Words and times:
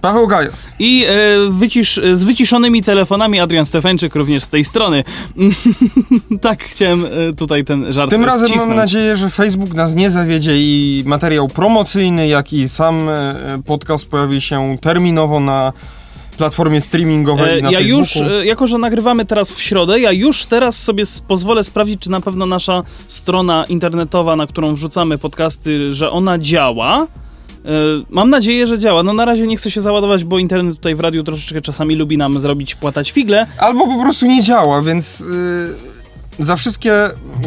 Paweł 0.00 0.26
Gajos. 0.26 0.72
i 0.78 1.04
e, 1.08 1.10
wycisz, 1.50 2.00
z 2.12 2.24
wyciszonymi 2.24 2.82
telefonami 2.82 3.40
Adrian 3.40 3.64
Stefańczyk 3.64 4.14
również 4.14 4.44
z 4.44 4.48
tej 4.48 4.64
strony. 4.64 5.04
tak, 6.40 6.64
chciałem 6.64 7.04
e, 7.06 7.32
tutaj 7.32 7.64
ten 7.64 7.92
żart 7.92 8.10
Tym 8.10 8.24
razem 8.24 8.46
wcisnąć. 8.46 8.68
mam 8.68 8.76
nadzieję, 8.76 9.16
że 9.16 9.30
Facebook 9.30 9.74
nas 9.74 9.94
nie 9.94 10.10
zawiedzie 10.10 10.52
i 10.56 11.02
materiał 11.06 11.48
promocyjny, 11.48 12.28
jak 12.28 12.52
i 12.52 12.68
sam 12.68 13.08
e, 13.08 13.34
podcast 13.66 14.06
pojawi 14.08 14.40
się 14.40 14.76
terminowo 14.80 15.40
na 15.40 15.72
platformie 16.38 16.80
streamingowej 16.80 17.58
i 17.58 17.62
na 17.62 17.68
E, 17.68 17.72
ja 17.72 17.78
Facebooku. 17.78 17.98
już, 18.00 18.16
e, 18.16 18.46
jako 18.46 18.66
że 18.66 18.78
nagrywamy 18.78 19.24
teraz 19.24 19.52
w 19.52 19.60
środę, 19.62 20.00
ja 20.00 20.12
już 20.12 20.46
teraz 20.46 20.82
sobie 20.82 21.04
pozwolę 21.28 21.64
sprawdzić, 21.64 22.00
czy 22.00 22.10
na 22.10 22.20
pewno 22.20 22.46
nasza 22.46 22.82
strona 23.08 23.64
internetowa, 23.68 24.36
na 24.36 24.46
którą 24.46 24.74
wrzucamy 24.74 25.18
podcasty, 25.18 25.94
że 25.94 26.10
ona 26.10 26.38
działa. 26.38 27.06
E, 27.64 27.68
Mam 28.10 28.30
nadzieję, 28.30 28.66
że 28.66 28.78
działa. 28.78 29.02
No 29.02 29.12
na 29.12 29.24
razie 29.24 29.46
nie 29.46 29.56
chcę 29.56 29.70
się 29.70 29.80
załadować, 29.80 30.24
bo 30.24 30.38
internet 30.38 30.76
tutaj 30.76 30.94
w 30.94 31.00
radiu 31.00 31.22
troszeczkę 31.24 31.60
czasami 31.60 31.94
lubi 31.96 32.16
nam 32.16 32.40
zrobić 32.40 32.74
płatać 32.74 33.10
figle. 33.12 33.46
Albo 33.58 33.86
po 33.86 34.02
prostu 34.02 34.26
nie 34.26 34.42
działa, 34.42 34.82
więc 34.82 35.20
y, 35.20 35.24
za 36.40 36.56
wszystkie 36.56 36.92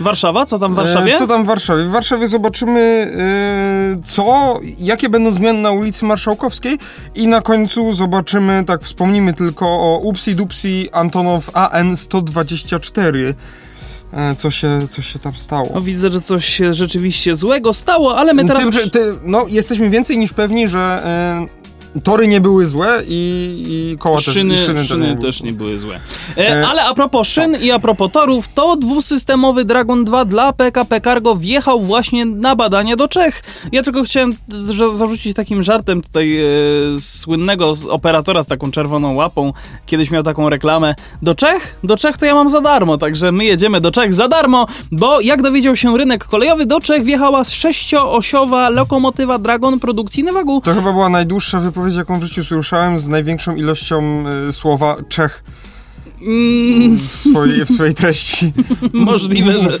Warszawa, 0.00 0.46
co 0.46 0.58
tam 0.58 0.72
w 0.72 0.76
Warszawie? 0.76 1.14
E, 1.14 1.18
Co 1.18 1.26
tam 1.26 1.44
w 1.44 1.46
Warszawie? 1.46 1.84
W 1.84 1.90
Warszawie 1.90 2.28
zobaczymy, 2.28 2.80
e, 2.80 4.02
co, 4.04 4.58
jakie 4.78 5.08
będą 5.08 5.32
zmiany 5.32 5.60
na 5.60 5.70
ulicy 5.70 6.04
Marszałkowskiej 6.04 6.78
i 7.14 7.26
na 7.26 7.40
końcu 7.40 7.92
zobaczymy, 7.92 8.64
tak 8.66 8.82
wspomnimy 8.82 9.34
tylko 9.34 9.66
o 9.66 10.00
Upsi 10.02 10.34
Dupsi 10.34 10.88
Antonow 10.92 11.50
AN 11.56 11.96
124. 11.96 13.34
E, 14.12 14.34
Co 14.34 14.50
się, 14.50 14.78
co 14.90 15.02
się 15.02 15.18
tam 15.18 15.34
stało? 15.34 15.70
No, 15.74 15.80
widzę, 15.80 16.08
że 16.08 16.20
coś 16.20 16.44
się 16.44 16.74
rzeczywiście 16.74 17.36
złego 17.36 17.74
stało, 17.74 18.16
ale 18.16 18.34
my 18.34 18.44
teraz... 18.44 18.74
Że 18.74 18.90
ty, 18.90 19.14
no, 19.24 19.46
jesteśmy 19.48 19.90
więcej 19.90 20.18
niż 20.18 20.32
pewni, 20.32 20.68
że 20.68 20.78
e, 21.04 21.61
tory 22.04 22.28
nie 22.28 22.40
były 22.40 22.66
złe 22.66 23.02
i, 23.08 23.62
i 23.68 23.98
koła 23.98 24.20
Szyny, 24.20 24.54
też, 24.54 24.62
i 24.62 24.66
szyny, 24.66 24.84
szyny, 24.84 24.88
też 24.88 25.00
nie 25.00 25.14
były. 25.14 25.18
też 25.26 25.42
nie 25.42 25.52
były 25.52 25.78
złe. 25.78 26.00
E, 26.38 26.52
E, 26.52 26.68
ale 26.68 26.84
a 26.84 26.94
propos 26.94 27.28
szyn 27.28 27.56
i 27.62 27.70
a 27.70 27.78
propos 27.78 28.12
torów, 28.12 28.48
to 28.54 28.76
dwusystemowy 28.76 29.64
Dragon 29.64 30.04
2 30.04 30.24
dla 30.24 30.52
PKP 30.52 31.00
Cargo 31.00 31.36
wjechał 31.36 31.80
właśnie 31.80 32.24
na 32.26 32.56
badania 32.56 32.96
do 32.96 33.08
Czech. 33.08 33.42
Ja 33.72 33.82
tylko 33.82 34.02
chciałem 34.04 34.36
zarzucić 34.92 35.36
takim 35.36 35.62
żartem 35.62 36.02
tutaj 36.02 36.38
e, 36.38 36.46
słynnego 37.00 37.72
operatora 37.88 38.42
z 38.42 38.46
taką 38.46 38.70
czerwoną 38.70 39.14
łapą. 39.14 39.52
Kiedyś 39.86 40.10
miał 40.10 40.22
taką 40.22 40.48
reklamę. 40.48 40.94
Do 41.22 41.34
Czech? 41.34 41.76
Do 41.84 41.96
Czech 41.96 42.18
to 42.18 42.26
ja 42.26 42.34
mam 42.34 42.48
za 42.48 42.60
darmo, 42.60 42.98
także 42.98 43.32
my 43.32 43.44
jedziemy 43.44 43.80
do 43.80 43.90
Czech 43.90 44.14
za 44.14 44.28
darmo, 44.28 44.66
bo 44.92 45.20
jak 45.20 45.42
dowiedział 45.42 45.76
się 45.76 45.96
rynek 45.98 46.24
kolejowy, 46.24 46.66
do 46.66 46.80
Czech 46.80 47.04
wjechała 47.04 47.44
sześcioosiowa 47.44 48.68
lokomotywa 48.68 49.38
Dragon 49.38 49.80
produkcji 49.80 50.24
Nevagu. 50.24 50.60
To 50.64 50.74
chyba 50.74 50.92
była 50.92 51.08
najdłuższa 51.08 51.60
wypowiedź, 51.60 51.81
jaką 51.88 52.20
w 52.20 52.22
życiu 52.22 52.44
słyszałem, 52.44 52.98
z 52.98 53.08
największą 53.08 53.54
ilością 53.54 54.24
e, 54.48 54.52
słowa 54.52 54.96
Czech 55.08 55.44
Mm, 56.26 56.98
w 56.98 57.14
swojej, 57.14 57.64
w 57.64 57.70
swojej 57.70 57.94
treści. 57.94 58.52
Możliwe, 58.92 59.58
że, 59.58 59.78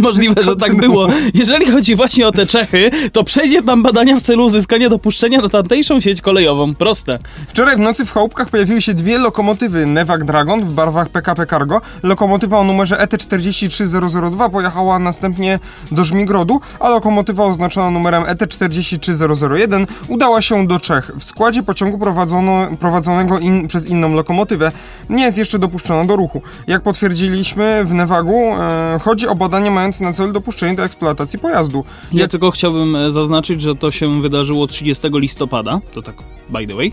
możliwe, 0.00 0.42
że 0.42 0.56
tak 0.56 0.76
było. 0.76 1.06
Jeżeli 1.34 1.66
chodzi 1.70 1.96
właśnie 1.96 2.28
o 2.28 2.32
te 2.32 2.46
Czechy, 2.46 2.90
to 3.12 3.24
przejdzie 3.24 3.62
tam 3.62 3.82
badania 3.82 4.16
w 4.16 4.22
celu 4.22 4.44
uzyskania 4.44 4.88
dopuszczenia 4.88 5.40
na 5.40 5.48
tamtejszą 5.48 6.00
sieć 6.00 6.20
kolejową. 6.20 6.74
Proste. 6.74 7.18
Wczoraj 7.48 7.76
w 7.76 7.80
nocy 7.80 8.04
w 8.04 8.12
chałupkach 8.12 8.50
pojawiły 8.50 8.82
się 8.82 8.94
dwie 8.94 9.18
lokomotywy 9.18 9.86
Nevak 9.86 10.24
Dragon 10.24 10.64
w 10.64 10.72
barwach 10.72 11.08
PKP 11.08 11.46
Cargo. 11.46 11.80
Lokomotywa 12.02 12.58
o 12.58 12.64
numerze 12.64 13.00
E 13.00 13.06
ET43002 13.06 14.50
pojechała 14.50 14.98
następnie 14.98 15.58
do 15.92 16.04
Żmigrodu, 16.04 16.60
a 16.80 16.88
lokomotywa 16.88 17.44
oznaczona 17.44 17.90
numerem 17.90 18.22
E 18.22 18.34
ET43001 18.34 19.86
udała 20.08 20.42
się 20.42 20.66
do 20.66 20.80
Czech. 20.80 21.10
W 21.18 21.24
składzie 21.24 21.62
pociągu 21.62 21.98
prowadzono, 21.98 22.68
prowadzonego 22.80 23.38
in, 23.38 23.68
przez 23.68 23.86
inną 23.86 24.12
lokomotywę 24.14 24.72
nie 25.10 25.24
jest 25.24 25.38
jeszcze 25.38 25.58
dopuszczona 25.58 25.83
do 26.06 26.16
ruchu. 26.16 26.42
Jak 26.66 26.82
potwierdziliśmy 26.82 27.84
w 27.84 27.94
Nevagu, 27.94 28.54
e, 28.58 28.98
chodzi 29.02 29.28
o 29.28 29.34
badania 29.34 29.70
mające 29.70 30.04
na 30.04 30.12
celu 30.12 30.32
dopuszczenie 30.32 30.74
do 30.74 30.84
eksploatacji 30.84 31.38
pojazdu. 31.38 31.84
Ja 32.12 32.20
Jak 32.20 32.30
tylko 32.30 32.50
chciałbym 32.50 32.96
e, 32.96 33.10
zaznaczyć, 33.10 33.60
że 33.60 33.74
to 33.74 33.90
się 33.90 34.22
wydarzyło 34.22 34.66
30 34.66 35.08
listopada. 35.12 35.80
To 35.94 36.02
tak, 36.02 36.14
by 36.48 36.66
the 36.66 36.74
way. 36.74 36.92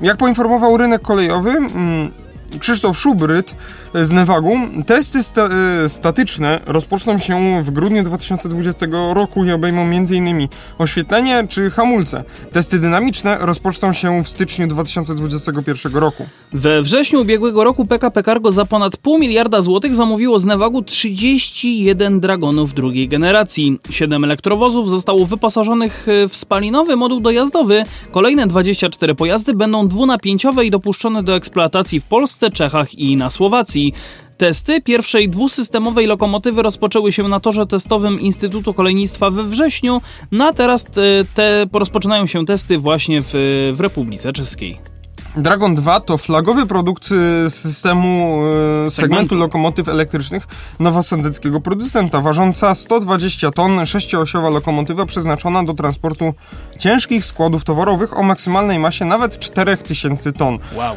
Jak 0.00 0.16
poinformował 0.16 0.76
rynek 0.76 1.02
kolejowy, 1.02 1.50
mm, 1.50 2.10
Krzysztof 2.58 2.98
Szubryt 2.98 3.54
z 3.94 4.12
Nevagu, 4.12 4.56
testy 4.86 5.22
sta- 5.22 5.48
y, 5.84 5.88
statyczne 5.88 6.60
rozpoczną 6.66 7.18
się 7.18 7.62
w 7.64 7.70
grudniu 7.70 8.02
2020 8.02 8.86
roku 9.14 9.44
i 9.44 9.52
obejmą 9.52 9.82
m.in. 9.82 10.48
oświetlenie 10.78 11.46
czy 11.48 11.70
hamulce. 11.70 12.24
Testy 12.52 12.78
dynamiczne 12.78 13.38
rozpoczną 13.40 13.92
się 13.92 14.24
w 14.24 14.28
styczniu 14.28 14.66
2021 14.66 15.94
roku. 15.94 16.26
We 16.52 16.82
wrześniu 16.82 17.20
ubiegłego 17.20 17.64
roku 17.64 17.86
PKP 17.86 18.22
Cargo 18.22 18.52
za 18.52 18.64
ponad 18.64 18.96
pół 18.96 19.18
miliarda 19.18 19.62
złotych 19.62 19.94
zamówiło 19.94 20.38
z 20.38 20.44
Nevagu 20.44 20.82
31 20.82 22.20
Dragonów 22.20 22.74
drugiej 22.74 23.08
generacji. 23.08 23.78
7 23.90 24.24
elektrowozów 24.24 24.90
zostało 24.90 25.26
wyposażonych 25.26 26.06
e, 26.08 26.28
w 26.28 26.36
spalinowy 26.36 26.96
moduł 26.96 27.20
dojazdowy. 27.20 27.84
Kolejne 28.10 28.46
24 28.46 29.14
pojazdy 29.14 29.54
będą 29.54 29.88
dwunapięciowe 29.88 30.64
i 30.64 30.70
dopuszczone 30.70 31.22
do 31.22 31.36
eksploatacji 31.36 32.00
w 32.00 32.04
Polsce, 32.04 32.35
Czechach 32.52 32.94
i 32.94 33.16
na 33.16 33.30
Słowacji. 33.30 33.94
Testy 34.36 34.80
pierwszej 34.80 35.28
dwusystemowej 35.28 36.06
lokomotywy 36.06 36.62
rozpoczęły 36.62 37.12
się 37.12 37.28
na 37.28 37.40
torze 37.40 37.66
testowym 37.66 38.20
Instytutu 38.20 38.74
Kolejnictwa 38.74 39.30
we 39.30 39.44
wrześniu, 39.44 40.02
no 40.32 40.44
a 40.44 40.52
teraz 40.52 40.84
te, 40.84 41.24
te 41.34 41.66
rozpoczynają 41.72 42.26
się 42.26 42.46
testy 42.46 42.78
właśnie 42.78 43.22
w, 43.22 43.30
w 43.74 43.80
Republice 43.80 44.32
Czeskiej. 44.32 44.78
Dragon 45.36 45.74
2 45.74 46.00
to 46.00 46.18
flagowy 46.18 46.66
produkt 46.66 47.10
y, 47.46 47.50
systemu 47.50 48.42
y, 48.86 48.90
segmentu, 48.90 48.94
Segmentu. 48.94 49.34
lokomotyw 49.34 49.88
elektrycznych 49.88 50.46
nowosądeckiego 50.80 51.60
producenta, 51.60 52.20
ważąca 52.20 52.74
120 52.74 53.50
ton, 53.50 53.86
sześcioosiowa 53.86 54.50
lokomotywa 54.50 55.06
przeznaczona 55.06 55.64
do 55.64 55.74
transportu 55.74 56.34
ciężkich 56.78 57.26
składów 57.26 57.64
towarowych 57.64 58.18
o 58.18 58.22
maksymalnej 58.22 58.78
masie 58.78 59.04
nawet 59.04 59.38
4000 59.38 60.32
ton. 60.32 60.58
Wow. 60.76 60.96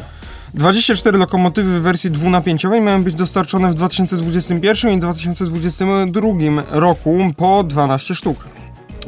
24 0.54 1.18
lokomotywy 1.18 1.80
w 1.80 1.82
wersji 1.82 2.10
dwunapięciowej 2.10 2.80
mają 2.80 3.04
być 3.04 3.14
dostarczone 3.14 3.70
w 3.70 3.74
2021 3.74 4.92
i 4.92 4.98
2022 4.98 6.28
roku 6.70 7.18
po 7.36 7.64
12 7.64 8.14
sztuk. 8.14 8.36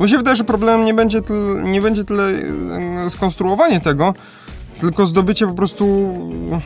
Mi 0.00 0.08
się 0.08 0.16
wydaje, 0.16 0.36
że 0.36 0.44
problemem 0.44 0.84
nie 0.84 0.94
będzie, 0.94 1.22
tyle, 1.22 1.62
nie 1.62 1.80
będzie 1.80 2.04
tyle 2.04 2.24
e, 2.28 3.10
skonstruowanie 3.10 3.80
tego, 3.80 4.14
tylko 4.80 5.06
zdobycie 5.06 5.46
po 5.46 5.54
prostu 5.54 5.84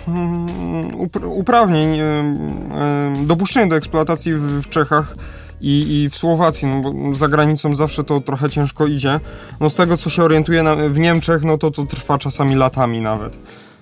mm, 0.09 0.91
upr- 0.91 1.29
uprawnień, 1.31 1.99
e, 1.99 2.03
e, 2.03 3.25
dopuszczenie 3.25 3.67
do 3.67 3.77
eksploatacji 3.77 4.35
w 4.35 4.69
Czechach 4.69 5.17
i, 5.61 6.03
i 6.03 6.11
w 6.11 6.17
Słowacji, 6.17 6.69
no 6.69 6.81
bo 6.81 7.15
za 7.15 7.29
granicą 7.29 7.77
zawsze 7.77 8.05
to 8.05 8.21
trochę 8.21 8.51
ciężko 8.51 8.87
idzie. 8.87 9.21
No 9.61 9.71
z 9.71 9.77
tego, 9.77 9.97
co 9.97 10.11
się 10.11 10.23
orientuję 10.23 10.63
na, 10.63 10.77
w 10.77 10.99
Niemczech, 10.99 11.43
no 11.43 11.59
to 11.59 11.71
to 11.71 11.85
trwa 11.85 12.19
czasami 12.19 12.55
latami 12.55 13.01
nawet 13.01 13.39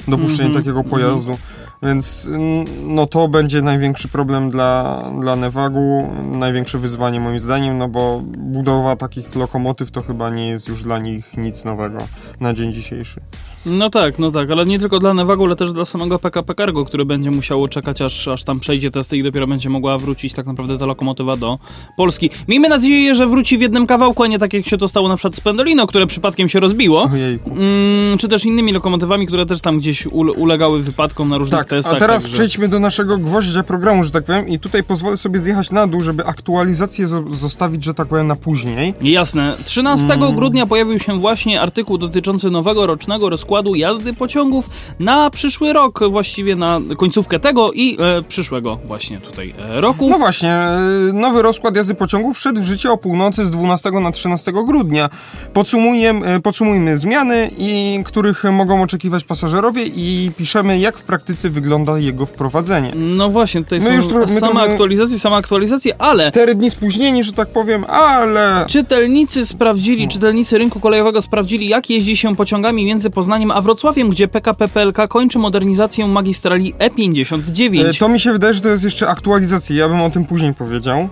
dopuszczenie 0.08 0.48
Mhm, 0.48 0.64
takiego 0.64 0.84
pojazdu. 0.84 1.38
Więc 1.82 2.26
mm, 2.26 2.64
no 2.94 3.06
to 3.06 3.28
będzie 3.28 3.62
największy 3.62 4.08
problem 4.08 4.50
dla, 4.50 5.02
dla 5.20 5.36
Nevagu, 5.36 6.12
największe 6.32 6.78
wyzwanie 6.78 7.20
moim 7.20 7.40
zdaniem, 7.40 7.78
no 7.78 7.88
bo 7.88 8.22
budowa 8.24 8.96
takich 8.96 9.36
lokomotyw 9.36 9.90
to 9.90 10.02
chyba 10.02 10.30
nie 10.30 10.48
jest 10.48 10.68
już 10.68 10.82
dla 10.82 10.98
nich 10.98 11.36
nic 11.36 11.64
nowego 11.64 11.98
na 12.40 12.54
dzień 12.54 12.72
dzisiejszy. 12.72 13.20
No 13.66 13.90
tak, 13.90 14.18
no 14.18 14.30
tak, 14.30 14.50
ale 14.50 14.64
nie 14.64 14.78
tylko 14.78 14.98
dla 14.98 15.14
Nevagu, 15.14 15.44
ale 15.44 15.56
też 15.56 15.72
dla 15.72 15.84
samego 15.84 16.18
PKP 16.18 16.54
Cargo, 16.54 16.84
który 16.84 17.04
będzie 17.04 17.30
musiało 17.30 17.68
czekać, 17.68 18.02
aż, 18.02 18.28
aż 18.28 18.44
tam 18.44 18.60
przejdzie 18.60 18.90
testy 18.90 19.16
i 19.16 19.22
dopiero 19.22 19.46
będzie 19.46 19.70
mogła 19.70 19.98
wrócić 19.98 20.32
tak 20.32 20.46
naprawdę 20.46 20.78
ta 20.78 20.86
lokomotywa 20.86 21.36
do 21.36 21.58
Polski. 21.96 22.30
Miejmy 22.48 22.68
nadzieję, 22.68 23.14
że 23.14 23.26
wróci 23.26 23.58
w 23.58 23.60
jednym 23.60 23.86
kawałku, 23.86 24.22
a 24.22 24.26
nie 24.26 24.38
tak 24.38 24.52
jak 24.52 24.66
się 24.66 24.78
to 24.78 24.88
stało 24.88 25.08
na 25.08 25.16
przykład 25.16 25.36
z 25.36 25.40
Pendolino, 25.40 25.86
które 25.86 26.06
przypadkiem 26.06 26.48
się 26.48 26.60
rozbiło. 26.60 27.10
Mm, 27.46 28.18
czy 28.18 28.28
też 28.28 28.44
innymi 28.44 28.72
lokomotywami, 28.72 29.26
które 29.26 29.46
też 29.46 29.60
tam 29.60 29.78
gdzieś 29.78 30.06
ule- 30.06 30.32
ulegały 30.32 30.82
wypadkom 30.82 31.28
na 31.28 31.38
różnych 31.38 31.58
Tak, 31.60 31.68
testach. 31.68 31.94
a 31.94 31.98
teraz 31.98 32.22
także- 32.22 32.34
przejdźmy 32.34 32.68
do 32.68 32.78
naszego 32.80 33.18
gwoździa 33.18 33.62
programu, 33.62 34.04
że 34.04 34.10
tak 34.10 34.24
powiem, 34.24 34.48
i 34.48 34.58
tutaj 34.58 34.82
pozwolę 34.84 35.16
sobie 35.16 35.40
zjechać 35.40 35.70
na 35.70 35.86
dół, 35.86 36.00
żeby 36.00 36.24
aktualizację 36.26 37.08
zo- 37.08 37.34
zostawić, 37.34 37.84
że 37.84 37.94
tak 37.94 38.08
powiem, 38.08 38.26
na 38.26 38.36
później. 38.36 38.94
Jasne. 39.02 39.56
13 39.64 40.14
Mm. 40.14 40.34
grudnia 40.34 40.66
pojawił 40.66 40.98
się 40.98 41.18
właśnie 41.18 41.60
artykuł 41.60 41.98
dotyczący 41.98 42.50
nowego 42.50 42.86
rocznego 42.86 43.30
rozkładu 43.30 43.53
jazdy 43.74 44.14
pociągów 44.14 44.70
na 45.00 45.30
przyszły 45.30 45.72
rok, 45.72 46.00
właściwie 46.10 46.56
na 46.56 46.80
końcówkę 46.98 47.38
tego 47.38 47.72
i 47.72 47.98
e, 48.00 48.22
przyszłego 48.22 48.78
właśnie 48.86 49.20
tutaj 49.20 49.54
e, 49.58 49.80
roku. 49.80 50.10
No 50.10 50.18
właśnie, 50.18 50.50
e, 50.50 50.78
nowy 51.12 51.42
rozkład 51.42 51.76
jazdy 51.76 51.94
pociągów 51.94 52.36
wszedł 52.36 52.60
w 52.60 52.64
życie 52.64 52.90
o 52.90 52.96
północy 52.96 53.46
z 53.46 53.50
12 53.50 53.90
na 53.90 54.12
13 54.12 54.52
grudnia. 54.66 55.10
Podsumujemy, 55.52 56.40
podsumujmy 56.40 56.98
zmiany, 56.98 57.50
i, 57.58 58.00
których 58.04 58.44
mogą 58.44 58.82
oczekiwać 58.82 59.24
pasażerowie 59.24 59.82
i 59.86 60.30
piszemy, 60.36 60.78
jak 60.78 60.98
w 60.98 61.04
praktyce 61.04 61.50
wygląda 61.50 61.98
jego 61.98 62.26
wprowadzenie. 62.26 62.92
No 62.96 63.28
właśnie, 63.28 63.64
tutaj 63.64 63.78
My 63.78 63.84
są 63.84 63.92
już 63.92 64.06
trochę- 64.06 64.34
my 64.34 64.40
same 64.40 64.60
aktualizacje, 64.60 65.18
same 65.18 65.36
aktualizacje, 65.36 65.94
ale 66.02 66.30
Cztery 66.30 66.54
dni 66.54 66.70
spóźnieni, 66.70 67.24
że 67.24 67.32
tak 67.32 67.48
powiem, 67.48 67.84
ale... 67.84 68.64
czytelnicy 68.68 69.46
sprawdzili, 69.46 70.08
czytelnicy 70.08 70.58
rynku 70.58 70.80
kolejowego 70.80 71.22
sprawdzili, 71.22 71.68
jak 71.68 71.90
jeździ 71.90 72.16
się 72.16 72.36
pociągami 72.36 72.84
między 72.84 73.10
Poznaniem 73.10 73.43
a 73.50 73.60
Wrocławiem, 73.60 74.10
gdzie 74.10 74.28
PKP 74.28 74.68
PLK 74.68 75.08
kończy 75.08 75.38
modernizację 75.38 76.06
magistrali 76.06 76.74
E, 76.78 76.90
E59. 76.90 77.98
To 77.98 78.08
mi 78.08 78.20
się 78.20 78.32
wydaje, 78.32 78.54
że 78.54 78.60
to 78.60 78.68
jest 78.68 78.84
jeszcze 78.84 79.08
aktualizacja, 79.08 79.76
ja 79.76 79.88
bym 79.88 80.02
o 80.02 80.10
tym 80.10 80.24
później 80.24 80.54
powiedział. 80.54 81.08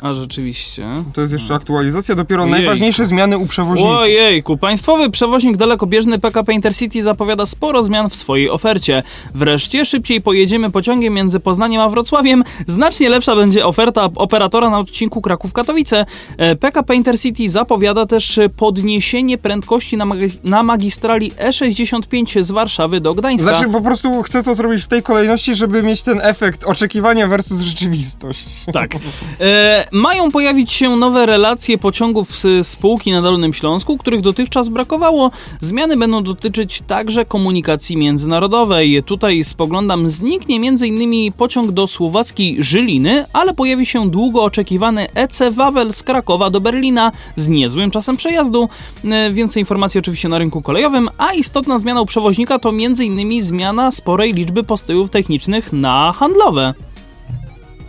A 0.00 0.12
rzeczywiście. 0.12 0.86
To 1.12 1.20
jest 1.20 1.32
jeszcze 1.32 1.54
aktualizacja, 1.54 2.14
dopiero 2.14 2.42
Ojejku. 2.42 2.58
najważniejsze 2.58 3.06
zmiany 3.06 3.38
u 3.38 3.46
przewoźników. 3.46 3.92
Ojejku, 3.92 4.56
państwowy 4.56 5.10
przewoźnik 5.10 5.56
dalekobieżny 5.56 6.18
PKP 6.18 6.52
Intercity 6.52 7.02
zapowiada 7.02 7.46
sporo 7.46 7.82
zmian 7.82 8.08
w 8.10 8.14
swojej 8.14 8.50
ofercie. 8.50 9.02
Wreszcie 9.34 9.84
szybciej 9.84 10.20
pojedziemy 10.20 10.70
pociągiem 10.70 11.14
między 11.14 11.40
Poznaniem 11.40 11.80
a 11.80 11.88
Wrocławiem. 11.88 12.44
Znacznie 12.66 13.08
lepsza 13.08 13.36
będzie 13.36 13.66
oferta 13.66 14.08
operatora 14.14 14.70
na 14.70 14.78
odcinku 14.78 15.20
Kraków-Katowice. 15.20 16.06
E, 16.36 16.56
PKP 16.56 16.94
Intercity 16.94 17.48
zapowiada 17.50 18.06
też 18.06 18.40
podniesienie 18.56 19.38
prędkości 19.38 19.96
na, 19.96 20.06
magi- 20.06 20.38
na 20.44 20.62
magistrali 20.62 21.32
E65 21.32 22.42
z 22.42 22.50
Warszawy 22.50 23.00
do 23.00 23.14
Gdańska. 23.14 23.54
Znaczy 23.54 23.72
po 23.72 23.80
prostu 23.80 24.22
chcę 24.22 24.42
to 24.42 24.54
zrobić 24.54 24.82
w 24.82 24.86
tej 24.86 25.02
kolejności, 25.02 25.54
żeby 25.54 25.82
mieć 25.82 26.02
ten 26.02 26.20
efekt 26.22 26.64
oczekiwania 26.64 27.28
versus 27.28 27.60
rzeczywistość. 27.60 28.44
Tak. 28.72 28.94
E, 29.40 29.83
mają 29.92 30.30
pojawić 30.30 30.72
się 30.72 30.96
nowe 30.96 31.26
relacje 31.26 31.78
pociągów 31.78 32.38
z 32.38 32.66
spółki 32.66 33.12
na 33.12 33.22
Dolnym 33.22 33.52
Śląsku, 33.52 33.98
których 33.98 34.20
dotychczas 34.20 34.68
brakowało. 34.68 35.30
Zmiany 35.60 35.96
będą 35.96 36.22
dotyczyć 36.22 36.82
także 36.86 37.24
komunikacji 37.24 37.96
międzynarodowej. 37.96 39.02
Tutaj 39.02 39.44
spoglądam, 39.44 40.08
zniknie 40.08 40.56
m.in. 40.56 41.32
pociąg 41.32 41.70
do 41.70 41.86
słowackiej 41.86 42.56
Żyliny, 42.64 43.24
ale 43.32 43.54
pojawi 43.54 43.86
się 43.86 44.10
długo 44.10 44.42
oczekiwany 44.42 45.06
EC 45.14 45.42
Wawel 45.50 45.92
z 45.92 46.02
Krakowa 46.02 46.50
do 46.50 46.60
Berlina 46.60 47.12
z 47.36 47.48
niezłym 47.48 47.90
czasem 47.90 48.16
przejazdu. 48.16 48.68
E, 49.04 49.30
więcej 49.30 49.60
informacji 49.60 49.98
oczywiście 49.98 50.28
na 50.28 50.38
rynku 50.38 50.62
kolejowym, 50.62 51.08
a 51.18 51.32
istotna 51.32 51.78
zmiana 51.78 52.00
u 52.00 52.06
przewoźnika 52.06 52.58
to 52.58 52.68
m.in. 52.68 53.42
zmiana 53.42 53.90
sporej 53.90 54.32
liczby 54.32 54.64
postojów 54.64 55.10
technicznych 55.10 55.72
na 55.72 56.12
handlowe. 56.12 56.74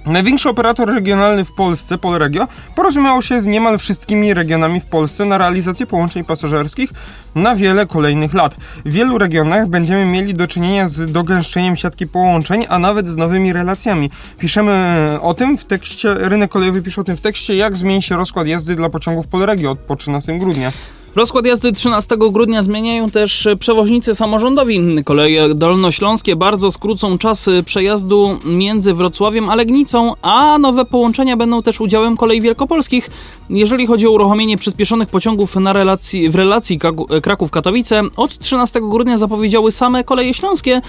Największy 0.06 0.50
operator 0.50 0.90
regionalny 0.90 1.46
w 1.46 1.54
Polsce, 1.54 1.98
Polregio, 1.98 2.48
porozumiał 2.76 3.22
się 3.22 3.42
z 3.42 3.46
niemal 3.46 3.78
wszystkimi 3.78 4.34
regionami 4.34 4.80
w 4.80 4.86
Polsce 4.86 5.26
na 5.26 5.38
realizację 5.38 5.88
połączeń 5.88 6.24
pasażerskich 6.24 6.90
na 7.36 7.56
wiele 7.56 7.86
kolejnych 7.86 8.34
lat. 8.34 8.56
W 8.86 8.92
wielu 8.92 9.18
regionach 9.18 9.68
będziemy 9.68 10.06
mieli 10.06 10.34
do 10.34 10.48
czynienia 10.48 10.88
z 10.88 11.12
dogęszczeniem 11.12 11.76
siatki 11.76 12.08
połączeń, 12.08 12.66
a 12.70 12.80
nawet 12.80 13.08
z 13.08 13.16
nowymi 13.18 13.54
relacjami. 13.54 14.10
Piszemy 14.40 14.72
e, 14.72 15.22
o 15.22 15.34
tym 15.34 15.58
w 15.58 15.66
tekście, 15.66 16.14
rynek 16.14 16.52
kolejowy 16.52 16.82
pisze 16.82 17.02
o 17.02 17.04
tym 17.04 17.18
w 17.18 17.22
tekście, 17.22 17.56
jak 17.56 17.78
zmieni 17.78 18.02
się 18.02 18.16
rozkład 18.16 18.48
jazdy 18.48 18.76
dla 18.76 18.90
pociągów 18.90 19.28
Polregio 19.28 19.76
po 19.76 19.96
13 19.96 20.40
grudnia. 20.40 20.72
Rozkład 21.16 21.46
jazdy 21.46 21.72
13 21.72 22.18
grudnia 22.18 22.62
zmieniają 22.62 23.10
też 23.10 23.48
przewoźnicy 23.60 24.16
samorządowi. 24.16 25.04
Koleje 25.06 25.56
dolnośląskie 25.56 26.36
bardzo 26.36 26.72
skrócą 26.72 27.18
czas 27.18 27.50
przejazdu 27.66 28.40
między 28.46 28.94
Wrocławiem 28.94 29.50
a 29.50 29.56
Legnicą, 29.56 30.14
a 30.22 30.58
nowe 30.58 30.86
połączenia 30.86 31.38
będą 31.38 31.62
też 31.62 31.82
udziałem 31.82 32.18
kolei 32.18 32.42
wielkopolskich. 32.42 33.10
Jeżeli 33.50 33.88
chodzi 33.88 34.08
o 34.08 34.12
uruchomienie 34.12 34.58
przyspieszonych 34.58 35.10
pociągów 35.10 35.56
na 35.56 35.74
relacji, 35.74 36.30
w 36.30 36.36
relacji 36.36 36.80
Kraków-Katowice, 37.22 38.02
od 38.18 38.40
13 38.40 38.80
grudnia 38.82 39.18
zapowiedziały 39.18 39.72
same 39.72 40.04
koleje 40.04 40.34
śląskie. 40.34 40.82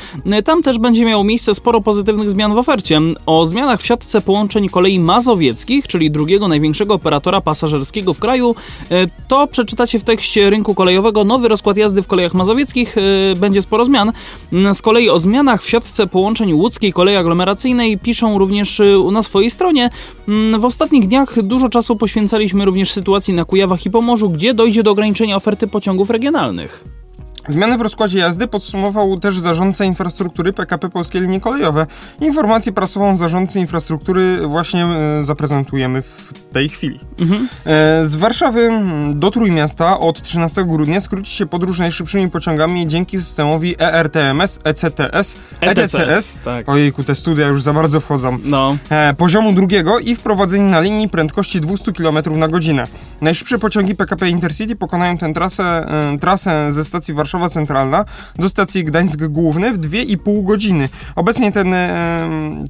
Tam 0.45 0.63
też 0.63 0.79
będzie 0.79 1.05
miało 1.05 1.25
miejsce 1.25 1.55
sporo 1.55 1.81
pozytywnych 1.81 2.31
zmian 2.31 2.55
w 2.55 2.59
ofercie. 2.59 3.01
O 3.27 3.47
zmianach 3.47 3.81
w 3.81 3.87
siatce 3.87 4.21
połączeń 4.21 4.69
kolei 4.69 4.99
mazowieckich, 5.01 5.89
czyli 5.89 6.11
drugiego 6.11 6.49
największego 6.49 6.95
operatora 6.95 7.41
pasażerskiego 7.41 8.15
w 8.15 8.19
kraju, 8.19 8.55
e, 8.91 9.07
to 9.29 9.47
przeczytacie 9.47 9.99
w 9.99 10.05
tekście 10.05 10.51
rynku 10.51 10.75
kolejowego. 10.75 11.25
Nowy 11.25 11.49
rozkład 11.49 11.77
jazdy 11.77 12.03
w 12.03 12.07
kolejach 12.07 12.35
mazowieckich 12.35 12.97
e, 12.99 13.37
będzie 13.37 13.63
sporo 13.63 13.85
zmian. 13.85 14.13
Mm, 14.53 14.75
Z 14.75 14.83
kolei 14.83 15.11
o 15.11 15.19
zmianach 15.19 15.63
w 15.63 15.69
siatce 15.69 16.07
połączeń 16.07 16.53
łódzkiej 16.53 16.93
kolei 16.93 17.17
aglomeracyjnej 17.17 17.99
piszą 17.99 18.39
również 18.39 18.81
e, 18.81 18.85
na 19.13 19.23
swojej 19.23 19.51
stronie. 19.51 19.91
Mm, 20.29 20.61
W 20.61 20.65
ostatnich 20.65 21.09
dniach 21.09 21.43
dużo 21.43 21.69
czasu 21.69 21.97
poświęcaliśmy 21.97 22.65
również 22.65 22.93
sytuacji 22.93 23.35
na 23.35 23.45
Kujawach 23.45 23.87
i 23.87 23.91
Pomorzu, 23.91 24.31
gdzie 24.31 24.55
dojdzie 24.55 24.83
do 24.83 24.91
ograniczenia 24.91 25.37
oferty 25.37 25.67
pociągów 25.67 26.11
regionalnych. 26.11 26.85
Zmiany 27.49 27.79
w 27.79 27.81
rozkładzie 27.81 28.19
jazdy 28.19 28.47
podsumował 28.47 29.19
też 29.19 29.39
zarządca 29.39 29.85
infrastruktury 29.85 30.53
PKP 30.53 30.89
Polskie 30.91 31.21
Linie 31.21 31.41
Kolejowe. 31.41 31.87
Informację 32.21 32.73
prasową 32.73 33.17
zarządcy 33.17 33.61
infrastruktury 33.61 34.37
właśnie 34.47 34.85
e, 34.85 35.25
zaprezentujemy 35.25 36.03
w 36.03 36.33
tej 36.53 36.69
chwili. 36.69 37.01
E, 37.67 38.05
z 38.05 38.17
Warszawy 38.17 38.71
do 39.15 39.31
Trójmiasta 39.31 40.01
od 40.01 40.23
13 40.23 40.65
grudnia 40.65 41.01
skróci 41.01 41.33
się 41.37 41.47
podróż 41.47 41.79
najszybszymi 41.79 42.31
pociągami 42.31 42.87
dzięki 42.87 43.19
systemowi 43.19 43.75
ERTMS, 43.79 44.61
ECTS, 44.65 45.37
ETCS. 45.61 46.39
tak. 46.45 46.69
Ojejku, 46.69 47.05
te 47.05 47.15
studia 47.15 47.47
już 47.47 47.63
za 47.63 47.73
bardzo 47.73 48.01
wchodzą. 48.01 48.39
No, 48.45 48.77
E, 48.91 49.15
poziomu 49.15 49.53
drugiego 49.53 49.99
i 49.99 50.15
wprowadzenie 50.17 50.71
na 50.71 50.81
linii 50.81 51.09
prędkości 51.09 51.61
200 51.61 51.93
km 51.93 52.39
na 52.39 52.49
godzinę. 52.49 52.87
Najszybsze 53.21 53.59
pociągi 53.59 53.95
PKP 53.95 54.29
Intercity 54.29 54.77
pokonają 54.77 55.19
tę 55.19 55.33
trasę, 55.35 55.87
trasę 56.21 56.73
ze 56.73 56.85
stacji 56.85 57.15
Warszawa 57.15 57.36
Warszawa 57.39 57.49
Centralna 57.49 58.05
do 58.39 58.49
stacji 58.49 58.85
Gdańsk 58.85 59.25
Główny 59.25 59.73
w 59.73 59.79
2,5 59.79 60.45
godziny. 60.45 60.89
Obecnie 61.17 61.53
ten, 61.53 61.75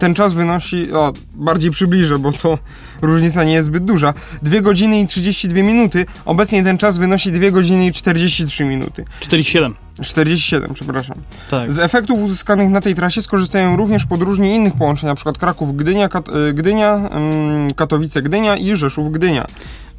ten 0.01 0.15
czas 0.15 0.35
wynosi, 0.35 0.93
o, 0.93 1.13
bardziej 1.35 1.71
przybliżę, 1.71 2.19
bo 2.19 2.33
to 2.33 2.59
różnica 3.03 3.45
nie 3.45 3.53
jest 3.53 3.67
zbyt 3.67 3.85
duża, 3.85 4.15
2 4.43 4.61
godziny 4.61 5.01
i 5.01 5.07
32 5.07 5.63
minuty. 5.63 6.07
Obecnie 6.25 6.63
ten 6.63 6.79
czas 6.79 6.99
wynosi 6.99 7.33
2 7.33 7.51
godziny 7.51 7.87
i 7.87 7.93
43 7.93 8.65
minuty. 8.65 9.05
47. 9.21 9.75
47, 10.03 10.75
przepraszam. 10.75 11.17
Tak. 11.51 11.73
Z 11.73 11.79
efektów 11.79 12.21
uzyskanych 12.21 12.71
na 12.71 12.81
tej 12.81 12.95
trasie 12.95 13.23
skorzystają 13.23 13.77
również 13.77 14.07
podróżni 14.07 14.55
innych 14.55 14.75
połączeń, 14.75 15.09
np. 15.09 15.33
Kraków, 15.39 15.77
Gdynia, 15.77 16.09
Kat 16.09 16.29
y, 16.29 16.53
Gdynia 16.55 17.11
ym, 17.17 17.75
Katowice, 17.75 18.23
Gdynia 18.23 18.57
i 18.57 18.77
Rzeszów, 18.77 19.13
Gdynia. 19.13 19.47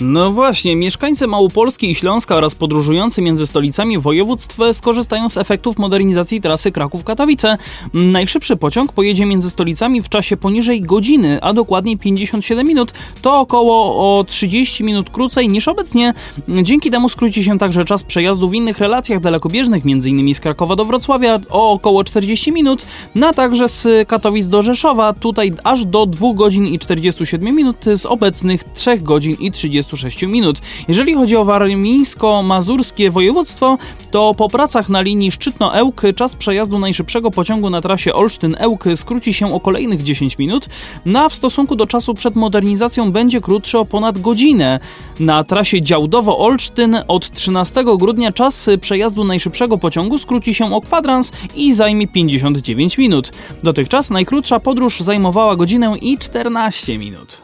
No 0.02 0.32
właśnie, 0.32 0.76
mieszkańcy 0.76 1.28
Małopolski 1.28 1.92
i 1.92 1.96
Śląska 1.96 2.36
oraz 2.36 2.56
podróżujący 2.56 3.22
między 3.22 3.48
stolicami 3.48 4.00
województw 4.00 4.58
skorzystają 4.74 5.30
z 5.30 5.38
efektów 5.38 5.78
modernizacji 5.78 6.42
trasy 6.42 6.72
Kraków-Katowice. 6.72 7.58
Najszybszy 7.94 8.56
pociąg 8.56 8.94
pojedzie 8.94 9.26
między 9.26 9.50
stolicami 9.50 10.02
w 10.02 10.10
czasie 10.10 10.38
poniżej 10.38 10.82
godziny, 10.82 11.42
a 11.42 11.54
dokładniej 11.54 11.98
57 11.98 12.68
minut. 12.68 12.87
To 13.22 13.40
około 13.40 13.96
o 14.20 14.24
30 14.24 14.84
minut 14.84 15.10
krócej 15.10 15.50
niż 15.50 15.68
obecnie. 15.68 16.14
Dzięki 16.48 16.92
temu 16.92 17.10
skróci 17.10 17.44
się 17.44 17.58
także 17.58 17.86
czas 17.86 18.04
przejazdu 18.04 18.50
w 18.50 18.54
innych 18.54 18.80
relacjach 18.80 19.20
dalekobieżnych, 19.20 19.84
m.in. 19.86 20.36
z 20.36 20.40
Krakowa 20.40 20.76
do 20.76 20.86
Wrocławia 20.86 21.40
o 21.50 21.72
około 21.72 22.04
40 22.04 22.52
minut, 22.52 22.86
no 23.16 23.28
a 23.28 23.34
także 23.34 23.68
z 23.68 24.08
Katowic 24.08 24.48
do 24.48 24.62
Rzeszowa, 24.62 25.14
tutaj 25.14 25.54
aż 25.64 25.86
do 25.86 26.06
2 26.06 26.34
godzin 26.34 26.68
i 26.68 26.80
47 26.80 27.56
minut 27.56 27.86
z 27.96 28.06
obecnych 28.06 28.64
3 28.64 28.98
godzin 28.98 29.36
i 29.40 29.52
30 29.52 29.68
26 29.68 30.22
minut. 30.22 30.62
Jeżeli 30.88 31.14
chodzi 31.14 31.36
o 31.36 31.46
warmińsko-mazurskie 31.46 33.12
województwo, 33.12 33.78
to 34.12 34.34
po 34.34 34.50
pracach 34.50 34.90
na 34.90 35.02
linii 35.02 35.32
Szczytno-Ełk 35.32 36.02
czas 36.16 36.36
przejazdu 36.36 36.80
najszybszego 36.80 37.32
pociągu 37.32 37.70
na 37.70 37.82
trasie 37.82 38.12
Olsztyn-Ełk 38.14 38.96
skróci 38.96 39.34
się 39.34 39.54
o 39.54 39.60
kolejnych 39.60 40.04
10 40.04 40.38
minut, 40.38 40.70
no 41.06 41.20
a 41.20 41.30
w 41.30 41.34
stosunku 41.34 41.76
do 41.76 41.88
czasu 41.88 42.14
przed 42.14 42.36
modernizacją 42.36 42.77
będzie 43.12 43.42
krótszy 43.42 43.78
o 43.78 43.86
ponad 43.86 44.20
godzinę. 44.20 44.80
Na 45.20 45.44
trasie 45.44 45.82
Działdowo-Olsztyn 45.82 46.98
od 47.08 47.32
13 47.32 47.84
grudnia 47.98 48.32
czas 48.32 48.70
przejazdu 48.82 49.24
najszybszego 49.24 49.78
pociągu 49.78 50.18
skróci 50.18 50.54
się 50.54 50.76
o 50.76 50.82
kwadrans 50.82 51.32
i 51.56 51.74
zajmie 51.74 52.08
59 52.08 52.98
minut. 52.98 53.32
Dotychczas 53.64 54.10
najkrótsza 54.10 54.60
podróż 54.60 55.00
zajmowała 55.00 55.56
godzinę 55.56 55.96
i 56.02 56.18
14 56.18 56.98
minut. 56.98 57.42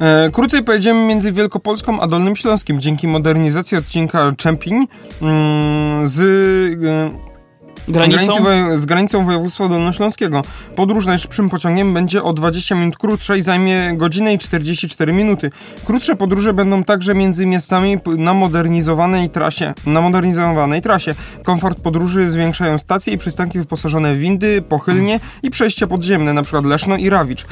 E, 0.00 0.30
krócej 0.30 0.64
pojedziemy 0.64 1.06
między 1.06 1.32
Wielkopolską 1.32 2.00
a 2.00 2.06
Dolnym 2.06 2.36
Śląskim 2.36 2.80
dzięki 2.80 3.08
modernizacji 3.08 3.78
odcinka 3.78 4.32
Czempiń 4.36 4.86
mm, 5.22 6.08
z 6.08 6.20
e, 6.84 7.27
Granicą? 7.88 8.32
Z 8.76 8.86
granicą 8.86 9.24
województwa 9.24 9.68
dolnośląskiego. 9.68 10.42
Podróż 10.76 11.06
najszybszym 11.06 11.48
pociągiem 11.48 11.94
będzie 11.94 12.22
o 12.22 12.32
20 12.32 12.74
minut 12.74 12.96
krótsza 12.96 13.36
i 13.36 13.42
zajmie 13.42 13.92
godzinę 13.96 14.34
i 14.34 14.38
44 14.38 15.12
minuty. 15.12 15.50
Krótsze 15.84 16.16
podróże 16.16 16.54
będą 16.54 16.84
także 16.84 17.14
między 17.14 17.46
miastami 17.46 17.98
na 18.16 18.34
modernizowanej 18.34 19.30
trasie. 19.30 19.74
Na 19.86 20.00
modernizowanej 20.00 20.82
trasie. 20.82 21.14
Komfort 21.44 21.80
podróży 21.80 22.30
zwiększają 22.30 22.78
stacje 22.78 23.12
i 23.12 23.18
przystanki 23.18 23.58
wyposażone 23.58 24.14
w 24.14 24.18
windy, 24.18 24.62
pochylnie 24.62 25.20
i 25.42 25.50
przejścia 25.50 25.86
podziemne, 25.86 26.30
np. 26.30 26.60
Leszno 26.64 26.96
i 26.96 27.10
Rawicz. 27.10 27.46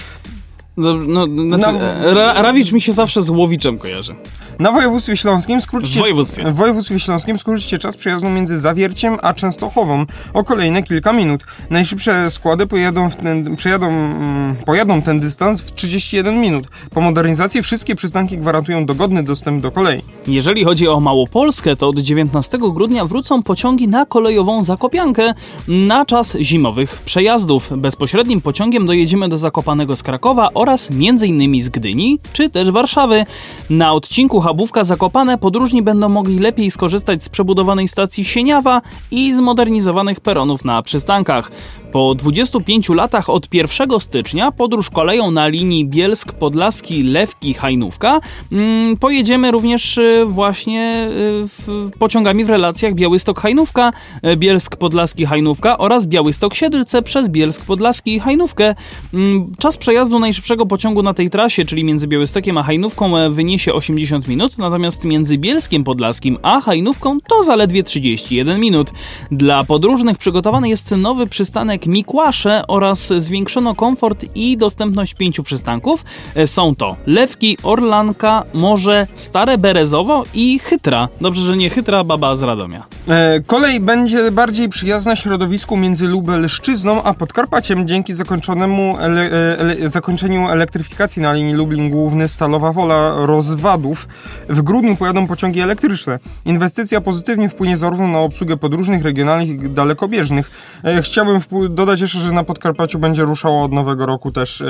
No, 0.77 0.95
no, 1.07 1.27
znaczy, 1.49 1.73
Na- 1.79 2.15
Ra 2.15 2.43
Rawicz 2.43 2.73
mi 2.73 2.81
się 2.81 2.93
zawsze 2.93 3.23
z 3.23 3.31
Łowiczem 3.31 3.79
kojarzy. 3.79 4.15
Na 4.59 4.73
województwie 4.73 5.17
śląskim 5.17 5.61
skrócicie, 5.61 5.99
W 5.99 6.03
województwie. 6.03 6.45
w 6.53 6.55
województwie 6.57 7.01
śląskim 7.01 7.39
skrócicie 7.39 7.79
czas 7.79 7.97
przejazdu 7.97 8.29
między 8.31 8.61
Zawierciem 8.61 9.17
a 9.23 9.35
Częstochową 9.35 10.07
o 10.35 10.45
kolejne 10.45 10.83
kilka 10.83 11.13
minut. 11.13 11.43
Najszybsze 11.71 12.31
składy 12.31 12.67
pojadą, 12.67 13.11
ten, 13.11 13.57
przejadą, 13.57 13.87
mm, 13.89 14.57
pojadą 14.67 15.03
ten 15.03 15.21
dystans 15.21 15.61
w 15.61 15.73
31 15.73 16.41
minut. 16.41 16.65
Po 16.91 17.01
modernizacji 17.01 17.63
wszystkie 17.63 17.97
przystanki 17.97 18.39
gwarantują 18.39 18.87
dogodny 18.87 19.23
dostęp 19.23 19.63
do 19.63 19.71
kolei. 19.71 20.03
Jeżeli 20.27 20.65
chodzi 20.65 20.89
o 20.89 21.01
Małopolskę, 21.01 21.77
to 21.77 21.89
od 21.89 21.99
19 21.99 22.59
grudnia 22.73 23.05
wrócą 23.05 23.43
pociągi 23.43 23.89
na 23.89 24.07
kolejową 24.07 24.63
Zakopiankę 24.63 25.35
na 25.69 26.05
czas 26.05 26.37
zimowych 26.41 26.99
przejazdów. 27.05 27.73
Bezpośrednim 27.77 28.41
pociągiem 28.41 28.87
dojedziemy 28.87 29.29
do 29.29 29.39
Zakopanego 29.39 29.97
z 29.97 30.03
Krakowa 30.03 30.51
oraz 30.55 30.66
m.in. 30.71 31.63
z 31.63 31.69
Gdyni 31.69 32.19
czy 32.33 32.51
też 32.51 32.71
Warszawy. 32.71 33.25
Na 33.71 33.93
odcinku 33.93 34.41
Chabówka 34.41 34.85
Zakopane 34.85 35.39
podróżni 35.39 35.83
będą 35.83 36.09
mogli 36.09 36.39
lepiej 36.39 36.71
skorzystać 36.71 37.25
z 37.25 37.29
przebudowanej 37.29 37.89
stacji 37.89 38.25
Sieniawa 38.25 38.83
i 39.11 39.33
zmodernizowanych 39.33 40.21
peronów 40.21 40.65
na 40.65 40.83
przystankach. 40.83 41.51
Po 41.93 42.15
25 42.15 42.89
latach 42.89 43.31
od 43.31 43.55
1 43.55 44.01
stycznia 44.01 44.53
podróż 44.53 44.91
koleją 44.91 45.31
na 45.31 45.49
linii 45.49 45.89
Bielsk-Podlaski-Lewki-Hajnówka 45.89 48.21
mm, 48.53 48.97
pojedziemy 48.97 49.51
również 49.51 49.99
y, 49.99 50.25
właśnie 50.27 51.09
y, 51.11 51.49
w, 51.49 51.91
pociągami 51.99 52.45
w 52.45 52.51
relacjach 52.51 52.95
Białystok-Hajnówka, 52.95 53.93
y, 54.25 54.37
Bielsk-Podlaski-Hajnówka 54.37 55.77
oraz 55.79 56.07
Białystok-Siedlce 56.07 57.03
przez 57.03 57.29
Bielsk-Podlaski 57.29 58.15
i 58.15 58.21
Hajnówkę. 58.21 58.75
Mm, 59.15 59.53
Czas 59.59 59.77
przejazdu 59.77 60.19
najszybszego 60.19 60.56
pociągu 60.65 61.03
na 61.03 61.15
tej 61.15 61.31
trasie, 61.31 61.65
czyli 61.65 61.85
między 61.85 62.09
Białystokiem 62.09 62.59
a 62.59 62.63
Hajnówką 62.63 63.19
e, 63.19 63.31
wyniesie 63.31 63.73
80 63.73 64.29
minut, 64.29 64.59
natomiast 64.59 65.05
między 65.05 65.39
Bielskiem 65.39 65.85
Podlaskim 65.85 66.39
a 66.43 66.61
Hajnówką 66.61 67.21
to 67.21 67.43
zaledwie 67.43 67.83
31 67.83 68.61
minut. 68.61 68.91
Dla 69.31 69.65
podróżnych 69.65 70.19
przygotowany 70.19 70.69
jest 70.69 70.91
nowy 70.91 71.27
przystanek 71.27 71.87
Mikłasze 71.87 72.63
oraz 72.69 73.13
zwiększono 73.17 73.75
komfort 73.75 74.25
i 74.35 74.57
dostępność 74.57 75.15
pięciu 75.15 75.43
przystanków. 75.43 76.05
E, 76.35 76.47
Są 76.47 76.75
to 76.75 76.97
Lewki, 77.07 77.59
Orlanka, 77.63 78.43
Morze, 78.55 79.07
Stare 79.15 79.59
Berezowo 79.59 80.23
i 80.35 80.59
Chytra. 80.59 81.09
Dobrze, 81.21 81.43
że 81.43 81.57
nie 81.57 81.71
Chytra, 81.71 82.05
baba 82.05 82.35
z 82.35 82.43
Radomia. 82.43 82.87
E, 83.09 83.41
kolej 83.41 83.81
będzie 83.81 84.31
bardziej 84.31 84.69
przyjazna 84.69 85.17
środowisku 85.17 85.77
między 85.77 86.09
Lubelszczyzną 86.09 87.03
a 87.03 87.15
Podkarpaciem 87.15 87.89
dzięki 87.89 88.15
zakończonemu 88.15 88.97
ele, 89.01 89.31
e, 89.31 89.59
ele, 89.59 89.91
elektryfikacji 90.53 91.23
na 91.23 91.33
linii 91.33 91.55
Lublin 91.55 91.91
Główny 91.91 92.29
Stalowa 92.29 92.73
Wola 92.73 93.15
Rozwadów. 93.27 94.09
W 94.49 94.63
grudniu 94.63 94.97
pojadą 94.97 95.27
pociągi 95.27 95.61
elektryczne. 95.61 96.19
Inwestycja 96.45 97.01
pozytywnie 97.01 97.49
wpłynie 97.49 97.77
zarówno 97.77 98.09
na 98.09 98.19
obsługę 98.19 98.57
podróżnych, 98.57 99.03
regionalnych, 99.05 99.49
i 99.49 99.71
dalekobieżnych. 99.71 100.51
E, 100.85 101.03
chciałbym 101.03 101.41
dodać 101.71 102.01
jeszcze, 102.01 102.19
że 102.19 102.33
na 102.33 102.45
Podkarpaciu 102.45 102.99
będzie 102.99 103.23
ruszało 103.23 103.63
od 103.63 103.73
nowego 103.73 104.07
roku 104.07 104.33
też 104.33 104.61
e, 104.61 104.67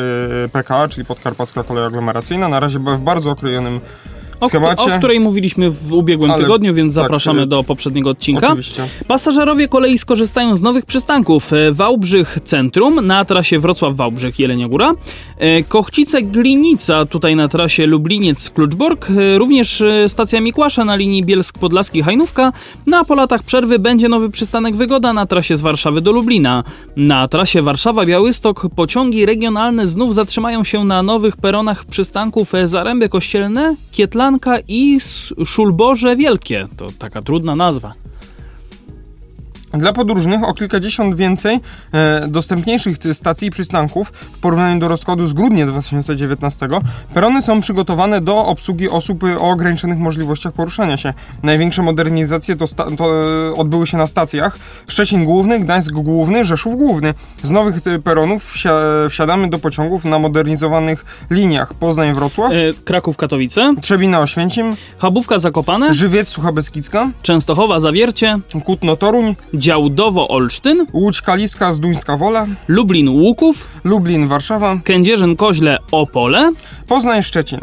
PKA, 0.53 0.89
czyli 0.89 1.05
Podkarpacka 1.05 1.63
Kolej 1.63 1.85
Aglomeracyjna. 1.85 2.49
Na 2.49 2.61
razie 2.61 2.79
w 2.79 3.01
bardzo 3.01 3.31
okrojonym 3.31 3.81
O, 4.41 4.95
o 4.95 4.99
której 4.99 5.21
mówiliśmy 5.21 5.71
w 5.71 5.93
ubiegłym 5.93 6.31
Ale 6.31 6.43
tygodniu, 6.43 6.75
więc 6.75 6.95
tak, 6.95 7.05
zapraszamy 7.05 7.43
y- 7.43 7.47
do 7.47 7.65
poprzedniego 7.65 8.11
odcinka. 8.11 8.47
Oczywiście. 8.47 8.89
Pasażerowie 9.09 9.69
kolei 9.69 9.99
skorzystają 9.99 10.57
z 10.57 10.63
nowych 10.63 10.87
przystanków. 10.87 11.53
E, 11.53 11.73
Wałbrzych 11.73 12.39
Centrum 12.45 13.07
na 13.07 13.25
trasie 13.25 13.61
Wrocław-Wałbrzych 13.61 14.39
Jelenia 14.39 14.69
Góra, 14.69 14.93
e, 15.39 15.63
Kochcice 15.63 16.23
Glinica 16.23 17.07
tutaj 17.07 17.37
na 17.37 17.49
trasie 17.49 17.87
Lubliniec-Kluczbork, 17.87 19.11
e, 19.11 19.39
również 19.39 19.83
stacja 20.09 20.41
Mikłasza 20.41 20.85
na 20.85 20.97
linii 20.97 21.25
Bielsk-Podlaski-Hajnówka. 21.25 22.53
Na 22.87 23.05
po 23.05 23.15
latach 23.15 23.43
przerwy 23.43 23.79
będzie 23.79 24.09
nowy 24.09 24.31
przystanek 24.31 24.77
Wygoda 24.77 25.13
na 25.13 25.27
trasie 25.27 25.57
z 25.57 25.61
Warszawy 25.61 26.01
do 26.01 26.13
Lublina. 26.13 26.65
Na 26.97 27.29
trasie 27.29 27.63
Warszawa-Białystok 27.63 28.69
pociągi 28.77 29.27
regionalne 29.27 29.87
znów 29.87 30.15
zatrzymają 30.15 30.65
się 30.65 30.85
na 30.85 31.03
nowych 31.03 31.37
peronach 31.37 31.85
przystanków 31.85 32.53
Zaręby 32.65 33.09
Kościelne, 33.09 33.77
I 34.69 34.99
Szulborze 35.47 36.17
Wielkie. 36.17 36.69
To 36.77 36.87
taka 36.99 37.23
trudna 37.23 37.57
nazwa. 37.57 37.95
Dla 39.79 39.93
podróżnych 39.93 40.45
o 40.45 40.55
kilkadziesiąt 40.55 41.15
więcej 41.17 41.61
e, 41.93 42.29
dostępniejszych 42.29 42.97
stacji 43.13 43.49
i 43.49 43.51
przystanków 43.51 44.09
w 44.33 44.39
porównaniu 44.39 44.81
do 44.81 44.89
rozkładu 44.89 45.27
z 45.27 45.33
grudnia 45.33 45.67
2019. 45.67 46.69
Perony 47.15 47.43
są 47.43 47.61
przygotowane 47.61 48.21
do 48.21 48.37
obsługi 48.47 48.89
osób 48.89 49.25
e, 49.25 49.39
o 49.39 49.51
ograniczonych 49.51 49.99
możliwościach 49.99 50.53
poruszania 50.53 50.97
się. 50.97 51.15
Największe 51.43 51.83
modernizacje 51.83 52.57
to, 52.57 52.67
sta- 52.67 52.87
to 52.97 53.05
e, 53.51 53.55
odbyły 53.55 53.87
się 53.87 53.97
na 53.97 54.07
stacjach. 54.07 54.59
Szczecin 54.89 55.25
Główny, 55.25 55.61
Gdańsk 55.61 55.93
Główny, 55.93 56.45
Rzeszów 56.45 56.77
Główny. 56.77 57.15
Z 57.43 57.51
nowych 57.51 57.77
e, 57.87 57.99
peronów 57.99 58.55
wsia- 58.55 59.09
wsiadamy 59.11 59.49
do 59.51 59.59
pociągów 59.59 60.05
na 60.05 60.19
modernizowanych 60.19 61.05
liniach. 61.31 61.75
Poznań-Wrocław, 61.75 62.53
E, 62.53 62.55
Kraków-Katowice, 62.85 63.75
Trzebina-Oświęcim, 63.81 64.77
Chabówka 64.99 65.39
Zakopane, 65.39 65.95
Żywiec-Sucha-Beskidzka, 65.95 67.11
Częstochowa 67.23 67.81
Zawiercie, 67.81 68.39
Kutno-Toruń, 68.65 69.35
Działdowo 69.67 70.29
Olsztyn, 70.29 70.87
Łódź-Kaliska, 70.93 71.73
Zduńska 71.73 72.17
Wola, 72.17 72.47
Lublin 72.69 73.09
Łuków, 73.09 73.69
Lublin, 73.85 74.29
Warszawa, 74.29 74.79
Kędzierzyn 74.85 75.37
Koźle 75.37 75.79
Opole, 75.91 76.53
Poznań, 76.89 77.23
Szczecin. 77.23 77.61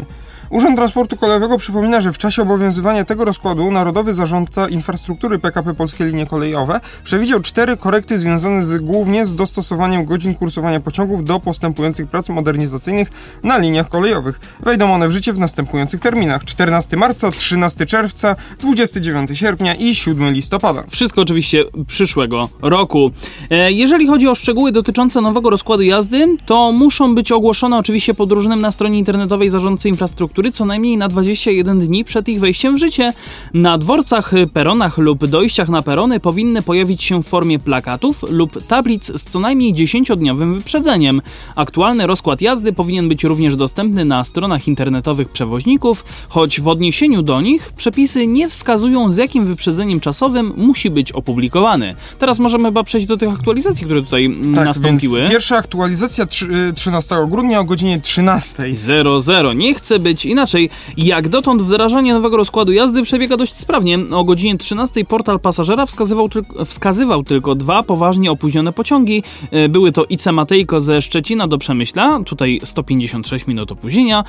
Urząd 0.54 0.76
Transportu 0.76 1.16
Kolejowego 1.16 1.58
przypomina, 1.58 2.00
że 2.00 2.12
w 2.12 2.18
czasie 2.18 2.42
obowiązywania 2.42 3.04
tego 3.04 3.24
rozkładu 3.24 3.70
Narodowy 3.70 4.14
Zarządca 4.14 4.68
Infrastruktury 4.68 5.38
PKP 5.38 5.74
Polskie 5.74 6.04
Linie 6.04 6.26
Kolejowe 6.26 6.80
przewidział 7.04 7.40
cztery 7.40 7.76
korekty 7.76 8.18
związane 8.18 8.64
z, 8.64 8.80
głównie 8.82 9.26
z 9.26 9.34
dostosowaniem 9.34 10.04
godzin 10.04 10.34
kursowania 10.34 10.80
pociągów 10.80 11.24
do 11.24 11.40
postępujących 11.40 12.08
prac 12.08 12.28
modernizacyjnych 12.28 13.08
na 13.42 13.58
liniach 13.58 13.88
kolejowych. 13.88 14.40
Wejdą 14.60 14.92
one 14.92 15.08
w 15.08 15.10
życie 15.10 15.32
w 15.32 15.38
następujących 15.38 16.00
terminach: 16.00 16.44
14 16.44 16.96
marca, 16.96 17.30
13 17.30 17.86
czerwca, 17.86 18.36
29 18.58 19.38
sierpnia 19.38 19.74
i 19.74 19.94
7 19.94 20.32
listopada. 20.32 20.84
Wszystko 20.88 21.20
oczywiście 21.20 21.64
przyszłego 21.86 22.48
roku. 22.62 23.10
E, 23.50 23.72
jeżeli 23.72 24.06
chodzi 24.06 24.28
o 24.28 24.34
szczegóły 24.34 24.72
dotyczące 24.72 25.20
nowego 25.20 25.50
rozkładu 25.50 25.82
jazdy, 25.82 26.36
to 26.46 26.72
muszą 26.72 27.14
być 27.14 27.32
ogłoszone 27.32 27.78
oczywiście 27.78 28.14
podróżnym 28.14 28.60
na 28.60 28.70
stronie 28.70 28.98
internetowej 28.98 29.50
zarządcy 29.50 29.88
infrastruktury 29.88 30.43
co 30.52 30.64
najmniej 30.64 30.96
na 30.96 31.08
21 31.08 31.78
dni 31.80 32.04
przed 32.04 32.28
ich 32.28 32.40
wejściem 32.40 32.76
w 32.76 32.78
życie. 32.78 33.12
Na 33.54 33.78
dworcach, 33.78 34.32
peronach 34.52 34.98
lub 34.98 35.26
dojściach 35.26 35.68
na 35.68 35.82
perony 35.82 36.20
powinny 36.20 36.62
pojawić 36.62 37.02
się 37.02 37.22
w 37.22 37.26
formie 37.26 37.58
plakatów 37.58 38.24
lub 38.30 38.66
tablic 38.66 39.06
z 39.20 39.24
co 39.24 39.40
najmniej 39.40 39.74
10-dniowym 39.74 40.54
wyprzedzeniem. 40.54 41.22
Aktualny 41.56 42.06
rozkład 42.06 42.40
jazdy 42.40 42.72
powinien 42.72 43.08
być 43.08 43.24
również 43.24 43.56
dostępny 43.56 44.04
na 44.04 44.24
stronach 44.24 44.68
internetowych 44.68 45.28
przewoźników, 45.28 46.04
choć 46.28 46.60
w 46.60 46.68
odniesieniu 46.68 47.22
do 47.22 47.40
nich 47.40 47.72
przepisy 47.76 48.26
nie 48.26 48.48
wskazują 48.48 49.12
z 49.12 49.16
jakim 49.16 49.44
wyprzedzeniem 49.46 50.00
czasowym 50.00 50.52
musi 50.56 50.90
być 50.90 51.12
opublikowany. 51.12 51.94
Teraz 52.18 52.38
możemy 52.38 52.64
chyba 52.64 52.82
przejść 52.82 53.06
do 53.06 53.16
tych 53.16 53.32
aktualizacji, 53.32 53.84
które 53.84 54.02
tutaj 54.02 54.24
mm, 54.24 54.54
Tak, 54.54 54.64
nastąpiły. 54.64 55.18
więc 55.18 55.30
pierwsza 55.30 55.56
aktualizacja 55.56 56.26
trzy- 56.26 56.52
y, 56.70 56.72
13 56.72 57.26
grudnia 57.30 57.60
o 57.60 57.64
godzinie 57.64 58.00
13. 58.00 58.76
00. 58.76 59.52
Nie 59.52 59.74
chce 59.74 59.98
być 59.98 60.26
inaczej. 60.34 60.70
Jak 60.96 61.28
dotąd 61.28 61.62
wdrażanie 61.62 62.14
nowego 62.14 62.36
rozkładu 62.36 62.72
jazdy 62.72 63.02
przebiega 63.02 63.36
dość 63.36 63.56
sprawnie. 63.56 63.98
O 64.12 64.24
godzinie 64.24 64.58
13 64.58 65.04
portal 65.04 65.40
pasażera 65.40 65.86
wskazywał, 65.86 66.26
tyl- 66.28 66.64
wskazywał 66.64 67.22
tylko 67.22 67.54
dwa 67.54 67.82
poważnie 67.82 68.30
opóźnione 68.30 68.72
pociągi. 68.72 69.22
E, 69.50 69.68
Były 69.68 69.92
to 69.92 70.04
IC 70.04 70.26
Matejko 70.32 70.80
ze 70.80 71.02
Szczecina 71.02 71.48
do 71.48 71.58
Przemyśla, 71.58 72.20
tutaj 72.26 72.60
156 72.64 73.46
minut 73.46 73.72
opóźnienia, 73.72 74.24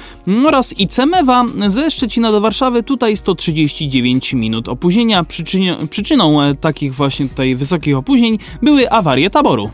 oraz 0.47 0.79
IC 0.79 0.97
Mewa 1.07 1.45
ze 1.67 1.91
Szczecina 1.91 2.31
do 2.31 2.41
Warszawy, 2.41 2.83
tutaj 2.83 3.17
139 3.17 4.33
minut 4.33 4.69
opóźnienia. 4.69 5.25
Przyczyną 5.89 6.41
e, 6.41 6.55
takich 6.55 6.95
właśnie 6.95 7.29
tutaj 7.29 7.55
wysokich 7.55 7.97
opóźnień 7.97 8.37
były 8.61 8.89
awarie 8.91 9.29
taboru. 9.29 9.71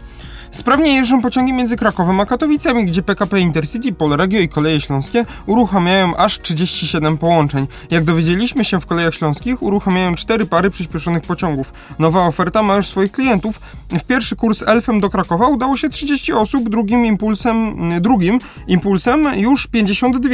Sprawnie 0.52 0.96
jeżdżą 0.96 1.22
pociągi 1.22 1.54
między 1.54 1.78
Krakowem 1.78 2.20
a 2.20 2.26
Katowicami, 2.26 2.86
gdzie 2.86 3.04
PKP 3.04 3.40
Intercity, 3.40 3.94
Polregio 3.94 4.40
i 4.40 4.50
Koleje 4.50 4.82
Śląskie 4.82 5.26
uruchamiają 5.46 6.16
aż 6.18 6.40
37 6.40 7.18
połączeń. 7.18 7.68
Jak 7.92 8.04
dowiedzieliśmy 8.04 8.66
się 8.66 8.80
w 8.80 8.86
Kolejach 8.86 9.14
Śląskich, 9.14 9.64
uruchamiają 9.64 10.16
4 10.16 10.46
pary 10.46 10.70
przyspieszonych 10.70 11.24
pociągów. 11.24 11.74
Nowa 12.00 12.28
oferta 12.28 12.64
ma 12.64 12.76
już 12.76 12.88
swoich 12.88 13.12
klientów. 13.12 13.60
W 13.90 14.04
pierwszy 14.04 14.36
kurs 14.36 14.64
Elfem 14.68 15.00
do 15.00 15.10
Krakowa 15.10 15.48
udało 15.48 15.78
się 15.78 15.90
30 15.90 16.34
osób, 16.34 16.70
drugim 16.70 17.06
impulsem, 17.06 17.76
drugim 18.02 18.40
impulsem 18.68 19.28
już 19.36 19.68
52. 19.68 20.30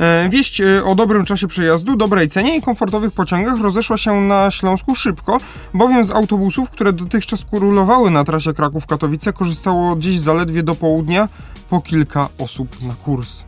E, 0.00 0.28
Wieść 0.28 0.60
e, 0.60 0.84
o 0.84 0.94
dobrym 0.94 1.24
czasie 1.24 1.46
przejazdu, 1.46 1.96
dobrej 1.96 2.28
cenie 2.28 2.56
i 2.56 2.62
komfortowych 2.62 3.12
pociągach 3.12 3.60
rozeszła 3.60 3.96
się 3.96 4.20
na 4.20 4.50
Śląsku 4.50 4.94
szybko, 4.94 5.38
bowiem 5.74 6.04
z 6.04 6.10
autobusów, 6.10 6.70
które 6.70 6.92
dotychczas 6.92 7.44
kurulowały 7.44 8.10
na 8.10 8.24
trasie 8.24 8.52
Kraków-Katowice, 8.54 9.32
korzystało 9.32 9.96
dziś 9.96 10.20
zaledwie 10.20 10.62
do 10.62 10.74
południa 10.74 11.28
po 11.70 11.80
kilka 11.80 12.28
osób 12.38 12.82
na 12.82 12.94
kurs. 12.94 13.44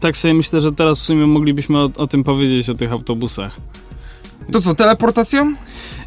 Tak 0.00 0.16
sobie 0.16 0.34
myślę, 0.34 0.60
że 0.60 0.72
teraz 0.72 1.00
w 1.00 1.02
sumie 1.02 1.26
moglibyśmy 1.26 1.78
o, 1.78 1.90
o 1.96 2.06
tym 2.06 2.24
powiedzieć, 2.24 2.70
o 2.70 2.74
tych 2.74 2.92
autobusach. 2.92 3.60
To 4.52 4.60
co, 4.60 4.74
teleportacja? 4.74 5.52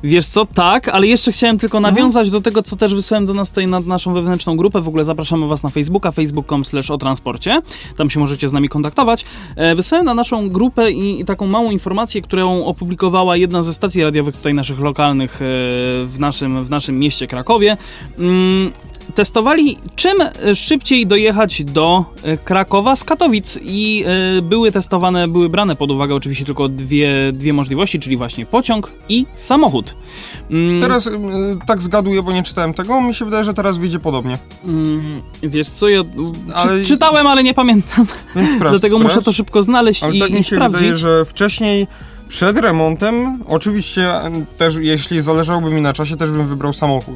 Wiesz 0.04 0.28
co, 0.28 0.46
tak, 0.46 0.90
ale 0.90 1.08
jeszcze 1.08 1.32
chciałem 1.32 1.58
tylko 1.58 1.80
nawiązać 1.80 2.30
do 2.30 2.42
tego, 2.42 2.64
co 2.64 2.76
też 2.76 2.96
wysłałem 2.96 3.26
do 3.26 3.34
nas 3.34 3.50
tutaj 3.50 3.68
na 3.68 3.80
naszą 3.80 4.14
wewnętrzną 4.14 4.58
grupę. 4.58 4.82
W 4.82 4.88
ogóle 4.88 5.06
zapraszamy 5.06 5.48
was 5.48 5.64
na 5.64 5.70
Facebooka, 5.70 6.12
facebook.com 6.12 6.66
slash 6.66 6.92
o 6.92 6.98
transporcie. 6.98 7.62
Tam 7.98 8.10
się 8.10 8.20
możecie 8.20 8.48
z 8.48 8.52
nami 8.52 8.70
kontaktować. 8.70 9.26
E, 9.56 9.76
wysłałem 9.76 10.06
na 10.06 10.14
naszą 10.14 10.50
grupę 10.50 10.92
i, 10.92 11.22
i 11.22 11.26
taką 11.26 11.48
małą 11.48 11.72
informację, 11.72 12.22
którą 12.22 12.66
opublikowała 12.66 13.38
jedna 13.38 13.62
ze 13.62 13.74
stacji 13.74 14.04
radiowych 14.04 14.36
tutaj 14.36 14.54
naszych 14.54 14.80
lokalnych 14.80 15.36
e, 15.36 15.38
w, 16.06 16.16
naszym, 16.20 16.66
w 16.66 16.70
naszym 16.70 17.00
mieście 17.00 17.28
Krakowie. 17.28 17.78
Mm, 18.20 18.72
testowali, 19.16 19.78
czym 19.96 20.14
szybciej 20.56 21.08
dojechać 21.08 21.64
do 21.64 22.06
e, 22.24 22.38
Krakowa 22.38 22.96
z 22.96 23.04
Katowic 23.04 23.60
i 23.62 24.04
e, 24.38 24.42
były 24.42 24.72
testowane, 24.72 25.28
były 25.28 25.50
brane 25.50 25.76
pod 25.76 25.92
uwagę 25.92 26.16
oczywiście 26.16 26.46
tylko 26.46 26.70
dwie, 26.70 27.32
dwie 27.34 27.54
możliwości, 27.54 28.00
czyli 28.00 28.18
właśnie 28.18 28.46
pociąg 28.46 28.92
i 29.10 29.26
samochód. 29.36 29.96
Mm, 30.52 30.82
Teraz 30.82 31.08
y, 31.08 31.12
tak 31.68 31.82
zgaduję, 31.82 32.24
bo 32.24 32.32
nie 32.32 32.44
czytałem 32.44 32.74
tego, 32.74 33.02
mi 33.02 33.14
się 33.14 33.26
wydaje, 33.26 33.44
że 33.44 33.54
teraz 33.54 33.78
wyjdzie 33.78 34.00
podobnie. 34.00 34.38
mm, 34.66 35.22
wiesz 35.44 35.70
co, 35.70 35.90
ja 35.90 36.04
Ale- 36.54 36.80
czy, 36.82 36.86
czytałem, 36.86 37.28
ale 37.28 37.44
nie 37.44 37.54
pamiętam, 37.54 38.06
Więc 38.36 38.50
sprawdź, 38.56 38.72
dlatego 38.80 38.98
sprawdź. 38.98 39.16
muszę 39.16 39.26
to 39.26 39.34
szybko 39.34 39.62
znaleźć 39.64 40.04
Ale 40.04 40.16
i, 40.16 40.20
tak 40.20 40.30
i 40.30 40.34
mi 40.34 40.44
się 40.44 40.56
sprawdzić. 40.56 40.80
wydaje, 40.82 40.98
że 40.98 41.26
wcześniej 41.26 41.88
przed 42.28 42.58
remontem, 42.58 43.44
oczywiście 43.48 44.14
też 44.58 44.76
jeśli 44.80 45.22
zależałoby 45.22 45.70
mi 45.72 45.82
na 45.82 45.94
czasie, 45.94 46.18
też 46.18 46.32
bym 46.32 46.48
wybrał 46.48 46.74
samochód. 46.74 47.16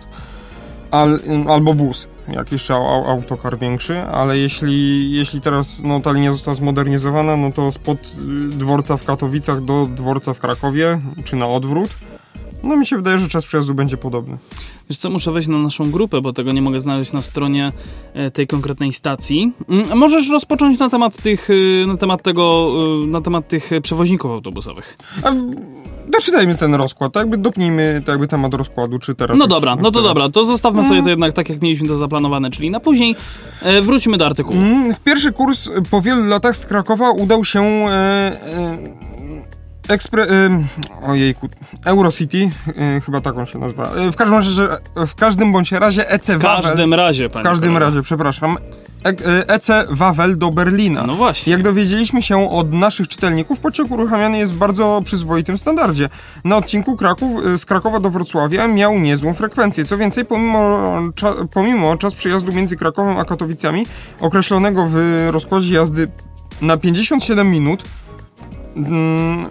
Al, 0.91 1.19
albo 1.49 1.73
bus, 1.73 2.07
jakiś 2.33 2.71
au, 2.71 2.87
au, 2.87 3.05
autokar 3.05 3.59
większy, 3.59 4.01
ale 4.01 4.37
jeśli, 4.37 5.11
jeśli 5.11 5.41
teraz 5.41 5.81
no, 5.83 5.99
ta 5.99 6.11
linia 6.11 6.31
została 6.31 6.55
zmodernizowana, 6.55 7.37
no 7.37 7.51
to 7.51 7.71
spod 7.71 7.97
y, 7.97 8.49
dworca 8.49 8.97
w 8.97 9.05
Katowicach 9.05 9.63
do 9.63 9.85
dworca 9.85 10.33
w 10.33 10.39
Krakowie, 10.39 10.99
czy 11.23 11.35
na 11.35 11.47
odwrót, 11.47 11.89
no 12.63 12.77
mi 12.77 12.85
się 12.85 12.95
wydaje, 12.95 13.19
że 13.19 13.27
czas 13.27 13.45
przejazdu 13.45 13.73
będzie 13.73 13.97
podobny. 13.97 14.37
Wiesz 14.89 14.97
co, 14.97 15.09
muszę 15.09 15.31
wejść 15.31 15.47
na 15.47 15.59
naszą 15.59 15.91
grupę, 15.91 16.21
bo 16.21 16.33
tego 16.33 16.51
nie 16.51 16.61
mogę 16.61 16.79
znaleźć 16.79 17.13
na 17.13 17.21
stronie 17.21 17.71
e, 18.13 18.31
tej 18.31 18.47
konkretnej 18.47 18.93
stacji. 18.93 19.53
Mm, 19.69 19.97
Możesz 19.97 20.29
rozpocząć 20.29 20.79
na 20.79 20.89
temat 20.89 21.21
tych, 21.21 21.49
y, 21.49 21.85
na 21.87 21.97
temat 21.97 22.23
tego, 22.23 22.71
y, 23.03 23.07
na 23.07 23.21
temat 23.21 23.47
tych 23.47 23.69
przewoźników 23.81 24.31
autobusowych. 24.31 24.97
A 25.23 25.31
doczytajmy 26.09 26.55
ten 26.55 26.75
rozkład, 26.75 27.13
tak 27.13 27.21
jakby 27.21 27.37
dopnijmy 27.37 28.01
tak 28.05 28.13
jakby 28.13 28.27
temat 28.27 28.53
rozkładu, 28.53 28.99
czy 28.99 29.15
teraz 29.15 29.37
No 29.37 29.47
dobra, 29.47 29.75
no 29.75 29.91
to 29.91 30.01
dobra, 30.01 30.29
to 30.29 30.43
zostawmy 30.45 30.83
sobie 30.83 31.03
to 31.03 31.09
jednak 31.09 31.33
tak, 31.33 31.49
jak 31.49 31.61
mieliśmy 31.61 31.87
to 31.87 31.97
zaplanowane, 31.97 32.51
czyli 32.51 32.69
na 32.71 32.79
później. 32.79 33.15
E, 33.61 33.81
Wróćmy 33.81 34.17
do 34.17 34.25
artykułu. 34.25 34.57
Mm, 34.57 34.93
W 34.93 34.99
pierwszy 34.99 35.31
kurs 35.31 35.69
po 35.91 36.01
wielu 36.01 36.23
latach 36.25 36.55
z 36.55 36.65
Krakowa 36.65 37.11
udał 37.11 37.45
się 37.45 37.61
e, 37.63 37.91
e, 37.91 39.09
Expre... 39.89 40.23
E, 40.23 40.63
ojejku, 41.07 41.49
Eurocity, 41.85 42.49
e, 42.77 43.01
chyba 43.01 43.21
tak 43.21 43.37
on 43.37 43.45
się 43.45 43.59
nazywa. 43.59 43.83
E, 43.95 44.11
w, 44.11 44.15
każdym 44.15 44.35
razie, 44.37 44.51
w 45.07 45.15
każdym 45.15 45.51
bądź 45.51 45.71
razie 45.71 46.09
EC 46.11 46.29
W 46.31 46.39
każdym 46.41 46.93
razie, 46.93 47.29
W 47.29 47.31
panie 47.31 47.43
każdym 47.43 47.69
kolego. 47.73 47.85
razie, 47.85 48.01
przepraszam. 48.01 48.57
E, 49.05 49.09
e, 49.09 49.49
EC 49.49 49.67
Wawel 49.89 50.37
do 50.37 50.51
Berlina. 50.51 51.03
No 51.03 51.15
właśnie. 51.15 51.51
Jak 51.51 51.63
dowiedzieliśmy 51.63 52.21
się 52.21 52.51
od 52.51 52.73
naszych 52.73 53.07
czytelników, 53.07 53.59
pociąg 53.59 53.91
uruchamiany 53.91 54.37
jest 54.37 54.53
w 54.53 54.57
bardzo 54.57 55.01
przyzwoitym 55.05 55.57
standardzie. 55.57 56.09
Na 56.43 56.57
odcinku 56.57 56.95
Kraków, 56.95 57.45
y, 57.45 57.57
z 57.57 57.65
Krakowa 57.65 57.99
do 57.99 58.09
Wrocławia 58.09 58.67
miał 58.67 58.99
niezłą 58.99 59.33
frekwencję. 59.33 59.85
Co 59.85 59.97
więcej, 59.97 60.25
pomimo, 60.25 60.99
cza, 61.15 61.33
pomimo 61.53 61.97
czas 61.97 62.15
przejazdu 62.15 62.53
między 62.53 62.75
Krakowem 62.75 63.17
a 63.17 63.25
Katowicami, 63.25 63.85
określonego 64.19 64.87
w 64.89 64.97
rozkładzie 65.31 65.75
jazdy 65.75 66.07
na 66.61 66.77
57 66.77 67.51
minut, 67.51 67.83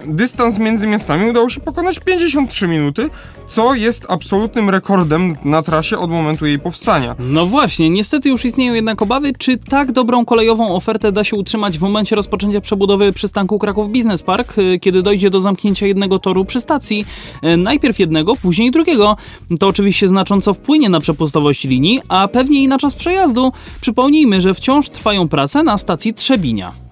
dystans 0.06 0.58
między 0.58 0.86
miastami 0.86 1.30
udało 1.30 1.48
się 1.48 1.60
pokonać 1.60 1.98
w 1.98 2.04
53 2.04 2.68
minuty, 2.68 3.10
co 3.46 3.74
jest 3.74 4.06
absolutnym 4.08 4.70
rekordem 4.70 5.36
na 5.44 5.62
trasie 5.62 5.98
od 5.98 6.10
momentu 6.10 6.46
jej 6.46 6.58
powstania. 6.58 7.16
No 7.18 7.46
właśnie, 7.46 7.90
niestety 7.90 8.28
już 8.28 8.44
istnieją 8.44 8.74
jednak 8.74 9.02
obawy, 9.02 9.32
czy 9.38 9.58
tak 9.58 9.92
dobrą 9.92 10.24
kolejową 10.24 10.74
ofertę 10.76 11.12
da 11.12 11.24
się 11.24 11.36
utrzymać 11.36 11.78
w 11.78 11.82
momencie 11.82 12.16
rozpoczęcia 12.16 12.60
przebudowy 12.60 13.12
przystanku 13.12 13.58
Kraków 13.58 13.88
Business 13.88 14.22
Park, 14.22 14.58
y, 14.58 14.78
kiedy 14.80 15.02
dojdzie 15.02 15.30
do 15.30 15.40
zamknięcia 15.40 15.86
jednego 15.86 16.18
toru 16.18 16.44
przy 16.44 16.60
stacji. 16.60 17.04
Y, 17.44 17.56
Najpierw 17.56 17.98
jednego, 17.98 18.36
później 18.36 18.70
drugiego. 18.70 19.16
To 19.60 19.68
oczywiście 19.68 20.08
znacząco 20.08 20.54
wpłynie 20.54 20.88
na 20.88 21.00
przepustowość 21.00 21.64
linii, 21.64 22.00
a 22.08 22.28
pewnie 22.28 22.62
i 22.62 22.68
na 22.68 22.78
czas 22.78 22.94
przejazdu. 22.94 23.52
Przypomnijmy, 23.80 24.40
że 24.40 24.54
wciąż 24.54 24.88
trwają 24.88 25.28
prace 25.28 25.62
na 25.62 25.78
stacji 25.78 26.14
Trzebinia. 26.14 26.87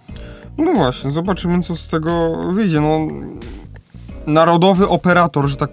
No 0.59 0.73
właśnie, 0.75 1.11
zobaczymy 1.11 1.63
co 1.63 1.77
z 1.77 1.89
tego 1.89 2.37
wyjdzie. 2.53 2.81
No, 2.81 2.99
narodowy 4.27 4.89
operator, 4.89 5.47
że 5.47 5.57
tak 5.57 5.71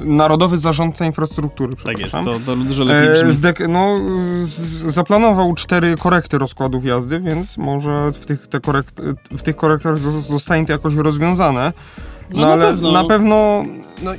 Narodowy 0.00 0.58
Zarządca 0.58 1.06
Infrastruktury, 1.06 1.72
Tak 1.84 1.98
jest, 1.98 2.14
to, 2.14 2.40
to 2.46 2.56
dużo 2.56 2.84
lepiej 2.84 3.08
E, 3.08 3.12
brzmi. 3.12 3.32
zdek- 3.32 3.68
no, 3.68 3.98
z- 4.44 4.92
zaplanował 4.94 5.54
cztery 5.54 5.96
korekty 5.96 6.38
rozkładów 6.38 6.84
jazdy, 6.84 7.20
więc 7.20 7.56
może 7.58 8.12
w 8.12 8.26
tych, 8.26 8.46
te 8.48 8.58
korekt- 8.60 9.02
w 9.30 9.42
tych 9.42 9.56
korektach 9.56 9.96
zos- 9.96 10.20
zostanie 10.20 10.66
to 10.66 10.72
jakoś 10.72 10.94
rozwiązane. 10.94 11.72
No 12.30 12.56
na 12.56 12.66
pewno. 12.66 12.92
na 12.92 13.04
pewno 13.04 13.64
no, 14.02 14.10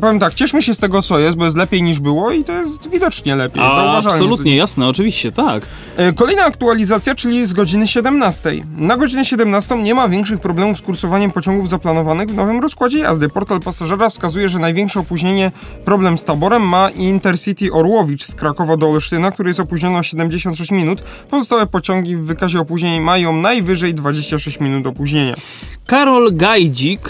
Powiem 0.00 0.18
tak, 0.18 0.34
cieszmy 0.34 0.62
się 0.62 0.74
z 0.74 0.78
tego, 0.78 1.02
co 1.02 1.18
jest, 1.18 1.36
bo 1.36 1.44
jest 1.44 1.56
lepiej 1.56 1.82
niż 1.82 2.00
było 2.00 2.30
i 2.30 2.44
to 2.44 2.52
jest 2.52 2.90
widocznie 2.90 3.36
lepiej. 3.36 3.62
A, 3.62 3.98
absolutnie, 3.98 4.56
jasne, 4.56 4.88
oczywiście, 4.88 5.32
tak. 5.32 5.66
E, 5.96 6.12
Kolejna 6.12 6.44
aktualizacja, 6.44 7.14
czyli 7.14 7.46
z 7.46 7.52
godziny 7.52 7.88
17. 7.88 8.50
Na 8.76 8.96
godzinę 8.96 9.24
17 9.24 9.82
nie 9.82 9.94
ma 9.94 10.08
większych 10.08 10.40
problemów 10.40 10.78
z 10.78 10.82
kursowaniem 10.82 11.30
pociągów 11.30 11.68
zaplanowanych 11.68 12.28
w 12.28 12.34
nowym 12.34 12.60
rozkładzie 12.60 12.98
jazdy. 12.98 13.28
Portal 13.28 13.60
pasażera 13.60 14.10
wskazuje, 14.10 14.48
że 14.48 14.58
największe 14.58 15.00
opóźnienie, 15.00 15.50
problem 15.84 16.18
z 16.18 16.24
taborem 16.24 16.62
ma 16.62 16.90
Intercity 16.90 17.72
Orłowicz 17.72 18.24
z 18.24 18.34
Krakowa 18.34 18.76
do 18.76 18.90
Olsztyna, 18.90 19.30
który 19.30 19.50
jest 19.50 19.60
opóźniony 19.60 19.98
o 19.98 20.02
76 20.02 20.70
minut. 20.70 21.02
Pozostałe 21.30 21.66
pociągi 21.66 22.16
w 22.16 22.24
wykazie 22.24 22.60
opóźnień 22.60 23.00
mają 23.00 23.32
najwyżej 23.32 23.94
26 23.94 24.60
minut 24.60 24.86
opóźnienia. 24.86 25.34
Karol 25.86 26.36
Gajdzik, 26.36 27.08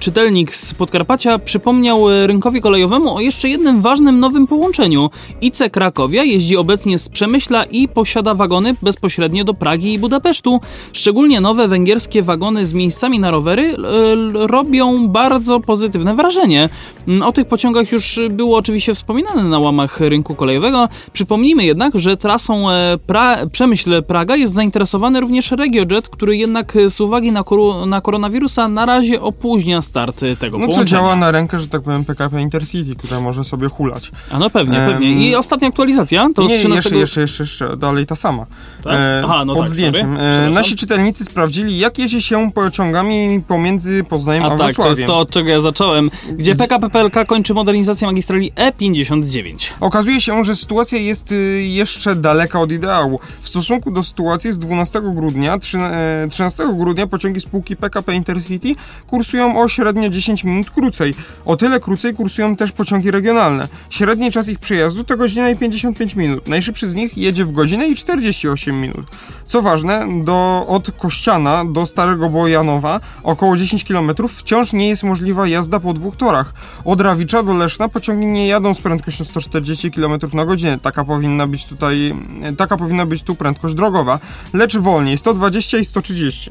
czytelnik 0.00 0.54
z 0.54 0.74
Podkarpacia, 0.74 1.38
przypomniał 1.38 2.10
e, 2.10 2.19
rynkowi 2.26 2.60
kolejowemu 2.60 3.14
o 3.16 3.20
jeszcze 3.20 3.48
jednym 3.48 3.80
ważnym 3.82 4.20
nowym 4.20 4.46
połączeniu. 4.46 5.10
IC 5.40 5.58
Krakowia 5.72 6.24
jeździ 6.24 6.56
obecnie 6.56 6.98
z 6.98 7.08
Przemyśla 7.08 7.64
i 7.64 7.88
posiada 7.88 8.34
wagony 8.34 8.74
bezpośrednio 8.82 9.44
do 9.44 9.54
Pragi 9.54 9.92
i 9.92 9.98
Budapesztu. 9.98 10.60
Szczególnie 10.92 11.40
nowe 11.40 11.68
węgierskie 11.68 12.22
wagony 12.22 12.66
z 12.66 12.72
miejscami 12.72 13.18
na 13.18 13.30
rowery 13.30 13.74
e, 13.74 14.46
robią 14.46 15.08
bardzo 15.08 15.60
pozytywne 15.60 16.14
wrażenie. 16.14 16.68
Mm, 17.08 17.22
O 17.22 17.32
tych 17.32 17.46
pociągach 17.46 17.92
już 17.92 18.20
było 18.30 18.58
oczywiście 18.58 18.94
wspominane 18.94 19.44
na 19.44 19.58
łamach 19.58 20.00
rynku 20.00 20.34
kolejowego. 20.34 20.88
Przypomnijmy 21.12 21.64
jednak, 21.64 21.94
że 21.94 22.16
trasą 22.16 22.70
e, 22.70 22.96
pra- 23.08 23.46
Przemyśl-Praga 23.50 24.36
jest 24.36 24.52
zainteresowany 24.54 25.20
również 25.20 25.50
RegioJet, 25.50 26.08
który 26.08 26.36
jednak 26.36 26.72
z 26.86 27.00
uwagi 27.00 27.32
na, 27.32 27.42
koru- 27.42 27.86
na 27.86 28.00
koronawirusa 28.00 28.68
na 28.68 28.86
razie 28.86 29.20
opóźnia 29.22 29.82
start 29.82 30.24
tego 30.40 30.58
No 30.58 30.64
co 30.66 30.72
połączenia. 30.72 31.00
działa 31.00 31.16
na 31.16 31.30
rękę, 31.30 31.58
że 31.58 31.68
tak 31.68 31.82
powiem, 31.82 32.04
PKP 32.10 32.40
Intercity, 32.42 32.96
która 32.96 33.20
może 33.20 33.44
sobie 33.44 33.68
hulać. 33.68 34.10
A 34.32 34.38
no 34.38 34.50
pewnie, 34.50 34.78
Em, 34.78 34.92
pewnie. 34.92 35.28
I 35.30 35.34
ostatnia 35.36 35.68
aktualizacja 35.68 36.28
to 36.34 36.42
Nie, 36.42 36.56
z 36.58 36.60
13... 36.60 36.74
jeszcze, 36.76 36.96
jeszcze, 37.00 37.20
jeszcze, 37.20 37.42
jeszcze, 37.44 37.76
dalej 37.76 38.06
ta 38.06 38.16
sama. 38.16 38.46
Tak? 38.84 38.94
Aha, 39.24 39.44
no 39.44 39.54
pod 39.54 39.64
tak, 39.64 39.74
zdjęciem. 39.74 40.16
E, 40.16 40.50
nasi 40.50 40.76
czytelnicy 40.76 41.24
sprawdzili, 41.24 41.78
jak 41.78 41.98
jeździ 41.98 42.22
się 42.22 42.52
pociągami 42.52 43.42
pomiędzy 43.48 44.04
Poznaniem 44.04 44.42
a, 44.42 44.46
A 44.46 44.50
tak, 44.50 44.58
to 44.58 44.64
Wrocławiem. 44.64 44.90
jest 44.90 45.06
to, 45.06 45.18
od 45.18 45.30
czego 45.30 45.48
ja 45.48 45.60
zacząłem. 45.60 46.10
Gdzie 46.32 46.54
PKP 46.54 46.90
PLK 46.90 47.14
kończy 47.26 47.54
modernizację 47.54 48.06
magistrali 48.06 48.52
E 48.56 48.70
E59. 48.72 49.70
Okazuje 49.80 50.20
się, 50.20 50.44
że 50.44 50.56
sytuacja 50.56 50.98
jest 50.98 51.32
y, 51.32 51.62
jeszcze 51.62 52.14
daleka 52.16 52.60
od 52.60 52.72
ideału. 52.72 53.20
W 53.42 53.48
stosunku 53.48 53.90
do 53.90 54.02
sytuacji 54.02 54.52
z 54.52 54.58
12 54.58 55.00
grudnia, 55.14 55.58
trzy- 55.58 55.78
e, 55.78 56.26
13 56.30 56.64
grudnia 56.76 57.06
pociągi 57.06 57.40
spółki 57.40 57.76
PKP 57.76 58.14
Intercity 58.14 58.74
kursują 59.06 59.60
o 59.62 59.68
średnio 59.68 60.08
10 60.08 60.44
minut 60.44 60.70
krócej. 60.70 61.14
O 61.44 61.56
tyle 61.56 61.80
krócej 61.80 61.89
kursują 62.16 62.56
też 62.56 62.72
pociągi 62.72 63.10
regionalne. 63.10 63.68
Średni 63.90 64.30
czas 64.30 64.48
ich 64.48 64.58
przejazdu 64.58 65.04
to 65.04 65.16
godzina 65.16 65.50
i 65.50 65.56
55 65.56 66.16
minut. 66.16 66.48
Najszybszy 66.48 66.90
z 66.90 66.94
nich 66.94 67.18
jedzie 67.18 67.44
w 67.44 67.52
godzinę 67.52 67.88
i 67.88 67.96
48 67.96 68.80
minut. 68.80 69.06
Co 69.46 69.62
ważne, 69.62 70.06
do, 70.24 70.64
od 70.68 70.90
Kościana 70.90 71.64
do 71.64 71.86
Starego 71.86 72.30
Bojanowa, 72.30 73.00
około 73.22 73.56
10 73.56 73.84
km, 73.84 74.10
wciąż 74.28 74.72
nie 74.72 74.88
jest 74.88 75.02
możliwa 75.02 75.46
jazda 75.46 75.80
po 75.80 75.92
dwóch 75.92 76.16
torach. 76.16 76.54
Od 76.84 77.00
Rawicza 77.00 77.42
do 77.42 77.54
Leszna 77.54 77.88
pociągi 77.88 78.26
nie 78.26 78.48
jadą 78.48 78.74
z 78.74 78.80
prędkością 78.80 79.24
140 79.24 79.90
km 79.90 80.18
na 80.32 80.46
godzinę. 80.46 80.78
Taka 80.78 81.04
powinna 81.04 81.46
być 81.46 81.64
tutaj, 81.64 82.14
taka 82.56 82.76
powinna 82.76 83.06
być 83.06 83.22
tu 83.22 83.34
prędkość 83.34 83.74
drogowa, 83.74 84.18
lecz 84.52 84.76
wolniej 84.76 85.18
120 85.18 85.78
i 85.78 85.84
130. 85.84 86.50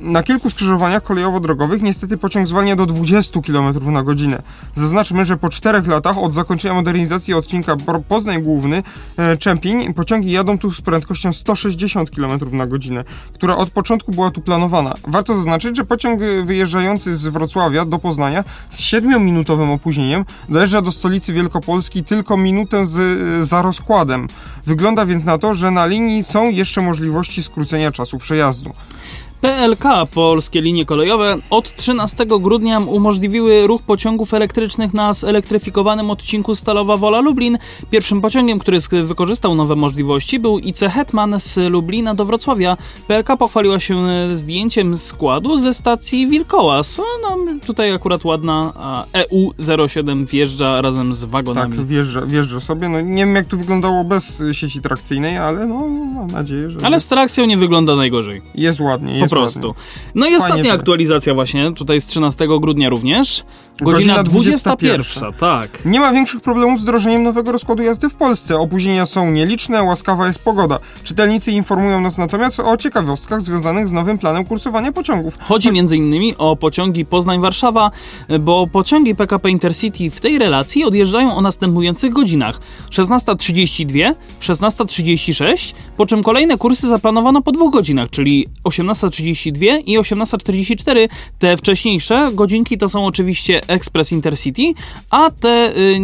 Na 0.00 0.22
kilku 0.22 0.50
skrzyżowaniach 0.50 1.02
kolejowo-drogowych 1.02 1.82
niestety 1.82 2.16
pociąg 2.16 2.48
zwalnia 2.48 2.76
do 2.76 2.86
20 2.86 3.40
km 3.40 3.92
na 3.92 4.02
godzinę. 4.02 4.42
Zaznaczmy, 4.80 5.24
że 5.24 5.36
po 5.36 5.48
czterech 5.48 5.86
latach 5.86 6.18
od 6.18 6.32
zakończenia 6.32 6.74
modernizacji 6.74 7.34
odcinka 7.34 7.76
Poznań 8.08 8.42
Główny 8.42 8.82
e, 9.16 9.36
Czempiń 9.36 9.94
pociągi 9.94 10.30
jadą 10.30 10.58
tu 10.58 10.72
z 10.72 10.80
prędkością 10.80 11.32
160 11.32 12.10
km 12.10 12.56
na 12.56 12.66
godzinę, 12.66 13.04
która 13.34 13.56
od 13.56 13.70
początku 13.70 14.12
była 14.12 14.30
tu 14.30 14.40
planowana. 14.40 14.94
Warto 15.08 15.34
zaznaczyć, 15.34 15.76
że 15.76 15.84
pociąg 15.84 16.20
wyjeżdżający 16.44 17.16
z 17.16 17.26
Wrocławia 17.26 17.84
do 17.84 17.98
Poznania 17.98 18.44
z 18.70 18.80
7-minutowym 18.80 19.72
opóźnieniem 19.72 20.24
dojeżdża 20.48 20.82
do 20.82 20.92
stolicy 20.92 21.32
Wielkopolski 21.32 22.04
tylko 22.04 22.36
minutę 22.36 22.86
z, 22.86 22.96
e, 22.96 23.44
za 23.44 23.62
rozkładem. 23.62 24.26
Wygląda 24.66 25.06
więc 25.06 25.24
na 25.24 25.38
to, 25.38 25.54
że 25.54 25.70
na 25.70 25.86
linii 25.86 26.24
są 26.24 26.50
jeszcze 26.50 26.80
możliwości 26.80 27.42
skrócenia 27.42 27.92
czasu 27.92 28.18
przejazdu. 28.18 28.72
PLK, 29.40 29.84
Polskie 30.14 30.60
Linie 30.60 30.84
Kolejowe, 30.84 31.36
od 31.50 31.76
13 31.76 32.26
grudnia 32.40 32.78
umożliwiły 32.78 33.66
ruch 33.66 33.82
pociągów 33.82 34.34
elektrycznych 34.34 34.94
na 34.94 35.12
zelektryfikowanym 35.12 36.10
odcinku 36.10 36.54
Stalowa 36.54 36.96
Wola 36.96 37.20
Lublin. 37.20 37.58
Pierwszym 37.90 38.20
pociągiem, 38.20 38.58
który 38.58 38.78
wykorzystał 39.02 39.54
nowe 39.54 39.76
możliwości 39.76 40.38
był 40.38 40.58
IC 40.58 40.80
Hetman 40.80 41.40
z 41.40 41.56
Lublina 41.70 42.14
do 42.14 42.24
Wrocławia. 42.24 42.76
PLK 43.08 43.36
pochwaliła 43.38 43.80
się 43.80 43.98
e, 43.98 44.36
zdjęciem 44.36 44.98
składu 44.98 45.58
ze 45.58 45.74
stacji 45.74 46.26
Wilkołas. 46.26 47.00
No, 47.22 47.36
tutaj 47.66 47.92
akurat 47.92 48.24
ładna 48.24 48.72
a 48.76 49.04
EU07 49.12 50.26
wjeżdża 50.26 50.82
razem 50.82 51.12
z 51.12 51.24
wagonami. 51.24 51.76
Tak, 51.76 51.86
wjeżdża, 51.86 52.26
wjeżdża 52.26 52.60
sobie. 52.60 52.88
No, 52.88 53.00
nie 53.00 53.26
wiem, 53.26 53.34
jak 53.34 53.46
to 53.46 53.56
wyglądało 53.56 54.04
bez 54.04 54.40
y, 54.40 54.54
sieci 54.54 54.80
trakcyjnej, 54.80 55.38
ale 55.38 55.66
no, 55.66 55.88
mam 56.14 56.26
nadzieję, 56.26 56.70
że 56.70 56.78
Ale 56.82 57.00
z 57.00 57.06
trakcją 57.06 57.46
nie 57.46 57.56
wygląda 57.56 57.96
najgorzej. 57.96 58.42
jest 58.54 58.80
ładnie. 58.80 59.29
Po 59.30 59.36
prostu. 59.36 59.74
No 60.14 60.28
i 60.28 60.34
ostatnia 60.34 60.72
aktualizacja 60.72 61.34
właśnie, 61.34 61.72
tutaj 61.72 62.00
z 62.00 62.06
13 62.06 62.46
grudnia 62.60 62.88
również. 62.88 63.44
Godzina, 63.80 64.14
Godzina 64.14 64.22
21, 64.22 65.02
21, 65.02 65.32
tak. 65.40 65.84
Nie 65.84 66.00
ma 66.00 66.12
większych 66.12 66.40
problemów 66.40 66.80
z 66.80 66.82
wdrożeniem 66.82 67.22
nowego 67.22 67.52
rozkładu 67.52 67.82
jazdy 67.82 68.08
w 68.08 68.14
Polsce. 68.14 68.58
Opóźnienia 68.58 69.06
są 69.06 69.30
nieliczne, 69.30 69.82
łaskawa 69.82 70.26
jest 70.26 70.38
pogoda. 70.38 70.78
Czytelnicy 71.02 71.52
informują 71.52 72.00
nas 72.00 72.18
natomiast 72.18 72.60
o 72.60 72.76
ciekawostkach 72.76 73.42
związanych 73.42 73.88
z 73.88 73.92
nowym 73.92 74.18
planem 74.18 74.44
kursowania 74.44 74.92
pociągów. 74.92 75.38
Chodzi 75.40 75.68
m.in. 75.68 76.34
o 76.38 76.56
pociągi 76.56 77.04
Poznań-Warszawa, 77.04 77.90
bo 78.40 78.66
pociągi 78.66 79.14
PKP 79.14 79.50
Intercity 79.50 80.10
w 80.10 80.20
tej 80.20 80.38
relacji 80.38 80.84
odjeżdżają 80.84 81.36
o 81.36 81.40
następujących 81.40 82.12
godzinach 82.12 82.60
16.32, 82.90 84.14
16.36, 84.40 85.74
po 85.96 86.06
czym 86.06 86.22
kolejne 86.22 86.58
kursy 86.58 86.88
zaplanowano 86.88 87.42
po 87.42 87.52
dwóch 87.52 87.72
godzinach, 87.72 88.10
czyli 88.10 88.46
18.32 88.64 89.82
i 89.86 89.98
18.44. 89.98 91.08
Te 91.38 91.56
wcześniejsze 91.56 92.30
godzinki 92.32 92.78
to 92.78 92.88
są 92.88 93.06
oczywiście 93.06 93.60
Express 93.70 94.12
Intercity, 94.12 94.62
a 95.10 95.30
te 95.40 95.72
y, 95.76 96.00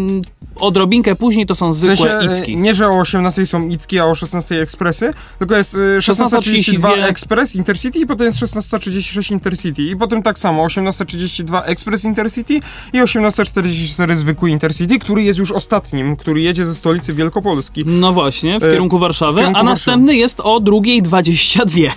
odrobinkę 0.57 1.15
później 1.17 1.47
to 1.47 1.55
są 1.55 1.71
W 1.71 1.75
zwykłe 1.75 1.97
sensie, 1.97 2.39
Icki. 2.39 2.53
y, 2.53 2.57
nie, 2.57 2.75
że 2.75 2.89
o 2.89 3.01
18 3.01 3.47
są 3.47 3.69
Icki, 3.69 3.99
a 3.99 4.05
o 4.05 4.15
16 4.15 4.63
Ekspresy, 4.63 5.15
tylko 5.39 5.57
jest 5.57 5.75
y, 5.75 5.79
16.32 5.99 6.79
16:32 6.79 7.05
Express 7.09 7.55
Intercity 7.57 7.99
i 7.99 8.07
potem 8.07 8.27
jest 8.27 8.39
16.36 8.39 9.33
Intercity. 9.33 9.83
I 9.83 9.97
potem 9.97 10.23
tak 10.23 10.39
samo 10.39 10.67
18.32 10.67 11.63
Express 11.65 12.05
Intercity 12.05 12.55
i 12.93 13.01
18.44 13.03 14.17
zwykły 14.17 14.51
Intercity, 14.51 14.99
który 14.99 15.23
jest 15.23 15.39
już 15.39 15.53
ostatnim, 15.53 16.17
który 16.17 16.41
jedzie 16.43 16.67
ze 16.67 16.75
stolicy 16.75 17.15
Wielkopolski. 17.15 17.85
No 17.87 18.13
właśnie, 18.13 18.61
w 18.61 18.63
E, 18.65 18.71
kierunku 18.73 18.99
Warszawy, 18.99 19.39
kierunku 19.41 19.59
a 19.61 19.65
Warszawy. 19.65 19.71
następny 19.71 20.17
jest 20.17 20.41
o 20.41 20.61
2.22. 20.61 21.91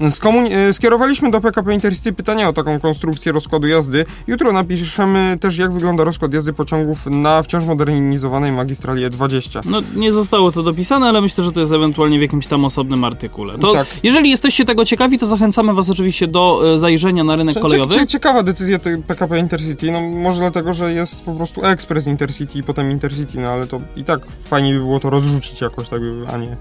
E, 0.00 0.72
skierowaliśmy 0.72 1.30
do 1.30 1.40
PKP 1.40 1.74
Intercity 1.74 2.12
pytania 2.12 2.48
o 2.48 2.52
taką 2.52 2.80
konstrukcję 2.80 3.32
rozkładu 3.32 3.66
jazdy. 3.66 4.04
Jutro 4.26 4.52
napiszemy 4.52 5.36
też, 5.40 5.58
jak 5.58 5.72
wygląda 5.72 6.04
rozkład 6.04 6.34
jazdy 6.34 6.52
pociągów 6.52 7.06
na 7.06 7.42
wciąż 7.42 7.64
modernizowanej 7.64 8.52
magistrali 8.52 9.04
E 9.04 9.10
E20. 9.10 9.60
No, 9.66 9.82
nie 9.96 10.12
zostało 10.12 10.52
to 10.52 10.62
dopisane, 10.62 11.06
ale 11.08 11.20
myślę, 11.20 11.44
że 11.44 11.52
to 11.52 11.60
jest 11.60 11.72
ewentualnie 11.72 12.18
w 12.18 12.22
jakimś 12.22 12.46
tam 12.46 12.64
osobnym 12.64 13.04
artykule. 13.04 13.58
To, 13.58 13.72
Tak. 13.72 13.86
Jeżeli 14.02 14.30
jesteście 14.30 14.64
tego 14.64 14.84
ciekawi, 14.84 15.18
to 15.18 15.26
zachęcamy 15.26 15.74
Was 15.74 15.90
oczywiście 15.90 16.26
do 16.26 16.74
e, 16.74 16.78
zajrzenia 16.78 17.24
na 17.24 17.36
rynek 17.36 17.54
Cie- 17.54 17.60
kolejowy. 17.60 17.94
cie- 17.94 18.06
Ciekawa 18.06 18.42
decyzja 18.42 18.78
PKP 19.06 19.38
Intercity, 19.38 19.90
no 19.92 20.00
może 20.00 20.40
dlatego, 20.40 20.74
że 20.74 20.92
jest 20.92 21.22
po 21.24 21.32
prostu 21.34 21.64
Express 21.66 22.06
Intercity 22.06 22.58
i 22.58 22.62
potem 22.62 22.90
Intercity, 22.90 23.38
no 23.40 23.48
ale 23.48 23.66
to 23.66 23.80
i 23.96 24.04
tak 24.04 24.20
fajnie 24.44 24.72
by 24.72 24.78
było 24.78 25.00
to 25.00 25.10
rozrzucić 25.10 25.60
jakoś, 25.60 25.88
tak, 25.88 26.00
a 26.32 26.36
nie. 26.36 26.56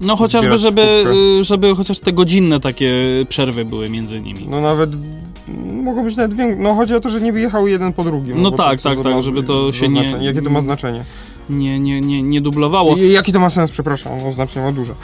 No 0.00 0.16
chociażby, 0.16 0.56
żeby, 0.56 1.04
e, 1.40 1.44
żeby 1.44 1.74
chociaż 1.74 2.00
te 2.00 2.12
godzinne 2.12 2.60
takie 2.60 2.92
przerwy 3.28 3.64
były 3.64 3.90
między 3.90 4.20
nimi. 4.20 4.46
No 4.48 4.60
nawet 4.60 4.90
mogą 5.82 6.04
być 6.04 6.16
nawet 6.16 6.34
większe. 6.34 6.62
No 6.62 6.74
chodzi 6.74 6.94
o 6.94 7.00
to, 7.00 7.08
że 7.10 7.20
nie 7.20 7.32
wyjechały 7.32 7.70
jeden 7.70 7.92
po 7.92 8.04
drugim. 8.04 8.42
No 8.42 8.50
bo 8.50 8.56
tak, 8.56 8.82
tak, 8.82 9.00
tak, 9.00 9.22
żeby 9.22 9.42
to 9.42 9.72
się 9.72 9.88
nie-. 9.88 10.16
Jakie 10.20 10.42
to 10.42 10.50
ma 10.50 10.62
znaczenie? 10.62 11.04
Nie, 11.50 11.80
nie, 11.80 12.00
nie, 12.00 12.22
nie 12.22 12.40
dublowało. 12.40 12.96
I, 12.96 13.12
jaki 13.12 13.32
to 13.32 13.40
ma 13.40 13.50
sens, 13.50 13.70
przepraszam, 13.70 14.12
no 14.24 14.32
znacznie 14.32 14.62
ma 14.62 14.72
duże. 14.72 14.94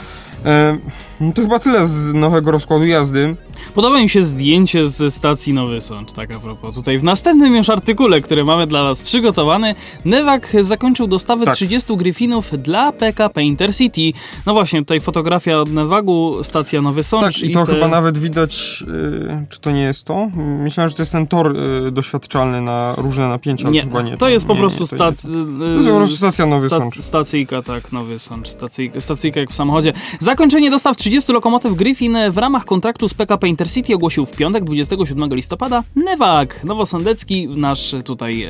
E, 0.45 0.77
no 1.21 1.33
to 1.33 1.41
chyba 1.41 1.59
tyle 1.59 1.87
z 1.87 2.13
nowego 2.13 2.51
rozkładu 2.51 2.85
jazdy. 2.85 3.35
Podoba 3.75 3.99
mi 4.01 4.09
się 4.09 4.21
zdjęcie 4.21 4.87
ze 4.87 5.11
stacji 5.11 5.53
Nowy 5.53 5.81
Sącz, 5.81 6.11
tak 6.13 6.35
a 6.35 6.39
propos. 6.39 6.75
Tutaj 6.75 6.97
w 6.99 7.03
następnym 7.03 7.55
już 7.55 7.69
artykule, 7.69 8.21
który 8.21 8.43
mamy 8.45 8.67
dla 8.67 8.83
Was 8.83 9.01
przygotowany, 9.01 9.75
Newak 10.05 10.55
zakończył 10.61 11.07
dostawę 11.07 11.45
Tak. 11.45 11.55
30 11.55 11.97
Griffinów 11.97 12.51
dla 12.61 12.91
PKP 12.91 13.43
Intercity. 13.43 14.19
No 14.45 14.53
właśnie, 14.53 14.79
tutaj 14.79 14.99
fotografia 14.99 15.57
od 15.57 15.71
Newagu, 15.71 16.43
stacja 16.43 16.81
Nowy 16.81 17.03
Sącz. 17.03 17.23
Tak, 17.35 17.43
i 17.43 17.51
to 17.51 17.65
te- 17.65 17.73
chyba 17.73 17.87
nawet 17.87 18.17
widać, 18.17 18.83
y, 18.87 19.45
czy 19.49 19.59
to 19.59 19.71
nie 19.71 19.81
jest 19.81 20.03
to? 20.03 20.27
Myślałem, 20.35 20.89
że 20.89 20.95
to 20.95 21.01
jest 21.01 21.11
ten 21.11 21.27
tor 21.27 21.55
y, 21.87 21.91
doświadczalny 21.91 22.61
na 22.61 22.93
różne 22.97 23.27
napięcia, 23.29 23.69
Nie, 23.69 23.81
chyba 23.81 24.01
nie. 24.01 24.17
to 24.17 24.29
jest 24.29 24.45
po 24.47 24.53
nie, 24.53 24.59
prostu 24.59 24.83
nie, 24.83 24.97
to 24.97 25.05
jest- 25.05 25.19
stac... 25.19 25.31
To 25.59 25.65
jest 25.75 25.87
po 25.89 25.97
prostu 25.97 26.17
stacja 26.17 26.45
Nowy 26.45 26.69
Sącz. 26.69 26.99
Stacyjka, 26.99 27.61
tak, 27.61 27.91
Nowy 27.91 28.19
Sącz. 28.19 28.47
Stacyjka, 28.47 28.99
stacyjka 29.01 29.39
jak 29.39 29.49
w 29.49 29.55
samochodzie. 29.55 29.93
Zakończenie 30.27 30.71
dostaw 30.71 30.97
30 30.97 31.31
lokomotyw 31.31 31.75
Griffin 31.75 32.17
w 32.31 32.37
ramach 32.37 32.65
kontraktu 32.65 33.07
z 33.07 33.13
PKP 33.13 33.47
Intercity 33.47 33.95
ogłosił 33.95 34.25
w 34.25 34.31
piątek 34.31 34.63
27 34.63 35.35
listopada 35.35 35.83
Newak, 35.95 36.63
nowosądecki, 36.63 37.47
nasz 37.47 37.95
tutaj 38.05 38.43
e, 38.43 38.49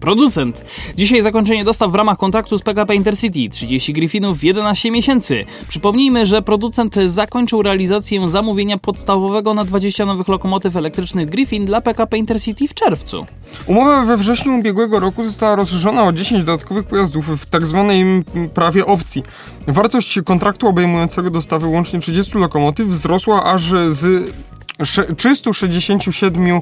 producent. 0.00 0.64
Dzisiaj 0.96 1.22
zakończenie 1.22 1.64
dostaw 1.64 1.92
w 1.92 1.94
ramach 1.94 2.18
kontraktu 2.18 2.58
z 2.58 2.62
PKP 2.62 2.94
Intercity. 2.94 3.48
30 3.48 3.92
Griffinów 3.92 4.38
w 4.38 4.42
11 4.42 4.90
miesięcy. 4.90 5.44
Przypomnijmy, 5.68 6.26
że 6.26 6.42
producent 6.42 6.94
zakończył 7.06 7.62
realizację 7.62 8.28
zamówienia 8.28 8.78
podstawowego 8.78 9.54
na 9.54 9.64
20 9.64 10.06
nowych 10.06 10.28
lokomotyw 10.28 10.76
elektrycznych 10.76 11.30
Griffin 11.30 11.64
dla 11.64 11.80
PKP 11.80 12.18
Intercity 12.18 12.68
w 12.68 12.74
czerwcu. 12.74 13.26
Umowa 13.66 14.04
we 14.04 14.16
wrześniu 14.16 14.58
ubiegłego 14.58 15.00
roku 15.00 15.24
została 15.24 15.56
rozszerzona 15.56 16.04
o 16.04 16.12
10 16.12 16.44
dodatkowych 16.44 16.86
pojazdów 16.86 17.42
w 17.42 17.46
tak 17.46 17.66
zwanej 17.66 18.24
prawie 18.54 18.86
opcji. 18.86 19.22
Wartość 19.66 20.18
kontraktu 20.24 20.66
obejmującego 20.78 21.30
dostawy 21.30 21.66
łącznie 21.66 22.00
30 22.00 22.38
lokomotyw 22.38 22.88
wzrosła 22.88 23.44
aż 23.44 23.72
z 23.90 24.32
367 25.16 26.60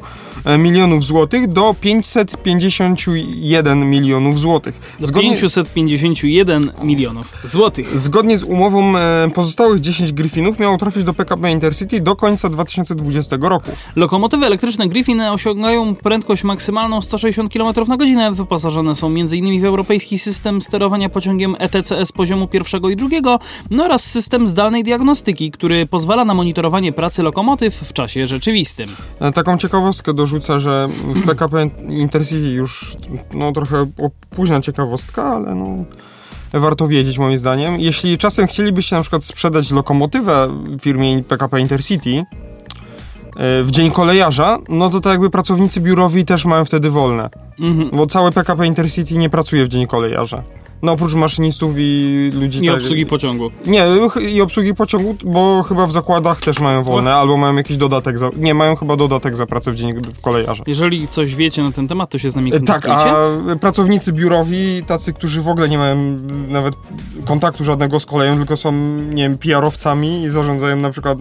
milionów 0.59 1.05
złotych 1.05 1.49
do 1.49 1.75
551 1.81 3.91
milionów 3.91 4.41
złotych. 4.41 4.97
Do 5.01 5.21
551 5.21 6.73
milionów 6.83 7.33
złotych. 7.45 7.99
Zgodnie 7.99 8.39
z 8.39 8.43
umową 8.43 8.97
e, 8.97 9.29
pozostałych 9.35 9.81
10 9.81 10.13
Griffinów 10.13 10.59
miało 10.59 10.79
trafić 10.79 11.05
do 11.05 11.15
PKP 11.15 11.53
Intercity 11.53 12.01
do 12.01 12.17
końca 12.17 12.49
2020 12.49 13.37
roku. 13.41 13.71
Lokomotywy 13.97 14.47
elektryczne 14.47 14.89
Griffin 14.89 15.21
osiągają 15.21 15.95
prędkość 15.95 16.45
maksymalną 16.45 17.01
160 17.01 17.53
km 17.53 17.89
na 17.89 17.97
godzinę. 17.97 18.33
Wyposażone 18.33 18.95
są 18.95 19.07
m.in. 19.07 19.61
w 19.61 19.65
europejski 19.65 20.19
system 20.19 20.61
sterowania 20.61 21.09
pociągiem 21.09 21.57
ETCS 21.59 22.13
poziomu 22.13 22.49
pierwszego 22.49 22.91
i 22.91 22.97
drugiego 22.97 23.39
no 23.71 23.85
oraz 23.85 24.05
system 24.05 24.47
zdalnej 24.47 24.85
diagnostyki, 24.85 25.51
który 25.51 25.87
pozwala 25.87 26.25
na 26.25 26.35
monitorowanie 26.35 26.93
pracy 26.93 27.23
lokomotyw 27.23 27.75
w 27.75 27.93
czasie 27.93 28.06
rzeczywistym. 28.09 28.89
E, 29.21 29.33
Taką 29.33 29.59
ciekawostkę 29.59 30.15
dorzucę, 30.15 30.61
że 30.61 30.89
w 31.15 31.27
PKP 31.27 31.69
Intercity 31.89 32.49
już 32.49 32.97
no, 33.35 33.53
trochę 33.53 33.87
późna 34.31 34.61
ciekawostka, 34.61 35.23
ale 35.25 35.55
no, 35.55 35.67
warto 36.53 36.89
wiedzieć 36.89 37.19
moim 37.19 37.39
zdaniem. 37.39 37.81
Jeśli 37.81 38.19
czasem 38.19 38.47
chcielibyście 38.47 38.97
na 38.97 39.03
przykład 39.03 39.25
sprzedać 39.25 39.71
lokomotywę 39.71 40.49
firmie 40.81 41.23
PKP 41.23 41.61
Intercity 41.61 42.11
e, 42.19 42.25
w 43.63 43.71
dzień 43.71 43.91
kolejarza, 43.91 44.59
no 44.69 44.91
to 44.91 45.01
tak 45.01 45.13
jakby 45.13 45.31
pracownicy 45.31 45.81
biurowi 45.81 46.25
też 46.25 46.45
mają 46.45 46.65
wtedy 46.65 46.91
wolne, 46.91 47.31
Mhm. 47.61 47.91
bo 47.93 48.07
całe 48.07 48.33
PKP 48.33 48.67
Intercity 48.67 49.15
nie 49.19 49.31
pracuje 49.31 49.65
w 49.65 49.69
dzień 49.69 49.87
kolejarza. 49.87 50.43
No 50.83 50.93
oprócz 50.93 51.15
maszynistów 51.15 51.75
i 51.79 52.31
ludzi... 52.35 52.65
I 52.65 52.67
tak- 52.67 52.77
obsługi 52.77 53.07
pociągu. 53.07 53.51
Nie, 53.67 53.87
i 54.31 54.41
obsługi 54.41 54.75
pociągu, 54.75 55.17
bo 55.25 55.63
chyba 55.63 55.87
w 55.87 55.93
zakładach 55.93 56.41
też 56.41 56.61
mają 56.61 56.83
wolne, 56.83 57.15
albo 57.15 57.37
mają 57.37 57.57
jakiś 57.57 57.77
dodatek 57.77 58.19
za... 58.19 58.31
Nie, 58.37 58.55
mają 58.55 58.77
chyba 58.77 58.97
dodatek 58.97 59.37
za 59.37 59.47
pracę 59.47 59.73
w 59.73 59.75
dzień 59.75 59.95
w 60.15 60.21
kolejarza. 60.21 60.63
Jeżeli 60.67 61.09
coś 61.09 61.35
wiecie 61.35 61.63
na 61.63 61.73
ten 61.73 61.89
temat, 61.89 62.11
to 62.11 62.19
się 62.19 62.31
z 62.31 62.37
nami 62.37 62.55
E, 62.55 62.61
Tak, 62.61 62.83
kontaktujcie. 62.83 63.11
a 63.53 63.57
pracownicy 63.57 64.13
biurowi, 64.13 64.83
tacy, 64.87 65.13
którzy 65.13 65.43
w 65.43 65.49
ogóle 65.49 65.69
nie 65.69 65.79
mają 65.79 66.19
nawet 66.49 66.75
kontaktu 67.25 67.65
żadnego 67.65 68.01
z 68.01 68.07
koleją, 68.07 68.37
tylko 68.37 68.57
są, 68.57 68.73
nie 69.15 69.23
wiem, 69.23 69.39
PR-owcami 69.39 70.23
i 70.23 70.31
zarządzają 70.31 70.77
na 70.77 70.91
przykład 70.91 71.19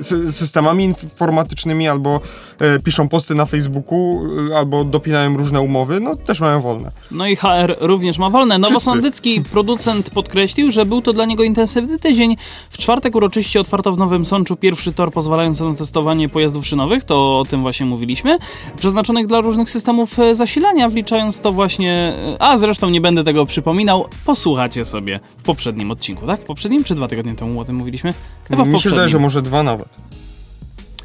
sy- 0.00 0.32
systemami 0.32 0.84
informatycznymi, 0.84 1.88
albo 1.88 2.20
e, 2.60 2.80
piszą 2.80 3.08
posty 3.08 3.34
na 3.34 3.44
Facebooku, 3.46 4.26
y, 4.50 4.56
albo 4.56 4.84
dopinają 4.84 5.36
różne 5.36 5.60
umowy, 5.60 6.00
no 6.00 6.16
też 6.16 6.40
mają 6.40 6.60
wolne. 6.60 6.90
No 7.10 7.26
i 7.26 7.36
HR 7.36 7.76
również 7.80 8.18
ma 8.18 8.30
wolne. 8.30 8.45
Nowosądycki 8.46 9.40
producent 9.40 10.10
podkreślił, 10.10 10.70
że 10.70 10.86
był 10.86 11.02
to 11.02 11.12
dla 11.12 11.24
niego 11.24 11.42
intensywny 11.42 11.98
tydzień. 11.98 12.36
W 12.70 12.78
czwartek 12.78 13.14
uroczyście 13.14 13.60
otwarto 13.60 13.92
w 13.92 13.98
Nowym 13.98 14.24
Sączu 14.24 14.56
pierwszy 14.56 14.92
tor 14.92 15.12
pozwalający 15.12 15.64
na 15.64 15.74
testowanie 15.74 16.28
pojazdów 16.28 16.66
szynowych, 16.66 17.04
to 17.04 17.38
o 17.38 17.44
tym 17.44 17.62
właśnie 17.62 17.86
mówiliśmy, 17.86 18.38
przeznaczonych 18.78 19.26
dla 19.26 19.40
różnych 19.40 19.70
systemów 19.70 20.18
e, 20.18 20.34
zasilania, 20.34 20.88
wliczając 20.88 21.40
to 21.40 21.52
właśnie... 21.52 21.92
e, 22.28 22.42
A 22.42 22.56
zresztą 22.56 22.90
nie 22.90 23.00
będę 23.00 23.24
tego 23.24 23.46
przypominał, 23.46 24.06
posłuchacie 24.24 24.84
sobie 24.84 25.20
w 25.38 25.42
poprzednim 25.42 25.90
odcinku, 25.90 26.26
tak? 26.26 26.40
W 26.40 26.44
poprzednim 26.44 26.84
czy 26.84 26.94
dwa 26.94 27.08
tygodnie 27.08 27.34
temu 27.34 27.60
o 27.60 27.64
tym 27.64 27.76
mówiliśmy? 27.76 28.12
Chyba 28.48 28.64
w 28.64 28.66
Mi 28.66 28.72
się 28.72 28.76
poprzednim. 28.76 28.96
wydaje, 28.96 29.08
że 29.08 29.18
może 29.18 29.42
dwa 29.42 29.62
nawet. 29.62 29.88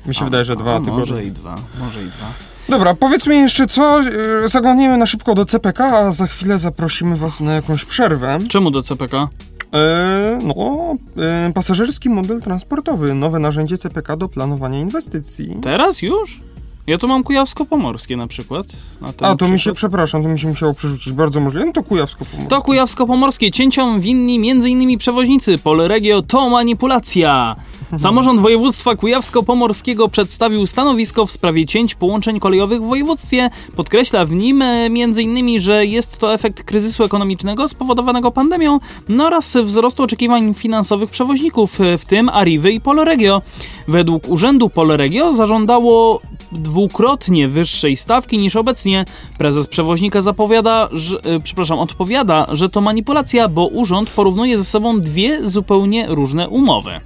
Mi 0.05 0.15
się 0.15 0.21
A, 0.21 0.25
wydaje, 0.25 0.45
że 0.45 0.55
dwa 0.55 0.75
a, 0.75 0.79
tygodnie. 0.79 0.99
Może 0.99 1.25
i 1.25 1.31
dwa, 1.31 1.55
może 1.79 2.03
i 2.03 2.05
dwa. 2.05 2.25
Dobra, 2.69 2.93
powiedzmy 2.93 3.35
jeszcze 3.35 3.67
co, 3.67 4.01
y, 4.45 4.49
zaglądniemy 4.49 4.97
na 4.97 5.05
szybko 5.05 5.35
do 5.35 5.45
CPK, 5.45 5.85
a 5.85 6.11
za 6.11 6.27
chwilę 6.27 6.59
zaprosimy 6.59 7.17
was 7.17 7.39
na 7.41 7.53
jakąś 7.53 7.85
przerwę. 7.85 8.37
Czemu 8.49 8.71
do 8.71 8.81
CPK? 8.81 9.27
E, 9.73 10.39
no, 10.43 10.95
e, 11.17 11.51
pasażerski 11.53 12.09
model 12.09 12.41
transportowy, 12.41 13.13
nowe 13.13 13.39
narzędzie 13.39 13.77
CPK 13.77 14.17
do 14.17 14.29
planowania 14.29 14.79
inwestycji. 14.79 15.57
Teraz 15.61 16.01
już? 16.01 16.41
Ja 16.87 16.97
tu 16.97 17.07
mam 17.07 17.23
Kujawsko-Pomorskie 17.23 18.17
na 18.17 18.27
przykład. 18.27 18.67
Na 19.01 19.07
A, 19.21 19.35
to 19.35 19.45
mi 19.45 19.51
się, 19.51 19.57
przykład. 19.57 19.77
przepraszam, 19.77 20.23
to 20.23 20.29
mi 20.29 20.39
się 20.39 20.47
musiało 20.47 20.73
przerzucić, 20.73 21.13
bardzo 21.13 21.39
możliwe. 21.39 21.65
No 21.65 21.71
to 21.71 21.83
Kujawsko 21.83 22.25
pomoże. 22.25 22.49
To 22.49 22.61
Kujawsko-Pomorskie. 22.61 23.51
Cięciom 23.51 23.99
winni 23.99 24.51
m.in. 24.51 24.97
przewoźnicy. 24.97 25.57
Polregio 25.57 26.21
to 26.21 26.49
manipulacja. 26.49 27.55
Samorząd 27.97 28.41
województwa 28.41 28.95
kujawsko-pomorskiego 28.95 30.09
przedstawił 30.09 30.67
stanowisko 30.67 31.25
w 31.25 31.31
sprawie 31.31 31.65
cięć 31.65 31.95
połączeń 31.95 32.39
kolejowych 32.39 32.81
w 32.81 32.85
województwie. 32.85 33.49
Podkreśla 33.75 34.25
w 34.25 34.31
nim 34.31 34.61
e, 34.61 34.65
m.in., 34.65 35.59
że 35.59 35.85
jest 35.85 36.17
to 36.17 36.33
efekt 36.33 36.63
kryzysu 36.63 37.03
ekonomicznego 37.03 37.67
spowodowanego 37.67 38.31
pandemią 38.31 38.79
no 39.09 39.25
oraz 39.25 39.57
wzrostu 39.57 40.03
oczekiwań 40.03 40.53
finansowych 40.53 41.09
przewoźników, 41.09 41.81
e, 41.81 41.97
w 41.97 42.05
tym 42.05 42.29
Arrivy 42.29 42.71
i 42.71 42.81
Polregio. 42.81 43.41
Według 43.87 44.29
Urzędu 44.29 44.69
Polregio 44.69 45.33
zażądało 45.33 46.21
dwukrotnie 46.51 47.47
wyższej 47.47 47.97
stawki 47.97 48.37
niż 48.37 48.55
obecnie. 48.55 49.05
Prezes 49.37 49.67
przewoźnika 49.67 50.21
zapowiada, 50.21 50.89
że, 50.91 51.17
e, 51.23 51.39
przepraszam, 51.39 51.79
odpowiada, 51.79 52.47
że 52.51 52.69
to 52.69 52.81
manipulacja, 52.81 53.47
bo 53.47 53.67
urząd 53.67 54.09
porównuje 54.09 54.57
ze 54.57 54.65
sobą 54.65 55.01
dwie 55.01 55.49
zupełnie 55.49 56.07
różne 56.07 56.49
umowy. 56.49 57.01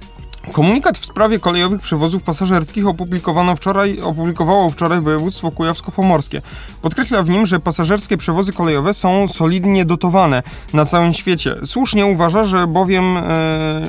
Komunikat 0.52 0.98
w 0.98 1.04
sprawie 1.04 1.38
kolejowych 1.38 1.80
przewozów 1.80 2.22
pasażerskich 2.22 2.86
opublikowano 2.86 3.56
wczoraj, 3.56 4.00
opublikowało 4.00 4.70
wczoraj 4.70 5.00
województwo 5.00 5.50
kujawsko-pomorskie. 5.50 6.42
Podkreśla 6.82 7.22
w 7.22 7.30
nim, 7.30 7.46
że 7.46 7.60
pasażerskie 7.60 8.16
przewozy 8.16 8.52
kolejowe 8.52 8.94
są 8.94 9.28
solidnie 9.28 9.84
dotowane 9.84 10.42
na 10.72 10.84
całym 10.84 11.12
świecie. 11.12 11.54
Słusznie 11.64 12.06
uważa, 12.06 12.44
że 12.44 12.66
bowiem, 12.66 13.16
e, 13.16 13.22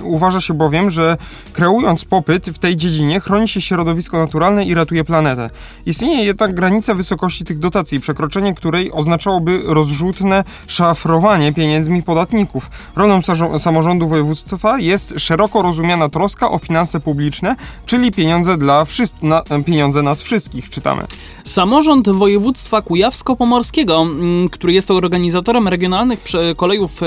uważa 0.03 0.41
się 0.41 0.53
bowiem, 0.53 0.91
że 0.91 1.17
kreując 1.53 2.05
popyt 2.05 2.49
w 2.49 2.59
tej 2.59 2.75
dziedzinie 2.75 3.19
chroni 3.19 3.47
się 3.47 3.61
środowisko 3.61 4.17
naturalne 4.17 4.65
i 4.65 4.73
ratuje 4.73 5.03
planetę. 5.03 5.49
Istnieje 5.85 6.23
jednak 6.23 6.55
granica 6.55 6.93
wysokości 6.93 7.45
tych 7.45 7.59
dotacji, 7.59 7.99
przekroczenie 7.99 8.53
której 8.53 8.91
oznaczałoby 8.91 9.61
rozrzutne 9.65 10.43
szafrowanie 10.67 11.53
pieniędzmi 11.53 12.03
podatników. 12.03 12.69
Rolą 12.95 13.19
samorządu 13.59 14.09
województwa 14.09 14.79
jest 14.79 15.13
szeroko 15.17 15.61
rozumiana 15.61 16.09
troska 16.09 16.46
o 16.51 16.57
finanse 16.57 16.99
publiczne, 16.99 17.55
czyli 17.86 18.12
pieniądze 18.12 18.57
dla 18.57 18.86
na, 19.21 19.43
pieniądze 19.65 20.03
nas 20.03 20.21
wszystkich, 20.21 20.69
czytamy. 20.69 21.05
Samorząd 21.43 22.10
województwa 22.10 22.81
kujawsko-pomorskiego, 22.81 24.01
mm, 24.01 24.49
który 24.49 24.73
jest 24.73 24.91
organizatorem 24.91 25.67
regionalnych 25.67 26.19
prze- 26.23 26.55
kolejów, 26.55 27.03
e, 27.03 27.05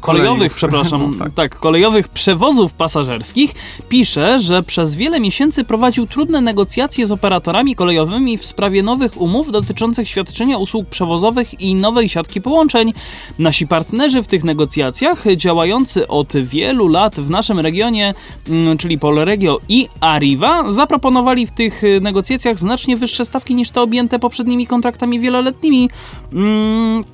kolejowych, 0.00 0.54
przepraszam, 0.54 1.00
No, 1.18 1.24
tak. 1.24 1.34
tak. 1.34 1.58
kolejowych 1.58 2.08
przewozów 2.08 2.72
pasażerskich, 2.72 3.54
pisze, 3.88 4.38
że 4.38 4.62
przez 4.62 4.96
wiele 4.96 5.20
miesięcy 5.20 5.64
prowadził 5.64 6.06
trudne 6.06 6.40
negocjacje 6.40 7.06
z 7.06 7.12
operatorami 7.12 7.76
kolejowymi 7.76 8.38
w 8.38 8.46
sprawie 8.46 8.82
nowych 8.82 9.20
umów 9.20 9.52
dotyczących 9.52 10.08
świadczenia 10.08 10.58
usług 10.58 10.88
przewozowych 10.88 11.60
i 11.60 11.74
nowej 11.74 12.08
siatki 12.08 12.40
połączeń. 12.40 12.92
Nasi 13.38 13.66
partnerzy 13.66 14.22
w 14.22 14.26
tych 14.28 14.44
negocjacjach, 14.44 15.24
działający 15.36 16.08
od 16.08 16.32
wielu 16.36 16.88
lat 16.88 17.20
w 17.20 17.30
naszym 17.30 17.58
regionie, 17.58 18.14
mm, 18.48 18.69
czyli 18.76 18.98
Polregio 18.98 19.60
i 19.68 19.88
Arriva, 20.00 20.72
zaproponowali 20.72 21.46
w 21.46 21.50
tych 21.50 21.84
y, 21.84 22.00
negocjacjach 22.00 22.58
znacznie 22.58 22.96
wyższe 22.96 23.24
stawki 23.24 23.54
niż 23.54 23.70
te 23.70 23.80
objęte 23.80 24.18
poprzednimi 24.18 24.66
kontraktami 24.66 25.20
wieloletnimi. 25.20 25.90
Mm, 26.32 27.04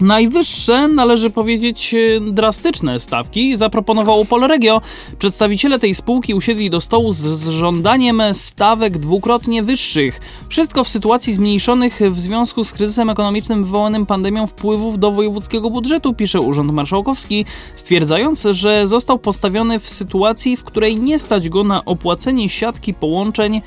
Najwyższe, 0.00 0.88
należy 0.88 1.30
powiedzieć, 1.30 1.94
e, 1.94 2.20
drastyczne 2.20 3.00
stawki 3.00 3.56
zaproponowało 3.56 4.24
Polregio. 4.24 4.80
Przedstawiciele 5.18 5.78
tej 5.78 5.94
spółki 5.94 6.34
usiedli 6.34 6.70
do 6.70 6.80
stołu 6.80 7.12
z, 7.12 7.18
z 7.18 7.48
żądaniem 7.48 8.22
stawek 8.32 8.98
dwukrotnie 8.98 9.62
wyższych. 9.62 10.20
Wszystko 10.48 10.84
w 10.84 10.88
sytuacji 10.88 11.32
zmniejszonych 11.32 12.00
w 12.10 12.20
związku 12.20 12.64
z 12.64 12.72
kryzysem 12.72 13.10
ekonomicznym 13.10 13.64
wywołanym 13.64 14.06
pandemią 14.06 14.46
wpływów 14.46 14.98
do 14.98 15.10
wojewódzkiego 15.10 15.70
budżetu, 15.70 16.14
pisze 16.14 16.40
Urząd 16.40 16.72
Marszałkowski, 16.72 17.44
stwierdzając, 17.74 18.46
że 18.50 18.86
został 18.86 19.18
postawiony 19.18 19.78
w 19.80 19.88
sytuacji, 19.88 20.56
w 20.56 20.64
której 20.64 20.96
nie 20.96 21.18
stać 21.18 21.48
go 21.48 21.64
na 21.64 21.84
opłacenie 21.84 22.48
siatki 22.48 22.94
połączeń 22.94 23.62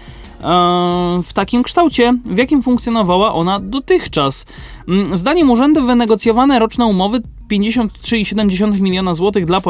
w 1.23 1.33
takim 1.33 1.63
kształcie, 1.63 2.13
w 2.25 2.37
jakim 2.37 2.61
funkcjonowała 2.61 3.33
ona 3.33 3.59
dotychczas. 3.59 4.45
Mm, 4.87 5.17
zdaniem 5.17 5.51
urzędu 5.51 5.85
wynegocjowane 5.85 6.59
roczne 6.59 6.85
umowy 6.85 7.21
53,7 7.51 8.81
miliona 8.81 9.13
złotych 9.13 9.45
dla 9.45 9.61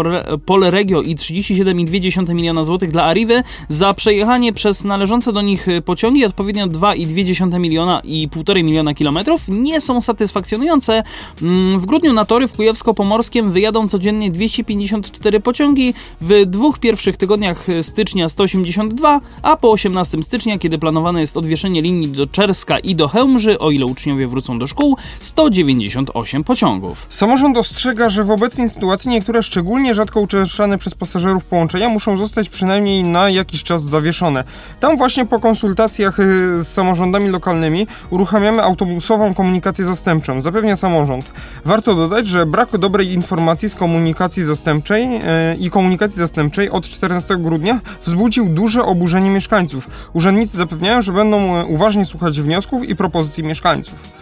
Polregio 0.46 1.02
i 1.02 1.16
37,2 1.16 2.36
miliona 2.36 2.64
złotych 2.64 2.92
dla 2.92 3.04
Arrivy 3.04 3.44
za 3.70 3.94
przejechanie 3.94 4.54
przez 4.54 4.84
należące 4.84 5.34
do 5.34 5.42
nich 5.42 5.68
pociągi 5.86 6.26
odpowiednio 6.26 6.68
2,2 6.68 7.60
miliona 7.60 8.02
i 8.04 8.30
1,5 8.30 8.64
miliona 8.64 8.94
kilometrów 8.94 9.42
nie 9.48 9.82
są 9.82 10.02
satysfakcjonujące. 10.02 11.04
Mm, 11.42 11.80
w 11.80 11.86
grudniu 11.86 12.14
na 12.14 12.26
tory 12.26 12.48
w 12.48 12.54
Kujawsko-Pomorskiem 12.54 13.52
wyjadą 13.52 13.88
codziennie 13.88 14.32
254 14.32 15.40
pociągi, 15.40 15.94
w 16.22 16.46
dwóch 16.46 16.80
pierwszych 16.80 17.18
tygodniach 17.18 17.68
stycznia 17.82 18.30
182, 18.30 19.22
a 19.42 19.58
po 19.58 19.72
18 19.72 20.24
stycznia, 20.24 20.60
kiedy 20.60 20.80
planowane 20.80 21.22
jest 21.22 21.38
odwieszenie 21.38 21.82
linii 21.82 22.08
do 22.08 22.28
Czerska 22.28 22.80
i 22.80 22.96
do 22.96 23.08
Chełmży, 23.08 23.60
o 23.60 23.72
ile 23.72 23.86
uczniowie 23.86 24.28
wrócą 24.28 24.60
do 24.60 24.68
szkół, 24.68 24.98
198 25.20 26.44
pociągów. 26.44 27.08
Samorząd 27.10 27.58
ostrzega, 27.66 28.10
że 28.10 28.24
w 28.24 28.32
obecnej 28.32 28.70
sytuacji 28.70 29.10
niektóre 29.10 29.44
szczególnie 29.44 29.96
rzadko 29.96 30.22
uczęszczane 30.22 30.78
przez 30.78 30.96
pasażerów 30.96 31.46
połączenia 31.46 31.90
muszą 31.90 32.18
zostać 32.18 32.50
przynajmniej 32.50 33.04
na 33.04 33.30
jakiś 33.30 33.64
czas 33.64 33.84
zawieszone. 33.84 34.44
Tam 34.80 34.98
właśnie 34.98 35.26
po 35.26 35.40
konsultacjach 35.40 36.20
y, 36.20 36.24
z 36.64 36.68
samorządami 36.68 37.30
lokalnymi 37.30 37.88
uruchamiamy 38.10 38.64
autobusową 38.64 39.34
komunikację 39.34 39.86
zastępczą, 39.86 40.42
zapewnia 40.42 40.76
samorząd. 40.76 41.32
Warto 41.66 41.96
dodać, 41.96 42.28
że 42.28 42.46
brak 42.46 42.78
dobrej 42.78 43.14
informacji 43.14 43.70
z 43.70 43.76
komunikacji 43.76 44.44
zastępczej 44.44 45.04
y, 45.04 45.20
i 45.60 45.70
komunikacji 45.70 46.18
zastępczej 46.18 46.70
od 46.70 46.90
14 46.90 47.38
grudnia 47.38 47.82
wzbudził 48.04 48.50
duże 48.50 48.84
oburzenie 48.84 49.30
mieszkańców. 49.30 49.90
Urzędnicy 50.14 50.58
zapewniają, 50.58 51.02
że 51.02 51.12
będą 51.12 51.62
y, 51.62 51.66
uważnie 51.66 52.06
słuchać 52.06 52.42
wniosków 52.42 52.90
i 52.90 52.96
propozycji 52.96 53.44
mieszkańców. 53.44 54.16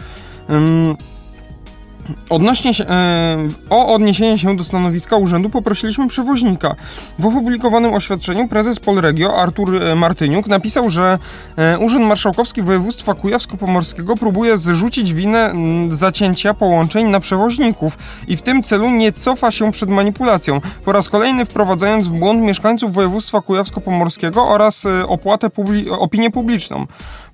Odnośnie 2.30 2.74
się, 2.74 2.84
e, 2.84 3.36
o 3.70 3.94
odniesienie 3.94 4.38
się 4.38 4.56
do 4.56 4.64
stanowiska 4.64 5.16
urzędu 5.16 5.50
poprosiliśmy 5.50 6.08
przewoźnika. 6.08 6.74
W 7.18 7.26
opublikowanym 7.26 7.94
oświadczeniu 7.94 8.48
prezes 8.48 8.80
Polregio 8.80 9.36
Artur 9.36 9.82
e, 9.82 9.94
Martyniuk 9.94 10.46
napisał, 10.46 10.90
że 10.90 11.18
e, 11.56 11.78
Urząd 11.78 12.04
Marszałkowski 12.04 12.62
Województwa 12.62 13.14
Kujawsko-Pomorskiego 13.14 14.16
próbuje 14.16 14.58
zrzucić 14.58 15.14
winę 15.14 15.52
zacięcia 15.90 16.54
połączeń 16.54 17.06
na 17.06 17.20
przewoźników 17.20 17.98
i 18.28 18.36
w 18.36 18.42
tym 18.42 18.62
celu 18.62 18.90
nie 18.90 19.12
cofa 19.12 19.50
się 19.50 19.72
przed 19.72 19.90
manipulacją, 19.90 20.60
po 20.84 20.92
raz 20.92 21.08
kolejny 21.08 21.44
wprowadzając 21.44 22.08
w 22.08 22.12
błąd 22.12 22.42
mieszkańców 22.42 22.92
województwa 22.92 23.38
Kujawsko-Pomorskiego 23.38 24.48
oraz 24.48 24.86
e, 24.86 25.06
opłatę 25.06 25.50
publi 25.50 25.90
opinię 25.90 26.30
publiczną. 26.30 26.86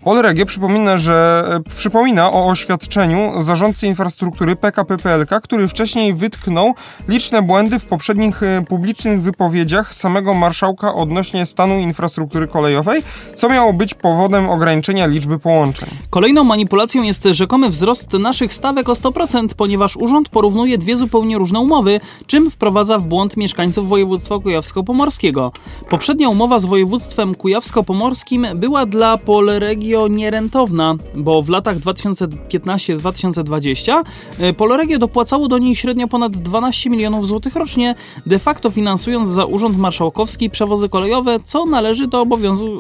Polregio 0.04 0.46
przypomina, 0.46 0.98
że 0.98 1.44
e, 1.66 1.74
przypomina 1.76 2.32
o 2.32 2.46
oświadczeniu 2.46 3.42
zarządcy 3.42 3.86
infrastruktury 3.86 4.56
PKP 4.56 4.96
PLK, 4.96 5.40
który 5.42 5.68
wcześniej 5.68 6.14
wytknął 6.14 6.74
liczne 7.08 7.42
błędy 7.42 7.78
w 7.78 7.84
poprzednich 7.84 8.42
e, 8.42 8.62
publicznych 8.68 9.22
wypowiedziach 9.22 9.94
samego 9.94 10.34
marszałka 10.34 10.94
odnośnie 10.94 11.46
stanu 11.46 11.78
infrastruktury 11.78 12.48
kolejowej, 12.48 13.02
co 13.34 13.48
miało 13.48 13.72
być 13.72 13.94
powodem 13.94 14.50
ograniczenia 14.50 15.06
liczby 15.06 15.38
połączeń. 15.38 15.88
Kolejną 16.10 16.44
manipulacją 16.44 17.02
jest 17.02 17.24
rzekomy 17.24 17.70
wzrost 17.70 18.12
naszych 18.12 18.52
stawek 18.52 18.88
o 18.88 18.92
100%, 18.92 19.48
ponieważ 19.56 19.96
urząd 19.96 20.28
porównuje 20.28 20.78
dwie 20.78 20.96
zupełnie 20.96 21.38
różne 21.38 21.60
umowy, 21.60 22.00
czym 22.26 22.50
wprowadza 22.50 22.98
w 22.98 23.06
błąd 23.06 23.36
mieszkańców 23.36 23.88
województwa 23.88 24.34
kujawsko-pomorskiego. 24.38 25.52
Poprzednia 25.90 26.28
umowa 26.28 26.58
z 26.58 26.64
województwem 26.64 27.34
kujawsko-pomorskim 27.34 28.46
była 28.54 28.86
dla 28.86 29.18
Polregio 29.18 29.89
Poloregio 29.90 30.16
nierentowna, 30.16 30.96
bo 31.14 31.42
w 31.42 31.48
latach 31.48 31.79
2015-2020 31.79 34.03
e, 34.38 34.53
Poloregio 34.53 34.98
dopłacało 34.98 35.48
do 35.48 35.59
niej 35.59 35.76
średnio 35.76 36.09
ponad 36.09 36.37
12 36.37 36.90
milionów 36.90 37.26
złotych 37.26 37.57
rocznie, 37.57 37.94
de 38.26 38.38
facto 38.38 38.70
finansując 38.70 39.29
za 39.29 39.44
Urząd 39.44 39.79
Marszałkowski 39.79 40.50
przewozy 40.50 40.88
kolejowe, 40.88 41.40
co 41.44 41.66
należy 41.66 42.07
do 42.07 42.26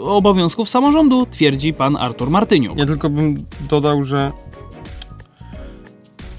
obowiązków 0.04 0.68
samorządu, 0.68 1.26
twierdzi 1.26 1.72
pan 1.72 1.96
Artur 1.96 2.30
Martyniuk. 2.30 2.78
Ja 2.78 2.86
tylko 2.86 3.10
bym 3.10 3.36
dodał, 3.68 4.04
że 4.04 4.32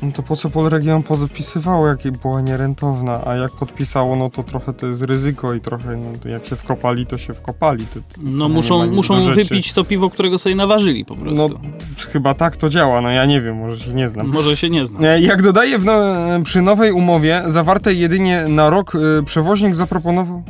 no 0.01 0.11
to 0.11 0.23
po 0.23 0.35
co 0.35 0.49
Polregion 0.49 1.03
podpisywało, 1.03 1.87
jak 1.87 1.99
była 2.21 2.41
nierentowna, 2.41 3.21
a 3.25 3.35
jak 3.35 3.51
podpisało, 3.51 4.15
no 4.15 4.29
to 4.29 4.43
trochę 4.43 4.73
to 4.73 4.87
jest 4.87 5.01
ryzyko 5.01 5.53
i 5.53 5.61
trochę, 5.61 5.97
no 5.97 6.29
jak 6.31 6.45
się 6.45 6.55
wkopali, 6.55 7.05
to 7.05 7.17
się 7.17 7.33
wkopali. 7.33 7.85
To, 7.85 7.95
to 7.95 8.21
no 8.23 8.49
muszą, 8.49 8.91
muszą 8.91 9.31
wypić 9.31 9.73
to 9.73 9.83
piwo, 9.83 10.09
którego 10.09 10.37
sobie 10.37 10.55
naważyli 10.55 11.05
po 11.05 11.15
prostu. 11.15 11.49
No 11.49 11.59
chyba 12.11 12.33
tak 12.33 12.57
to 12.57 12.69
działa, 12.69 13.01
no 13.01 13.09
ja 13.09 13.25
nie 13.25 13.41
wiem, 13.41 13.57
może 13.57 13.85
się 13.85 13.93
nie 13.93 14.09
znam. 14.09 14.27
Może 14.27 14.57
się 14.57 14.69
nie 14.69 14.85
znam. 14.85 15.05
E, 15.05 15.21
jak 15.21 15.41
dodaję, 15.41 15.77
no, 15.77 15.93
przy 16.43 16.61
nowej 16.61 16.91
umowie, 16.91 17.43
zawartej 17.47 17.99
jedynie 17.99 18.45
na 18.47 18.69
rok, 18.69 18.93
e, 18.95 19.23
przewoźnik 19.23 19.75
zaproponował 19.75 20.43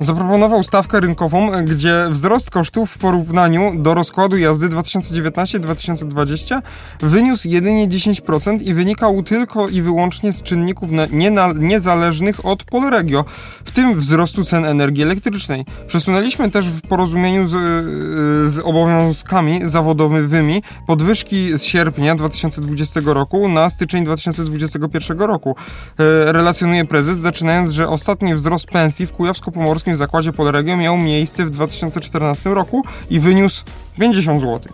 zaproponował 0.00 0.62
stawkę 0.62 1.00
rynkową, 1.00 1.50
gdzie 1.62 2.06
wzrost 2.10 2.50
kosztów 2.50 2.90
w 2.90 2.98
porównaniu 2.98 3.72
do 3.76 3.94
rozkładu 3.94 4.36
jazdy 4.36 4.68
2019-2020 4.68 6.62
wyniósł 7.00 7.48
jedynie 7.48 7.88
10% 7.88 8.62
i 8.62 8.74
wynikał 8.74 9.22
tylko 9.22 9.68
i 9.68 9.82
wyłącznie 9.82 10.32
z 10.32 10.42
czynników 10.42 10.90
niezależnych 11.58 12.46
od 12.46 12.64
Polregio, 12.64 13.24
w 13.64 13.70
tym 13.70 14.00
wzrostu 14.00 14.44
cen 14.44 14.64
energii 14.64 15.02
elektrycznej. 15.02 15.64
Przesunęliśmy 15.86 16.50
też 16.50 16.68
w 16.68 16.80
porozumieniu 16.80 17.46
z, 17.46 17.52
z 18.52 18.58
obowiązkami 18.58 19.60
zawodowymi 19.64 20.62
podwyżki 20.86 21.58
z 21.58 21.62
sierpnia 21.62 22.14
2020 22.14 23.00
roku 23.04 23.48
na 23.48 23.70
styczeń 23.70 24.04
2021 24.04 25.18
roku. 25.18 25.56
E, 25.98 26.32
relacjonuje 26.32 26.84
prezes, 26.84 27.18
zaczynając, 27.18 27.70
że 27.70 27.88
ostatni 27.88 28.34
wzrost 28.34 28.66
pensji 28.66 29.06
w 29.06 29.12
Kujawsko-Pomorskim 29.12 29.87
Polskim 29.88 30.06
Zakładzie 30.06 30.32
Polregio 30.32 30.76
miał 30.76 30.96
miejsce 30.96 31.44
w 31.44 31.50
2014 31.50 32.50
roku 32.50 32.84
i 33.10 33.20
wyniósł 33.20 33.64
50 34.00 34.40
zł. 34.40 34.72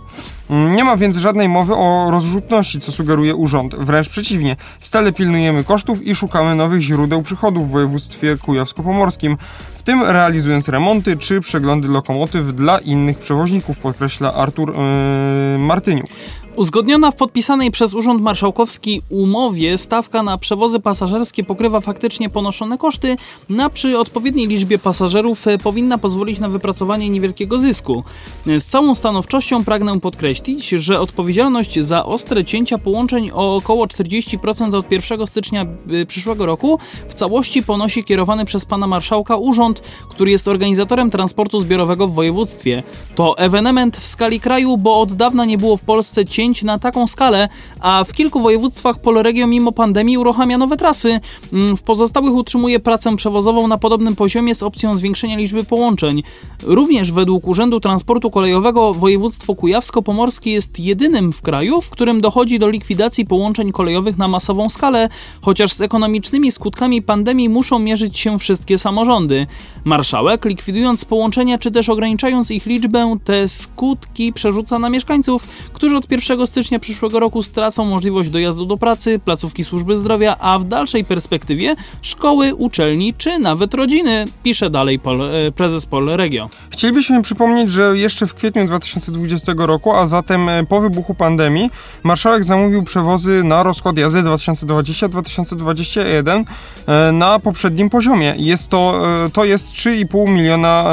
Nie 0.50 0.84
ma 0.84 0.96
więc 0.96 1.16
żadnej 1.16 1.48
mowy 1.48 1.74
o 1.74 2.10
rozrzutności, 2.10 2.80
co 2.80 2.92
sugeruje 2.92 3.34
urząd. 3.34 3.74
Wręcz 3.74 4.08
przeciwnie, 4.08 4.56
stale 4.80 5.12
pilnujemy 5.12 5.64
kosztów 5.64 6.02
i 6.02 6.14
szukamy 6.14 6.54
nowych 6.54 6.80
źródeł 6.80 7.22
przychodów 7.22 7.68
w 7.68 7.70
województwie 7.70 8.36
kujawsko-pomorskim, 8.36 9.36
w 9.74 9.82
tym 9.82 10.02
realizując 10.02 10.68
remonty 10.68 11.16
czy 11.16 11.40
przeglądy 11.40 11.88
lokomotyw 11.88 12.54
dla 12.54 12.78
innych 12.78 13.18
przewoźników, 13.18 13.78
podkreśla 13.78 14.34
Artur 14.34 14.74
yy, 14.74 15.58
Martyniuk. 15.58 16.06
Uzgodniona 16.56 17.10
w 17.10 17.16
podpisanej 17.16 17.70
przez 17.70 17.94
Urząd 17.94 18.22
Marszałkowski 18.22 19.02
umowie 19.10 19.78
stawka 19.78 20.22
na 20.22 20.38
przewozy 20.38 20.80
pasażerskie 20.80 21.44
pokrywa 21.44 21.80
faktycznie 21.80 22.28
ponoszone 22.30 22.78
koszty, 22.78 23.16
na 23.48 23.70
przy 23.70 23.98
odpowiedniej 23.98 24.46
liczbie 24.46 24.78
pasażerów 24.78 25.46
e, 25.48 25.58
powinna 25.58 25.98
pozwolić 25.98 26.38
na 26.38 26.48
wypracowanie 26.48 27.10
niewielkiego 27.10 27.58
zysku. 27.58 28.04
Z 28.46 28.64
całą 28.64 28.94
stanowczością 28.94 29.64
pragnę 29.64 30.00
podkreślić, 30.00 30.68
że 30.68 31.00
odpowiedzialność 31.00 31.80
za 31.80 32.04
ostre 32.04 32.44
cięcia 32.44 32.78
połączeń 32.78 33.30
o 33.34 33.56
około 33.56 33.86
40% 33.86 34.74
od 34.74 34.92
1 34.92 35.26
stycznia 35.26 35.62
e, 35.62 36.06
przyszłego 36.06 36.46
roku 36.46 36.78
w 37.08 37.14
całości 37.14 37.62
ponosi 37.62 38.04
kierowany 38.04 38.44
przez 38.44 38.64
pana 38.64 38.86
marszałka 38.86 39.36
urząd, 39.36 39.80
który 40.10 40.30
jest 40.30 40.48
organizatorem 40.48 41.10
transportu 41.10 41.60
zbiorowego 41.60 42.08
w 42.08 42.14
województwie. 42.14 42.82
To 43.14 43.38
ewenement 43.38 43.96
w 43.96 44.06
skali 44.06 44.40
kraju, 44.40 44.76
bo 44.76 45.00
od 45.00 45.12
dawna 45.12 45.44
nie 45.44 45.58
było 45.58 45.76
w 45.76 45.82
Polsce 45.82 46.26
cięć 46.26 46.43
na 46.62 46.78
taką 46.78 47.06
skalę, 47.06 47.48
a 47.80 48.04
w 48.04 48.12
kilku 48.12 48.40
województwach 48.40 48.98
Poloregio 48.98 49.46
mimo 49.46 49.72
pandemii 49.72 50.18
uruchamia 50.18 50.58
nowe 50.58 50.76
trasy. 50.76 51.20
Mm, 51.52 51.76
w 51.76 51.82
pozostałych 51.82 52.32
utrzymuje 52.34 52.80
pracę 52.80 53.16
przewozową 53.16 53.68
na 53.68 53.78
podobnym 53.78 54.16
poziomie 54.16 54.54
z 54.54 54.62
opcją 54.62 54.96
zwiększenia 54.96 55.36
liczby 55.36 55.64
połączeń. 55.64 56.22
Również 56.62 57.12
według 57.12 57.46
Urzędu 57.46 57.80
Transportu 57.80 58.30
Kolejowego 58.30 58.94
województwo 58.94 59.54
kujawsko-pomorskie 59.54 59.94
Kujawsko-Pomorski 59.94 60.52
jest 60.52 60.80
jedynym 60.80 61.32
w 61.32 61.42
kraju, 61.42 61.80
w 61.80 61.90
którym 61.90 62.20
dochodzi 62.20 62.58
do 62.58 62.68
likwidacji 62.68 63.26
połączeń 63.26 63.72
kolejowych 63.72 64.18
na 64.18 64.28
masową 64.28 64.68
skalę, 64.68 65.08
chociaż 65.42 65.72
z 65.72 65.80
ekonomicznymi 65.80 66.52
skutkami 66.52 67.02
pandemii 67.02 67.48
muszą 67.48 67.78
mierzyć 67.78 68.18
się 68.18 68.38
wszystkie 68.38 68.78
samorządy. 68.78 69.46
Marszałek, 69.84 70.44
likwidując 70.44 71.04
połączenia 71.04 71.58
czy 71.58 71.70
też 71.70 71.88
ograniczając 71.88 72.50
ich 72.50 72.66
liczbę, 72.66 73.16
te 73.24 73.48
skutki 73.48 74.32
przerzuca 74.32 74.78
na 74.78 74.90
mieszkańców, 74.90 75.46
którzy 75.72 75.96
od 75.96 76.10
1 76.10 76.33
stycznia 76.46 76.78
przyszłego 76.78 77.20
roku 77.20 77.42
stracą 77.42 77.84
możliwość 77.84 78.30
dojazdu 78.30 78.66
do 78.66 78.76
pracy, 78.76 79.18
placówki 79.18 79.64
służby 79.64 79.96
zdrowia, 79.96 80.36
a 80.38 80.58
w 80.58 80.64
dalszej 80.64 81.04
perspektywie 81.04 81.76
szkoły, 82.02 82.54
uczelni 82.54 83.14
czy 83.14 83.38
nawet 83.38 83.74
rodziny, 83.74 84.24
pisze 84.42 84.70
dalej 84.70 84.98
Pol, 84.98 85.22
e, 85.22 85.52
prezes 85.52 85.86
Polregio. 85.86 86.50
Chcielibyśmy 86.70 87.22
przypomnieć, 87.22 87.70
że 87.70 87.98
jeszcze 87.98 88.26
w 88.26 88.34
kwietniu 88.34 88.66
2020 88.66 89.52
roku, 89.56 89.92
a 89.92 90.06
zatem 90.06 90.48
e, 90.48 90.64
po 90.64 90.80
wybuchu 90.80 91.14
pandemii, 91.14 91.70
marszałek 92.02 92.44
zamówił 92.44 92.82
przewozy 92.82 93.44
na 93.44 93.62
rozkład 93.62 93.98
jazdy 93.98 94.22
2020-2021 94.22 96.44
e, 96.86 97.12
na 97.12 97.38
poprzednim 97.38 97.90
poziomie. 97.90 98.34
Jest 98.38 98.68
to, 98.68 99.02
to 99.32 99.44
jest 99.44 99.72
3,5 99.72 100.28
miliona 100.28 100.84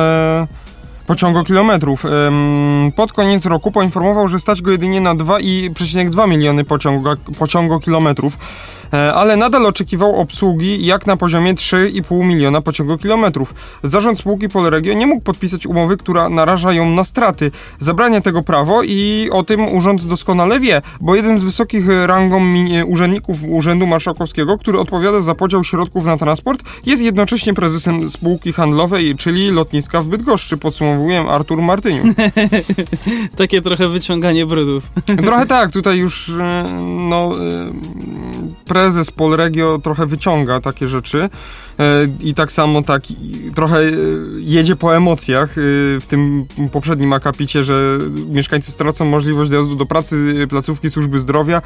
pociągokilometrów. 1.11 2.03
Pod 2.95 3.13
koniec 3.13 3.45
roku 3.45 3.71
poinformował, 3.71 4.27
że 4.27 4.39
stać 4.39 4.61
go 4.61 4.71
jedynie 4.71 5.01
na 5.01 5.15
2,2 5.15 6.27
miliony 6.29 6.63
pociągokilometrów. 7.39 8.33
E, 8.33 8.80
ale 8.91 9.37
nadal 9.37 9.65
oczekiwał 9.65 10.15
obsługi 10.15 10.85
jak 10.85 11.07
na 11.07 11.17
poziomie 11.17 11.53
3,5 11.53 12.25
miliona 12.25 12.61
pociągokilometrów. 12.61 13.53
Zarząd 13.83 14.19
spółki 14.19 14.49
Polregio 14.49 14.93
nie 14.93 15.07
mógł 15.07 15.21
podpisać 15.21 15.65
umowy, 15.65 15.97
która 15.97 16.29
naraża 16.29 16.73
ją 16.73 16.89
na 16.89 17.03
straty. 17.03 17.51
Zabrania 17.79 18.21
tego 18.21 18.43
prawo 18.43 18.83
i 18.83 19.29
o 19.31 19.43
tym 19.43 19.73
urząd 19.73 20.05
doskonale 20.05 20.59
wie, 20.59 20.81
bo 21.01 21.15
jeden 21.15 21.39
z 21.39 21.43
wysokich 21.43 21.85
rangą 22.05 22.47
urzędników 22.85 23.37
Urzędu 23.47 23.87
Marszałkowskiego, 23.87 24.57
który 24.57 24.79
odpowiada 24.79 25.21
za 25.21 25.35
podział 25.35 25.63
środków 25.63 26.05
na 26.05 26.17
transport, 26.17 26.63
jest 26.85 27.03
jednocześnie 27.03 27.53
prezesem 27.53 28.09
spółki 28.09 28.53
handlowej, 28.53 29.15
czyli 29.15 29.51
lotniska 29.51 30.01
w 30.01 30.07
Bydgoszczy, 30.07 30.57
podsumowuję 30.57 31.19
Artur 31.19 31.61
Martyniu. 31.61 32.03
Takie 33.37 33.61
trochę 33.61 33.89
wyciąganie 33.89 34.45
brudów. 34.45 34.89
Trochę 35.25 35.45
tak, 35.45 35.71
tutaj 35.71 35.97
już 35.97 36.29
e, 36.29 36.65
no, 37.09 37.31
pre 38.65 38.80
prezes 38.81 39.11
Polregio 39.11 39.79
trochę 39.83 40.05
wyciąga 40.05 40.61
takie 40.61 40.87
rzeczy 40.87 41.29
i 42.19 42.33
tak 42.33 42.51
samo 42.51 42.83
tak 42.83 43.03
trochę 43.55 43.79
e, 43.79 43.91
jedzie 44.37 44.75
po 44.75 44.95
emocjach 44.95 45.49
e, 45.49 45.61
w 45.99 46.05
tym 46.07 46.45
poprzednim 46.71 47.13
akapicie, 47.13 47.63
że 47.63 47.97
mieszkańcy 48.29 48.71
stracą 48.71 49.05
możliwość 49.05 49.51
dojazdu 49.51 49.75
do 49.75 49.85
pracy, 49.85 50.47
placówki 50.49 50.89
służby 50.89 51.21
zdrowia, 51.21 51.61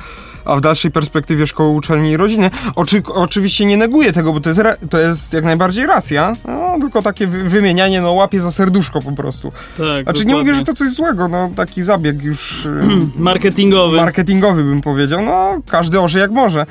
a 0.46 0.56
w 0.56 0.62
dalszej 0.62 0.92
perspektywie 0.92 1.48
szkoły, 1.48 1.70
uczelni 1.70 2.12
i 2.12 2.18
rodziny. 2.18 2.50
Oczy, 2.76 3.02
oczywiście 3.08 3.66
nie 3.66 3.78
neguję 3.78 4.14
tego, 4.14 4.34
bo 4.34 4.40
to 4.40 4.50
jest, 4.50 4.62
to 4.90 5.00
jest 5.00 5.34
jak 5.34 5.44
najbardziej 5.44 5.86
racja, 5.86 6.36
no, 6.48 6.78
tylko 6.80 7.02
takie 7.02 7.28
wymienianie, 7.28 8.02
no 8.02 8.14
łapie 8.14 8.42
za 8.42 8.52
serduszko 8.52 9.02
po 9.02 9.12
prostu. 9.12 9.52
Tak, 9.52 9.78
znaczy 9.78 10.04
dokładnie. 10.04 10.26
nie 10.26 10.40
mówię, 10.40 10.56
że 10.56 10.62
to 10.62 10.74
coś 10.74 10.94
złego, 10.94 11.28
no 11.28 11.50
taki 11.56 11.84
zabieg 11.84 12.24
już... 12.24 12.68
marketingowy. 13.18 13.98
Marketingowy 13.98 14.64
bym 14.64 14.82
powiedział, 14.82 15.22
no 15.26 15.62
każdy 15.68 16.00
orze 16.00 16.20
jak 16.20 16.32
może. 16.32 16.66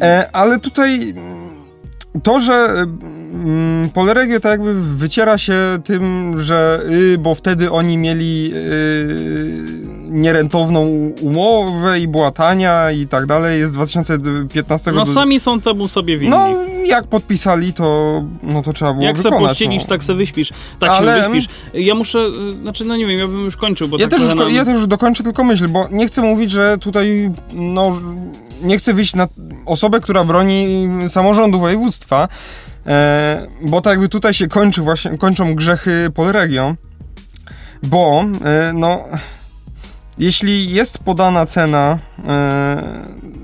E, 0.00 0.30
ale 0.32 0.60
tutaj 0.60 1.14
to, 2.22 2.40
że 2.40 2.84
mm, 3.32 3.90
Poleregio 3.90 4.40
tak 4.40 4.52
jakby 4.52 4.74
wyciera 4.74 5.38
się 5.38 5.54
tym, 5.84 6.34
że 6.40 6.80
y, 6.90 7.18
bo 7.18 7.34
wtedy 7.34 7.70
oni 7.70 7.98
mieli 7.98 8.50
y, 8.54 9.88
nierentowną 10.10 11.12
umowę 11.20 12.00
i 12.00 12.08
była 12.08 12.30
tania 12.30 12.90
i 12.92 13.06
tak 13.06 13.26
dalej, 13.26 13.60
jest 13.60 13.74
2015 13.74 14.92
No 14.92 15.04
do... 15.04 15.06
sami 15.12 15.40
są 15.40 15.60
temu 15.60 15.88
sobie 15.88 16.18
winni. 16.18 16.30
No, 16.30 16.48
jak 16.88 17.06
podpisali, 17.06 17.72
to 17.72 18.22
no 18.42 18.62
to 18.62 18.72
trzeba 18.72 18.92
było 18.92 19.04
jak 19.06 19.16
wykonać. 19.16 19.40
Jak 19.40 19.48
se 19.48 19.48
pościelisz, 19.48 19.82
no. 19.82 19.88
tak 19.88 20.04
se 20.04 20.14
wyśpisz. 20.14 20.52
Tak 20.78 20.90
Ale... 20.90 21.22
się 21.22 21.30
wyśpisz. 21.30 21.54
Ja 21.74 21.94
muszę, 21.94 22.18
y, 22.18 22.62
znaczy 22.62 22.84
no 22.84 22.96
nie 22.96 23.06
wiem, 23.06 23.18
ja 23.18 23.26
bym 23.26 23.44
już 23.44 23.56
kończył, 23.56 23.88
bo 23.88 23.98
ja 23.98 24.08
tak 24.08 24.20
też, 24.20 24.34
nam... 24.34 24.54
ja 24.54 24.64
też 24.64 24.74
już 24.74 24.86
dokończę 24.86 25.24
tylko 25.24 25.44
myśl, 25.44 25.68
bo 25.68 25.88
nie 25.90 26.06
chcę 26.06 26.22
mówić, 26.22 26.50
że 26.50 26.78
tutaj 26.78 27.30
no 27.52 28.00
nie 28.62 28.78
chcę 28.78 28.94
wyjść 28.94 29.14
na 29.14 29.28
osobę, 29.66 30.00
która 30.00 30.24
broni 30.24 30.88
samorządu 31.08 31.60
województwa, 31.60 32.28
e, 32.86 33.46
bo 33.60 33.80
tak 33.80 33.90
jakby 33.90 34.08
tutaj 34.08 34.34
się 34.34 34.48
kończy 34.48 34.82
właśnie, 34.82 35.18
kończą 35.18 35.54
grzechy 35.54 36.10
Polregio, 36.14 36.74
bo 37.82 38.24
e, 38.44 38.72
no 38.74 39.04
jeśli 40.18 40.72
jest 40.72 40.98
podana 40.98 41.46
cena 41.46 41.98
e, 42.28 42.82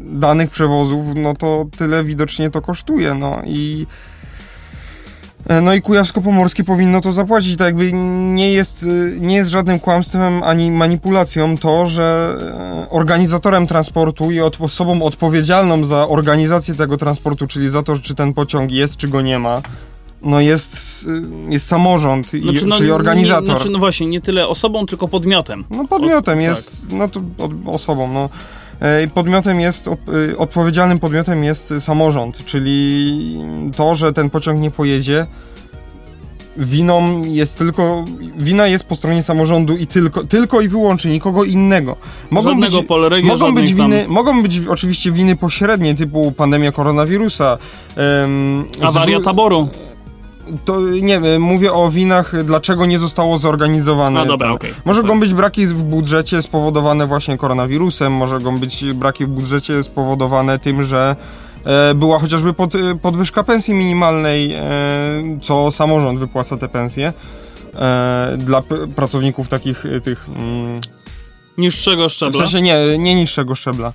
danych 0.04 0.50
przewozów, 0.50 1.06
no 1.14 1.34
to 1.34 1.66
tyle 1.76 2.04
widocznie 2.04 2.50
to 2.50 2.62
kosztuje, 2.62 3.14
no 3.14 3.42
i 3.44 3.86
E, 5.48 5.60
no 5.60 5.74
i 5.74 5.82
Kujawsko-Pomorskie 5.82 6.64
powinno 6.64 7.00
to 7.00 7.12
zapłacić. 7.12 7.56
Tak 7.56 7.66
jakby 7.66 7.92
nie 8.32 8.52
jest, 8.52 8.82
e, 8.82 9.20
nie 9.20 9.36
jest 9.36 9.50
żadnym 9.50 9.80
kłamstwem 9.80 10.42
ani 10.42 10.70
manipulacją 10.70 11.58
to, 11.58 11.86
że 11.86 12.36
organizatorem 12.90 13.66
transportu 13.66 14.30
i 14.30 14.40
od, 14.40 14.60
osobą 14.60 15.02
odpowiedzialną 15.02 15.84
za 15.84 16.08
organizację 16.08 16.74
tego 16.74 16.96
transportu, 16.96 17.46
czyli 17.46 17.70
za 17.70 17.82
to, 17.82 17.98
czy 17.98 18.14
ten 18.14 18.34
pociąg 18.34 18.70
jest, 18.70 18.96
czy 18.96 19.08
go 19.08 19.22
nie 19.22 19.38
ma, 19.38 19.62
no 20.24 20.40
jest, 20.40 21.08
jest 21.48 21.66
samorząd, 21.66 22.30
znaczy, 22.30 22.66
no, 22.66 22.76
czyli 22.76 22.90
organizator. 22.90 23.42
Nie, 23.42 23.46
znaczy, 23.46 23.70
no 23.70 23.78
właśnie, 23.78 24.06
nie 24.06 24.20
tyle 24.20 24.48
osobą, 24.48 24.86
tylko 24.86 25.08
podmiotem. 25.08 25.64
No 25.70 25.88
podmiotem 25.88 26.38
od, 26.38 26.44
jest, 26.44 26.80
tak. 26.80 26.92
no 26.92 27.08
to 27.08 27.20
od, 27.38 27.52
osobą, 27.66 28.12
no. 28.12 28.28
Podmiotem 29.14 29.60
jest, 29.60 29.90
odpowiedzialnym 30.38 30.98
podmiotem 30.98 31.44
jest 31.44 31.74
samorząd, 31.80 32.44
czyli 32.44 33.38
to, 33.76 33.96
że 33.96 34.12
ten 34.12 34.30
pociąg 34.30 34.60
nie 34.60 34.70
pojedzie, 34.70 35.26
winą 36.56 37.22
jest 37.24 37.58
tylko, 37.58 38.04
wina 38.38 38.66
jest 38.66 38.84
po 38.84 38.96
stronie 38.96 39.22
samorządu 39.22 39.76
i 39.76 39.86
tylko, 39.86 40.24
tylko 40.24 40.60
i 40.60 40.68
wyłącznie, 40.68 41.10
nikogo 41.10 41.44
innego. 41.44 41.96
Mogą 42.30 42.48
Żadnego 42.48 42.78
być, 42.78 42.86
poleregia, 42.86 43.28
mogą 43.28 43.54
być 43.54 43.74
winy, 43.74 44.02
tam... 44.02 44.12
mogą 44.12 44.42
być 44.42 44.60
oczywiście 44.68 45.12
winy 45.12 45.36
pośrednie, 45.36 45.94
typu 45.94 46.32
pandemia 46.32 46.72
koronawirusa. 46.72 47.58
Um, 47.96 48.64
Awaria 48.82 49.20
taboru. 49.20 49.68
To 50.64 50.80
nie 50.80 51.20
wiem, 51.20 51.42
mówię 51.42 51.72
o 51.72 51.90
winach, 51.90 52.44
dlaczego 52.44 52.86
nie 52.86 52.98
zostało 52.98 53.38
zorganizowane. 53.38 54.20
No 54.20 54.26
dobra, 54.26 54.52
okej. 54.52 54.70
Okay. 54.70 54.94
Mogą 54.94 55.20
być 55.20 55.34
braki 55.34 55.66
w 55.66 55.82
budżecie 55.82 56.42
spowodowane 56.42 57.06
właśnie 57.06 57.38
koronawirusem, 57.38 58.12
mogą 58.12 58.58
być 58.58 58.84
braki 58.94 59.26
w 59.26 59.28
budżecie 59.28 59.84
spowodowane 59.84 60.58
tym, 60.58 60.82
że 60.82 61.16
E, 61.64 61.94
była 61.94 62.18
chociażby 62.18 62.52
pod, 62.52 62.74
e, 62.74 62.78
podwyżka 63.02 63.42
pensji 63.42 63.74
minimalnej, 63.74 64.52
e, 64.52 64.62
co 65.42 65.70
samorząd 65.70 66.18
wypłaca 66.18 66.56
te 66.56 66.68
pensje 66.68 67.12
dla 68.38 68.62
pracowników 68.96 69.48
takich 69.48 69.84
tych... 70.04 70.28
Mm, 70.28 70.80
niższego 71.58 72.08
szczebla? 72.08 72.38
W 72.38 72.42
sensie 72.42 72.62
nie, 72.62 72.98
nie 72.98 73.14
niższego 73.14 73.54
szczebla. 73.54 73.92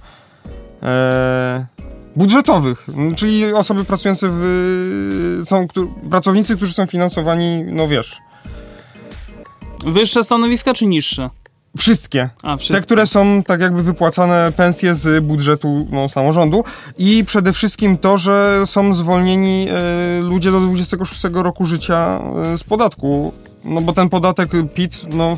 Budżetowych, 2.16 2.88
czyli 3.16 3.54
osoby 3.54 3.86
pracujące 3.86 4.28
w... 4.32 5.42
są 5.46 5.68
pracownicy, 6.10 6.56
którzy 6.56 6.74
są 6.74 6.86
finansowani, 6.86 7.64
no 7.64 7.88
wiesz... 7.88 8.18
Wyższe 9.86 10.24
stanowiska 10.24 10.74
czy 10.74 10.86
niższe? 10.86 11.30
Wszystkie. 11.78 12.30
A, 12.44 12.58
wszystkie. 12.58 12.82
Te, 12.82 12.86
które 12.86 13.08
są 13.08 13.44
tak 13.44 13.62
jakby 13.62 13.84
wypłacane 13.84 14.52
pensje 14.58 14.96
z 14.96 15.24
budżetu 15.24 15.88
no, 15.92 16.10
samorządu 16.10 16.64
i 16.98 17.26
przede 17.26 17.54
wszystkim 17.54 17.98
to, 17.98 18.18
że 18.18 18.64
są 18.66 18.94
zwolnieni 18.94 19.68
e, 19.70 20.22
ludzie 20.22 20.52
do 20.52 20.60
26 20.60 21.22
roku 21.34 21.66
życia 21.66 22.22
e, 22.54 22.58
z 22.58 22.64
podatku. 22.64 23.34
No 23.64 23.82
bo 23.82 23.94
ten 23.94 24.10
podatek 24.10 24.50
PIT 24.74 25.06
no, 25.14 25.38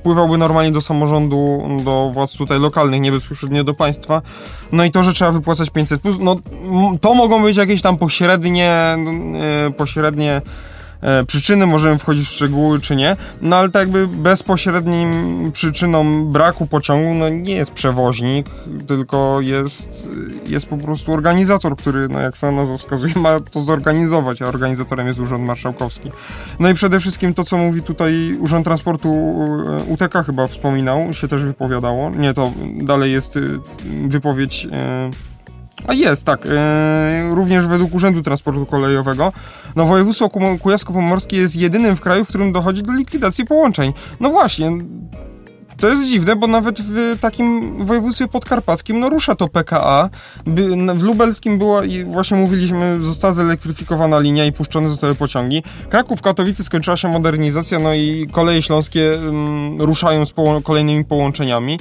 wpływałby 0.00 0.38
normalnie 0.38 0.72
do 0.72 0.80
samorządu, 0.80 1.68
do 1.84 2.10
władz 2.12 2.32
tutaj 2.32 2.60
lokalnych, 2.60 3.00
nie 3.00 3.12
bezpośrednio 3.12 3.64
do 3.64 3.74
państwa. 3.74 4.22
No 4.72 4.84
i 4.84 4.90
to, 4.90 5.02
że 5.02 5.12
trzeba 5.12 5.32
wypłacać 5.32 5.70
500 5.70 6.02
plus, 6.02 6.16
no 6.20 6.36
to 7.00 7.14
mogą 7.14 7.42
być 7.42 7.56
jakieś 7.56 7.82
tam 7.82 7.98
pośrednie, 7.98 8.68
e, 8.68 9.70
pośrednie 9.76 10.40
przyczyny, 11.26 11.66
możemy 11.66 11.98
wchodzić 11.98 12.28
w 12.28 12.32
szczegóły 12.32 12.80
czy 12.80 12.96
nie, 12.96 13.16
no 13.42 13.56
ale 13.56 13.70
tak 13.70 13.80
jakby 13.80 14.08
bezpośrednim 14.08 15.10
przyczyną 15.52 16.24
braku 16.24 16.66
pociągu 16.66 17.14
no 17.14 17.28
nie 17.28 17.54
jest 17.54 17.70
przewoźnik, 17.70 18.46
tylko 18.86 19.40
jest, 19.40 20.08
jest 20.46 20.66
po 20.66 20.76
prostu 20.76 21.12
organizator, 21.12 21.76
który, 21.76 22.08
no 22.08 22.20
jak 22.20 22.38
sama 22.38 22.60
nazwa 22.60 22.76
wskazuje, 22.76 23.12
ma 23.16 23.40
to 23.40 23.60
zorganizować, 23.60 24.42
a 24.42 24.46
organizatorem 24.46 25.06
jest 25.06 25.20
Urząd 25.20 25.46
Marszałkowski. 25.46 26.10
No 26.58 26.70
i 26.70 26.74
przede 26.74 27.00
wszystkim 27.00 27.34
to, 27.34 27.44
co 27.44 27.58
mówi 27.58 27.82
tutaj 27.82 28.36
Urząd 28.40 28.64
Transportu 28.64 29.08
e, 29.08 29.82
UTK 29.84 30.22
chyba 30.26 30.46
wspominał, 30.46 31.12
się 31.12 31.28
też 31.28 31.44
wypowiadało. 31.44 32.10
Nie, 32.10 32.34
to 32.34 32.52
dalej 32.82 33.12
jest 33.12 33.36
e, 33.36 33.40
wypowiedź 34.08 34.68
e, 34.72 35.10
a 35.86 35.94
jest, 35.94 36.26
tak. 36.26 36.46
E, 36.46 37.28
również 37.34 37.66
według 37.66 37.94
Urzędu 37.94 38.22
Transportu 38.22 38.66
Kolejowego. 38.66 39.32
No 39.76 39.86
województwo 39.86 40.28
Kujawsko-Pomorskie 40.60 41.36
jest 41.36 41.56
jedynym 41.56 41.96
w 41.96 42.00
kraju, 42.00 42.24
w 42.24 42.28
którym 42.28 42.52
dochodzi 42.52 42.82
do 42.82 42.92
likwidacji 42.92 43.44
połączeń. 43.46 43.92
No 44.20 44.30
właśnie, 44.30 44.70
To 45.80 45.88
jest 45.88 46.06
dziwne, 46.06 46.36
bo 46.36 46.46
nawet 46.46 46.80
w 46.80 47.18
takim 47.20 47.76
województwie 47.86 48.28
podkarpackim 48.28 49.00
no 49.00 49.08
rusza 49.08 49.34
to 49.34 49.48
PKA. 49.48 50.08
W 50.94 51.02
lubelskim 51.02 51.58
była, 51.58 51.84
i 51.84 52.04
właśnie 52.04 52.36
mówiliśmy, 52.36 52.98
została 53.02 53.32
zelektryfikowana 53.32 54.18
linia 54.18 54.44
i 54.44 54.52
puszczone 54.52 54.88
zostały 54.88 55.14
pociągi. 55.14 55.62
Kraków, 55.88 56.22
Katowice 56.22 56.64
skończyła 56.64 56.96
się 56.96 57.08
modernizacja, 57.08 57.78
no 57.78 57.94
i 57.94 58.28
koleje 58.32 58.62
śląskie 58.62 59.18
um, 59.26 59.82
ruszają 59.82 60.26
z 60.26 60.32
poło 60.32 60.60
kolejnymi 60.60 61.04
połączeniami. 61.04 61.78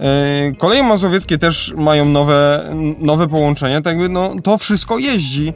E, 0.00 0.52
koleje 0.58 0.82
mazowieckie 0.82 1.38
też 1.38 1.74
mają 1.76 2.04
nowe, 2.04 2.70
nowe 2.98 3.28
połączenia, 3.28 3.80
tak 3.80 3.92
jakby 3.92 4.08
no, 4.08 4.34
to 4.44 4.58
wszystko 4.58 4.98
jeździ. 4.98 5.52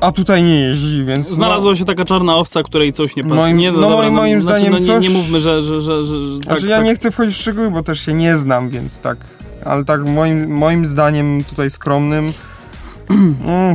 A 0.00 0.12
tutaj 0.12 0.42
nie 0.42 0.60
jeździ, 0.60 1.04
więc. 1.04 1.28
Znalazła 1.28 1.70
no, 1.70 1.76
się 1.76 1.84
taka 1.84 2.04
czarna 2.04 2.36
owca, 2.36 2.62
której 2.62 2.92
coś 2.92 3.16
nie 3.16 3.22
pasuje. 3.22 3.40
Moim, 3.40 3.56
nie, 3.56 3.72
no, 3.72 3.80
no 3.80 3.90
moim, 3.90 4.14
moim 4.14 4.42
znaczy, 4.42 4.60
zdaniem 4.60 4.72
no, 4.72 4.78
nie, 4.78 4.86
coś... 4.86 5.04
nie 5.04 5.10
mówmy, 5.10 5.40
że. 5.40 5.62
że, 5.62 5.80
że, 5.80 6.04
że 6.04 6.28
znaczy, 6.28 6.48
tak, 6.48 6.62
ja 6.70 6.76
tak. 6.76 6.86
nie 6.86 6.94
chcę 6.94 7.10
wchodzić 7.10 7.36
w 7.36 7.40
szczegóły, 7.40 7.70
bo 7.70 7.82
też 7.82 8.00
się 8.00 8.14
nie 8.14 8.36
znam, 8.36 8.70
więc 8.70 8.98
tak. 8.98 9.18
Ale 9.64 9.84
tak 9.84 10.08
moim, 10.08 10.56
moim 10.56 10.86
zdaniem 10.86 11.44
tutaj 11.44 11.70
skromnym 11.70 12.32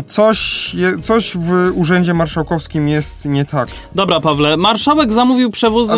coś, 0.07 0.71
coś 1.01 1.37
w 1.37 1.71
Urzędzie 1.75 2.13
Marszałkowskim 2.13 2.87
jest 2.87 3.25
nie 3.25 3.45
tak. 3.45 3.69
Dobra, 3.95 4.19
Pawle, 4.19 4.57
marszałek 4.57 5.13
zamówił 5.13 5.49
przewozy. 5.51 5.95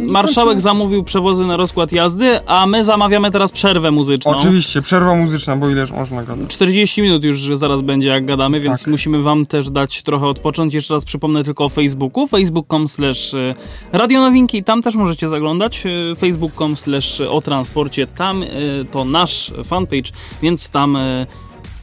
Marszałek 0.00 0.60
zamówił 0.60 1.04
przewozy 1.04 1.46
na 1.46 1.56
rozkład 1.56 1.92
jazdy, 1.92 2.46
a 2.46 2.66
my 2.66 2.84
zamawiamy 2.84 3.30
teraz 3.30 3.52
przerwę 3.52 3.90
muzyczną. 3.90 4.32
Oczywiście, 4.32 4.82
przerwa 4.82 5.14
muzyczna, 5.14 5.56
bo 5.56 5.68
ileż 5.68 5.90
można 5.90 6.24
gadać. 6.24 6.48
40 6.48 7.02
minut 7.02 7.24
już 7.24 7.50
zaraz 7.54 7.82
będzie, 7.82 8.08
jak 8.08 8.26
gadamy, 8.26 8.60
więc 8.60 8.80
tak. 8.80 8.90
musimy 8.90 9.22
wam 9.22 9.46
też 9.46 9.70
dać 9.70 10.02
trochę 10.02 10.26
odpocząć. 10.26 10.74
Jeszcze 10.74 10.94
raz 10.94 11.04
przypomnę 11.04 11.44
tylko 11.44 11.64
o 11.64 11.68
Facebooku. 11.68 12.26
Facebook.com 12.26 12.88
slash 12.88 13.34
e, 13.34 13.54
radionowinki, 13.92 14.64
tam 14.64 14.82
też 14.82 14.94
możecie 14.94 15.28
zaglądać. 15.28 15.82
E, 15.86 16.16
Facebook.com 16.16 16.76
slash 16.76 17.20
o 17.20 17.40
transporcie, 17.40 18.06
tam 18.06 18.42
e, 18.42 18.46
to 18.90 19.04
nasz 19.04 19.52
fanpage, 19.64 20.12
więc 20.42 20.70
tam 20.70 20.98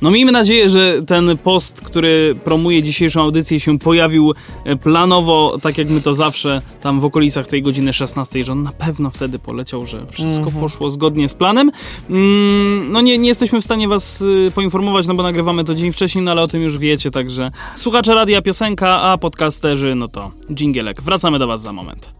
no 0.02 0.12
miejmy 0.12 0.32
nadzieję, 0.32 0.70
że 0.70 1.04
ten 1.08 1.38
post, 1.38 1.82
który 1.82 2.36
promuje 2.43 2.84
dzisiejszą 2.84 3.22
audycję 3.22 3.60
się 3.60 3.80
pojawił 3.80 4.34
e, 4.64 4.76
planowo, 4.76 5.58
tak 5.62 5.78
jak 5.78 5.89
my 5.89 6.02
to 6.02 6.14
zawsze 6.14 6.62
tam 6.82 7.00
w 7.00 7.06
okolicach 7.06 7.47
tej 7.47 7.64
godziny 7.64 7.93
16, 7.93 8.43
że 8.43 8.52
on 8.52 8.64
na 8.64 8.72
pewno 8.72 9.10
wtedy 9.10 9.39
poleciał, 9.39 9.86
że 9.86 10.06
wszystko 10.06 10.50
-hmm. 10.50 10.60
poszło 10.60 10.89
zgodnie 10.89 11.30
z 11.30 11.36
planem. 11.36 11.72
Mm, 12.10 12.91
no 12.91 13.02
nie, 13.02 13.18
nie 13.18 13.28
jesteśmy 13.28 13.62
w 13.62 13.66
stanie 13.66 13.88
was 13.88 14.22
y, 14.22 14.52
poinformować, 14.56 15.08
no 15.08 15.16
bo 15.16 15.24
nagrywamy 15.24 15.64
to 15.64 15.76
dzień 15.76 15.91
wcześniej, 15.91 16.24
no 16.24 16.32
ale 16.32 16.41
o 16.41 16.47
tym 16.47 16.62
już 16.62 16.78
wiecie, 16.78 17.12
także 17.12 17.52
słuchacze 17.76 18.16
radia 18.16 18.41
piosenka, 18.41 19.02
a 19.02 19.18
podcasterzy, 19.18 19.95
no 19.95 20.08
to 20.08 20.32
dżingielek. 20.54 21.02
Wracamy 21.02 21.39
do 21.39 21.47
was 21.47 21.62
za 21.62 21.74
moment. 21.74 22.20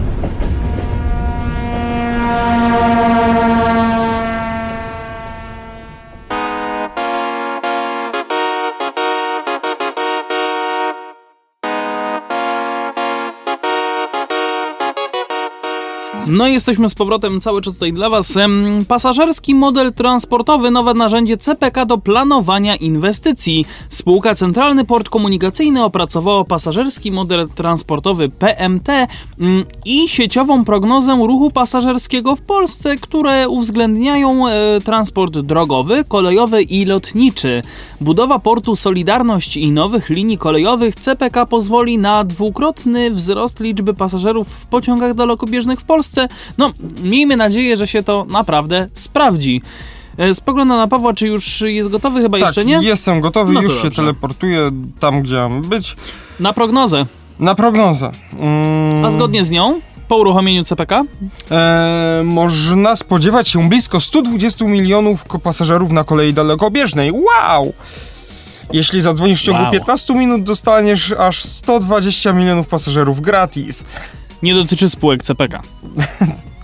No 16.31 16.47
i 16.47 16.53
jesteśmy 16.53 16.89
z 16.89 16.95
powrotem 16.95 17.39
cały 17.39 17.61
czas 17.61 17.73
tutaj 17.73 17.93
dla 17.93 18.09
Was. 18.09 18.37
Pasażerski 18.87 19.55
model 19.55 19.93
transportowy, 19.93 20.71
nowe 20.71 20.93
narzędzie 20.93 21.37
CPK 21.37 21.85
do 21.85 21.97
planowania 21.97 22.75
inwestycji. 22.75 23.65
Spółka 23.89 24.35
Centralny 24.35 24.85
Port 24.85 25.09
Komunikacyjny 25.09 25.83
opracowała 25.83 26.43
pasażerski 26.43 27.11
model 27.11 27.49
transportowy 27.55 28.29
PMT 28.29 28.89
mm, 28.89 29.63
i 29.85 30.09
sieciową 30.09 30.65
prognozę 30.65 31.17
ruchu 31.27 31.51
pasażerskiego 31.51 32.35
w 32.35 32.41
Polsce, 32.41 32.95
które 32.95 33.49
uwzględniają 33.49 34.47
e, 34.47 34.81
transport 34.81 35.37
drogowy, 35.37 36.03
kolejowy 36.07 36.61
i 36.61 36.85
lotniczy. 36.85 37.61
Budowa 38.01 38.39
portu 38.39 38.75
Solidarność 38.75 39.57
i 39.57 39.71
nowych 39.71 40.09
linii 40.09 40.37
kolejowych 40.37 40.95
CPK 40.95 41.45
pozwoli 41.45 41.97
na 41.97 42.23
dwukrotny 42.23 43.11
wzrost 43.11 43.59
liczby 43.59 43.93
pasażerów 43.93 44.47
w 44.47 44.65
pociągach 44.65 45.13
dalekobieżnych 45.13 45.79
w 45.79 45.83
Polsce 45.83 46.20
Polsce. 46.27 46.53
No, 46.57 46.71
miejmy 47.03 47.37
nadzieję, 47.37 47.77
że 47.77 47.87
się 47.87 48.03
to 48.03 48.25
naprawdę 48.29 48.87
sprawdzi. 48.93 49.61
E, 50.17 50.35
spoglądam 50.35 50.77
na 50.77 50.87
Pawła, 50.87 51.13
czy 51.13 51.27
już 51.27 51.61
jest 51.61 51.89
gotowy? 51.89 52.21
Chyba 52.21 52.39
tak, 52.39 52.47
jeszcze 52.47 52.65
nie? 52.65 52.79
jestem 52.81 53.21
gotowy, 53.21 53.53
no 53.53 53.61
już 53.61 53.73
dobrze. 53.73 53.89
się 53.89 53.95
teleportuję 53.95 54.69
tam, 54.99 55.21
gdzie 55.21 55.35
mam 55.35 55.61
być. 55.61 55.95
Na 56.39 56.53
prognozę. 56.53 57.05
Na 57.39 57.55
prognozę. 57.55 58.11
Mm. 58.39 59.05
A 59.05 59.09
zgodnie 59.09 59.43
z 59.43 59.51
nią? 59.51 59.81
Po 60.07 60.17
uruchomieniu 60.17 60.63
CPK? 60.63 61.03
Eee, 61.51 62.23
można 62.23 62.95
spodziewać 62.95 63.49
się 63.49 63.69
blisko 63.69 64.01
120 64.01 64.65
milionów 64.65 65.23
pasażerów 65.43 65.91
na 65.91 66.03
kolei 66.03 66.33
dalekobieżnej. 66.33 67.11
Wow! 67.11 67.73
Jeśli 68.73 69.01
zadzwonisz 69.01 69.41
w 69.41 69.43
ciągu 69.43 69.63
wow. 69.63 69.71
15 69.71 70.15
minut, 70.15 70.43
dostaniesz 70.43 71.11
aż 71.11 71.43
120 71.43 72.33
milionów 72.33 72.67
pasażerów 72.67 73.21
gratis 73.21 73.85
nie 74.43 74.53
dotyczy 74.53 74.89
spółek 74.89 75.23
CPK. 75.23 75.61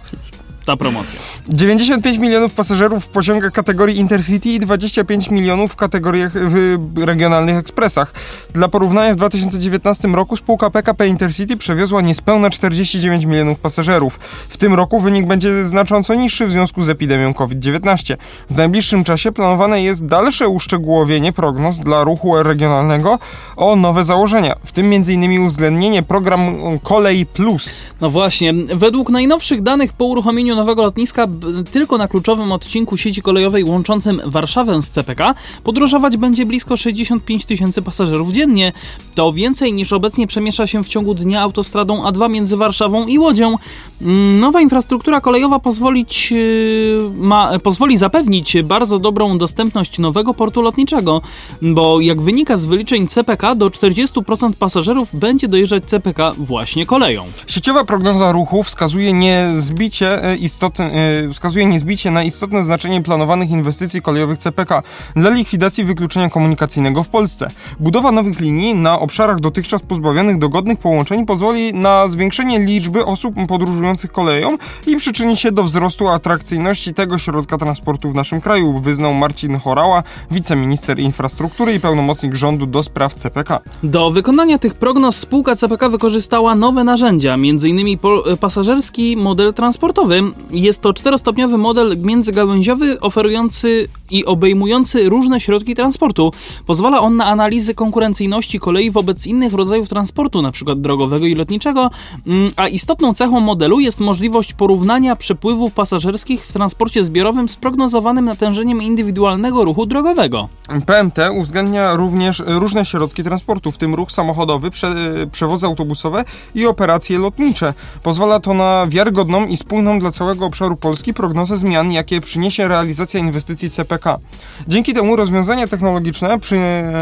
Ta 0.68 0.78
promocja. 0.78 1.20
95 1.50 2.18
milionów 2.18 2.54
pasażerów 2.54 3.06
w 3.06 3.08
pociągach 3.08 3.52
kategorii 3.52 3.98
Intercity 3.98 4.50
i 4.50 4.60
25 4.60 5.30
milionów 5.30 5.72
w 5.72 5.76
kategoriach 5.76 6.32
w 6.34 6.78
regionalnych 7.06 7.56
ekspresach. 7.56 8.14
Dla 8.54 8.68
porównania 8.68 9.14
w 9.14 9.16
2019 9.16 10.08
roku 10.08 10.36
spółka 10.36 10.70
PKP 10.70 11.08
Intercity 11.08 11.58
przewiozła 11.58 12.02
niespełna 12.02 12.50
49 12.50 13.26
milionów 13.26 13.60
pasażerów. 13.60 14.20
W 14.50 14.58
tym 14.58 14.74
roku 14.74 15.00
wynik 15.00 15.28
będzie 15.28 15.66
znacząco 15.66 16.16
niższy 16.16 16.48
w 16.48 16.52
związku 16.52 16.84
z 16.84 16.90
epidemią 16.90 17.34
COVID-19. 17.34 18.18
W 18.50 18.58
najbliższym 18.58 19.04
czasie 19.04 19.32
planowane 19.32 19.82
jest 19.82 20.06
dalsze 20.06 20.48
uszczegółowienie 20.48 21.34
prognoz 21.34 21.80
dla 21.80 22.04
ruchu 22.04 22.44
regionalnego 22.44 23.20
o 23.58 23.76
nowe 23.76 24.06
założenia, 24.06 24.56
w 24.64 24.72
tym 24.72 24.94
m.in. 24.94 25.42
uwzględnienie 25.42 26.04
programu 26.04 26.80
Kolej 26.84 27.26
Plus. 27.26 27.84
No 28.02 28.10
właśnie, 28.10 28.54
według 28.76 29.10
najnowszych 29.10 29.62
danych 29.62 29.94
po 29.94 30.06
uruchomieniu 30.06 30.57
nowego 30.58 30.84
lotniska 30.84 31.28
tylko 31.72 31.98
na 31.98 32.08
kluczowym 32.08 32.52
odcinku 32.52 32.98
sieci 32.98 33.22
kolejowej 33.22 33.64
łączącym 33.64 34.22
Warszawę 34.26 34.82
z 34.82 34.92
CPK 34.92 35.36
podróżować 35.64 36.18
będzie 36.18 36.46
blisko 36.46 36.78
65 36.78 37.46
tysięcy 37.46 37.82
pasażerów 37.82 38.32
dziennie. 38.32 38.74
To 39.16 39.34
więcej 39.34 39.74
niż 39.74 39.94
obecnie 39.94 40.28
przemieszcza 40.28 40.68
się 40.68 40.84
w 40.84 40.88
ciągu 40.88 41.14
dnia 41.14 41.42
autostradą 41.42 42.04
A2 42.04 42.30
między 42.30 42.58
Warszawą 42.58 43.08
i 43.08 43.20
Łodzią. 43.20 43.56
Nowa 44.02 44.62
infrastruktura 44.62 45.22
kolejowa 45.22 45.60
pozwolić, 45.60 46.32
yy, 46.32 47.12
ma, 47.18 47.60
pozwoli 47.60 47.98
zapewnić 47.98 48.58
bardzo 48.64 49.00
dobrą 49.00 49.38
dostępność 49.38 50.00
nowego 50.00 50.34
portu 50.34 50.62
lotniczego, 50.62 51.22
bo 51.62 52.02
jak 52.02 52.22
wynika 52.22 52.58
z 52.58 52.66
wyliczeń 52.66 53.08
CPK, 53.08 53.56
do 53.56 53.70
40% 53.70 54.54
pasażerów 54.54 55.10
będzie 55.14 55.48
dojeżdżać 55.48 55.86
CPK 55.86 56.32
właśnie 56.38 56.86
koleją. 56.86 57.26
Sieciowa 57.48 57.86
prognoza 57.86 58.32
ruchu 58.32 58.64
wskazuje 58.64 59.14
niezbicie 59.14 60.24
e, 60.24 60.36
istotne, 60.36 60.92
wskazuje 61.34 61.66
niezbicie 61.66 62.12
na 62.12 62.24
istotne 62.24 62.64
znaczenie 62.64 63.02
planowanych 63.04 63.50
inwestycji 63.50 64.02
kolejowych 64.02 64.38
CPK 64.38 64.84
dla 65.16 65.30
likwidacji 65.30 65.84
wykluczenia 65.84 66.30
komunikacyjnego 66.30 67.04
w 67.04 67.10
Polsce. 67.10 67.50
Budowa 67.80 68.12
nowych 68.12 68.40
linii 68.40 68.76
na 68.76 69.00
obszarach 69.00 69.40
dotychczas 69.40 69.82
pozbawionych 69.82 70.38
dogodnych 70.38 70.80
połączeń 70.80 71.26
pozwoli 71.26 71.74
na 71.74 72.08
zwiększenie 72.08 72.60
liczby 72.60 73.06
osób 73.06 73.36
podróżujących 73.48 73.87
koleją 74.12 74.58
i 74.88 74.98
przyczyni 74.98 75.38
się 75.38 75.52
do 75.52 75.64
wzrostu 75.64 76.08
atrakcyjności 76.08 76.94
tego 76.94 77.18
środka 77.18 77.58
transportu 77.58 78.12
w 78.12 78.14
naszym 78.14 78.42
kraju, 78.42 78.80
wyznał 78.80 79.14
Marcin 79.14 79.60
Chorała, 79.60 80.04
wiceminister 80.32 81.00
infrastruktury 81.00 81.74
i 81.74 81.80
pełnomocnik 81.80 82.36
rządu 82.36 82.66
do 82.66 82.84
spraw 82.84 83.14
CPK. 83.14 83.60
Do 83.84 84.12
wykonania 84.12 84.58
tych 84.60 84.74
prognoz 84.74 85.18
spółka 85.18 85.56
CPK 85.56 85.90
wykorzystała 85.90 86.56
nowe 86.56 86.84
narzędzia, 86.84 87.34
m.in. 87.34 87.98
pasażerski 88.40 89.18
model 89.18 89.54
transportowy, 89.54 90.22
jest 90.52 90.82
to 90.82 90.94
czterostopniowy 90.94 91.58
model 91.58 91.98
międzygałęziowy 92.02 93.00
oferujący 93.00 93.88
i 94.12 94.26
obejmujący 94.26 95.10
różne 95.10 95.40
środki 95.40 95.76
transportu. 95.76 96.32
Pozwala 96.66 97.02
on 97.02 97.18
na 97.18 97.26
analizy 97.26 97.76
konkurencyjności 97.76 98.60
kolei 98.60 98.92
wobec 98.92 99.28
innych 99.28 99.54
rodzajów 99.54 99.90
transportu, 99.90 100.40
np. 100.40 100.76
drogowego 100.76 101.26
i 101.26 101.36
lotniczego, 101.36 101.92
mm, 102.28 102.52
a 102.56 102.68
istotną 102.68 103.14
cechą 103.14 103.40
modelu 103.40 103.77
jest 103.80 104.00
możliwość 104.00 104.54
porównania 104.54 105.16
przepływów 105.16 105.74
pasażerskich 105.74 106.46
w 106.46 106.54
transporcie 106.54 107.04
zbiorowym 107.04 107.50
z 107.50 107.56
prognozowanym 107.56 108.26
natężeniem 108.26 108.82
indywidualnego 108.82 109.66
ruchu 109.66 109.86
drogowego. 109.86 110.50
PMT 110.86 111.20
uwzględnia 111.32 111.94
również 111.94 112.44
różne 112.46 112.86
środki 112.86 113.24
transportu, 113.24 113.72
w 113.72 113.78
tym 113.78 113.96
ruch 113.96 114.12
samochodowy, 114.12 114.72
prze, 114.72 114.96
przewozy 115.32 115.66
autobusowe 115.66 116.26
i 116.56 116.66
operacje 116.66 117.20
lotnicze. 117.20 117.74
Pozwala 118.04 118.40
to 118.40 118.54
na 118.54 118.88
wiarygodną 118.88 119.46
i 119.46 119.58
spójną 119.58 120.00
dla 120.00 120.12
kluczowego 120.18 120.46
obszaru 120.46 120.76
Polski 120.76 121.14
prognozę 121.14 121.58
zmian, 121.58 121.92
jakie 121.92 122.22
przyniesie 122.22 122.68
realizacja 122.68 123.20
inwestycji 123.20 123.70
CPK. 123.70 124.20
Dzięki 124.68 124.94
temu 124.94 125.16
rozwiązania 125.16 125.68
technologiczne, 125.68 126.40
przy, 126.40 126.60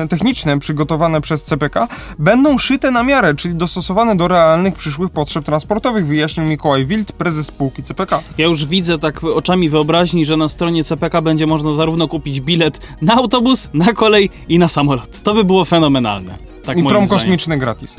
techniczne 0.10 0.60
przygotowane 0.60 1.22
przez 1.22 1.44
CPK 1.44 1.88
będą 2.20 2.58
szyte 2.58 2.92
na 2.92 3.04
miarę, 3.04 3.36
czyli 3.36 3.56
dostosowane 3.56 4.16
do 4.16 4.28
realnych 4.28 4.74
przyszłych 4.76 5.10
potrzeb 5.10 5.46
transportowych, 5.46 6.08
wyjaśnił 6.08 6.46
Mikołaj 6.66 6.86
Wild, 6.86 7.12
prezes 7.12 7.48
spółki 7.48 7.84
CPK. 7.84 8.22
Ja 8.38 8.46
już 8.46 8.66
widzę 8.66 8.98
tak 8.98 9.24
oczami 9.24 9.70
wyobraźni, 9.70 10.26
że 10.26 10.38
na 10.38 10.48
stronie 10.48 10.84
CPK 10.84 11.22
będzie 11.22 11.48
można 11.48 11.72
zarówno 11.72 12.08
kupić 12.08 12.42
bilet 12.42 12.88
na 13.02 13.14
autobus, 13.16 13.70
na 13.74 13.94
kolej 13.94 14.30
i 14.50 14.60
na 14.60 14.68
samolot. 14.68 15.22
To 15.22 15.34
by 15.34 15.44
było 15.44 15.66
fenomenalne. 15.66 16.36
Tak 16.64 16.78
I 16.78 16.84
prom 16.84 17.06
zdaniem. 17.06 17.10
kosmiczny 17.10 17.58
gratis. 17.58 17.96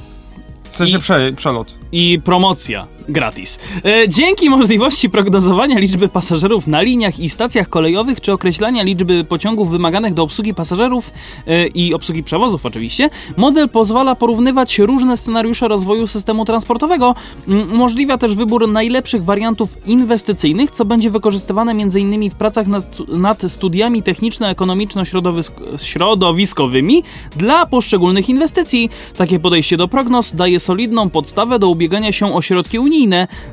W 0.71 0.77
sensie 0.77 0.97
I- 0.97 1.01
prze, 1.01 1.33
przelot. 1.33 1.75
i 1.93 2.21
promocja 2.25 2.87
gratis. 3.09 3.59
E, 3.85 4.09
dzięki 4.09 4.51
możliwości 4.51 5.11
prognozowania 5.11 5.79
liczby 5.79 6.09
pasażerów 6.09 6.67
na 6.67 6.83
liniach 6.83 7.21
i 7.21 7.29
stacjach 7.29 7.69
kolejowych, 7.69 8.21
czy 8.21 8.33
określania 8.33 8.83
liczby 8.83 9.25
pociągów 9.25 9.71
wymaganych 9.71 10.15
do 10.15 10.23
obsługi 10.23 10.55
pasażerów 10.55 11.13
e, 11.47 11.67
i 11.67 11.95
obsługi 11.95 12.23
przewozów 12.23 12.67
oczywiście, 12.67 13.11
model 13.37 13.69
pozwala 13.69 14.15
porównywać 14.15 14.79
różne 14.79 15.17
scenariusze 15.17 15.69
rozwoju 15.69 16.07
systemu 16.07 16.45
transportowego. 16.45 17.15
Umożliwia 17.73 18.19
też 18.19 18.35
wybór 18.35 18.69
najlepszych 18.69 19.25
wariantów 19.25 19.87
inwestycyjnych, 19.87 20.71
co 20.71 20.85
będzie 20.85 21.11
wykorzystywane 21.11 21.73
m.in. 21.73 22.31
w 22.31 22.35
pracach 22.35 22.67
nad, 22.67 22.99
nad 23.09 23.43
studiami 23.49 24.03
techniczno-ekonomiczno-środowiskowymi 24.03 27.03
dla 27.37 27.67
poszczególnych 27.67 28.29
inwestycji. 28.29 28.91
Takie 29.17 29.41
podejście 29.41 29.77
do 29.77 29.89
prognoz 29.89 30.35
daje 30.35 30.61
solidną 30.61 31.11
podstawę 31.11 31.59
do 31.59 31.69
ubiegania 31.69 32.13
się 32.13 32.35
o 32.35 32.43
środki 32.43 32.79
unijne. 32.79 32.96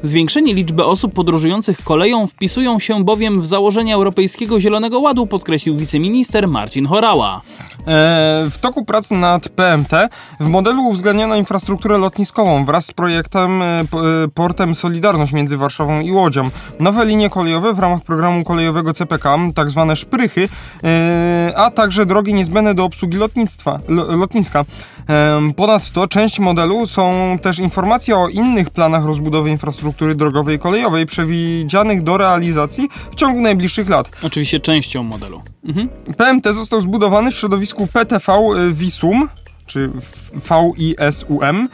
Zwiększenie 0.04 0.54
liczby 0.54 0.86
osób 0.86 1.14
podróżujących 1.14 1.84
koleją 1.84 2.28
wpisują 2.28 2.80
się 2.80 3.04
bowiem 3.04 3.42
w 3.42 3.46
założenia 3.46 3.96
Europejskiego 3.96 4.60
Zielonego 4.60 5.00
Ładu, 5.00 5.28
podkreślił 5.28 5.76
wiceminister 5.78 6.48
Marcin 6.48 6.86
Horała. 6.86 7.42
E, 7.80 7.84
W 8.52 8.58
toku 8.62 8.86
prac 8.86 9.12
nad 9.12 9.50
PMT 9.50 9.92
w 10.40 10.48
modelu 10.48 10.84
uwzględniono 10.84 11.36
infrastrukturę 11.36 11.98
lotniskową 11.98 12.66
wraz 12.66 12.86
z 12.86 12.92
projektem 12.92 13.62
e, 13.62 13.66
e, 13.66 13.86
Portem 14.34 14.76
Solidarność 14.76 15.34
między 15.34 15.58
Warszawą 15.58 16.02
i 16.02 16.12
Łodzią. 16.12 16.44
Nowe 16.80 17.06
linie 17.06 17.30
kolejowe 17.30 17.74
w 17.74 17.80
ramach 17.80 18.02
programu 18.04 18.44
kolejowego 18.44 18.94
CPK, 18.94 19.38
tak 19.56 19.70
zwane 19.70 19.96
szprychy, 19.96 20.50
e, 20.84 21.54
a 21.56 21.72
także 21.72 22.06
drogi 22.06 22.34
niezbędne 22.34 22.74
do 22.74 22.84
obsługi 22.84 23.18
lotnictwa, 23.18 23.80
lo- 23.88 24.16
lotniska. 24.18 24.66
E, 25.10 25.42
Ponadto 25.56 26.08
część 26.08 26.40
modelu 26.40 26.88
są 26.88 27.38
też 27.42 27.60
informacje 27.60 28.18
o 28.18 28.28
innych 28.28 28.70
planach 28.70 29.06
rozbudowy 29.06 29.33
infrastruktury 29.48 30.16
drogowej 30.16 30.56
i 30.56 30.60
kolejowej 30.60 31.06
przewidzianych 31.06 32.04
do 32.04 32.18
realizacji 32.18 32.90
w 33.12 33.16
ciągu 33.16 33.42
najbliższych 33.42 33.90
lat. 33.90 34.10
Oczywiście 34.24 34.60
częścią 34.60 35.04
modelu. 35.04 35.42
Mhm. 35.66 35.90
PMT 36.18 36.54
został 36.54 36.82
zbudowany 36.82 37.32
w 37.32 37.38
środowisku 37.38 37.88
PTV 37.88 38.34
y, 38.70 38.74
Visum, 38.74 39.30
czy 39.74 39.90
VISUM, 40.34 41.70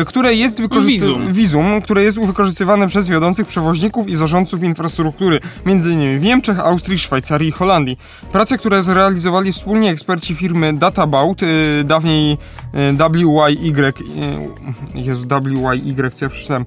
y, 0.00 0.04
które 0.04 0.34
jest 0.34 0.60
wykorzystywane 0.60 1.32
Visum. 1.32 1.82
które 1.82 2.02
jest 2.02 2.20
wykorzystywane 2.26 2.88
przez 2.88 3.08
wiodących 3.08 3.46
przewoźników 3.46 4.08
i 4.08 4.16
zarządców 4.16 4.62
infrastruktury, 4.62 5.40
m.in. 5.66 6.18
w 6.18 6.22
Niemczech, 6.22 6.60
Austrii, 6.60 6.98
Szwajcarii 6.98 7.48
i 7.48 7.52
Holandii. 7.52 7.98
Prace, 8.32 8.58
które 8.58 8.82
zrealizowali 8.82 9.52
wspólnie 9.52 9.90
eksperci 9.90 10.34
firmy 10.34 10.72
Databout, 10.72 11.42
y, 11.42 11.84
dawniej 11.84 12.32
y, 12.32 12.92
WYY, 13.12 13.92
y, 14.94 14.98
Jezu, 14.98 15.26
WYY, 15.28 16.10
co 16.10 16.24
ja 16.24 16.28
przeczytałem, 16.28 16.64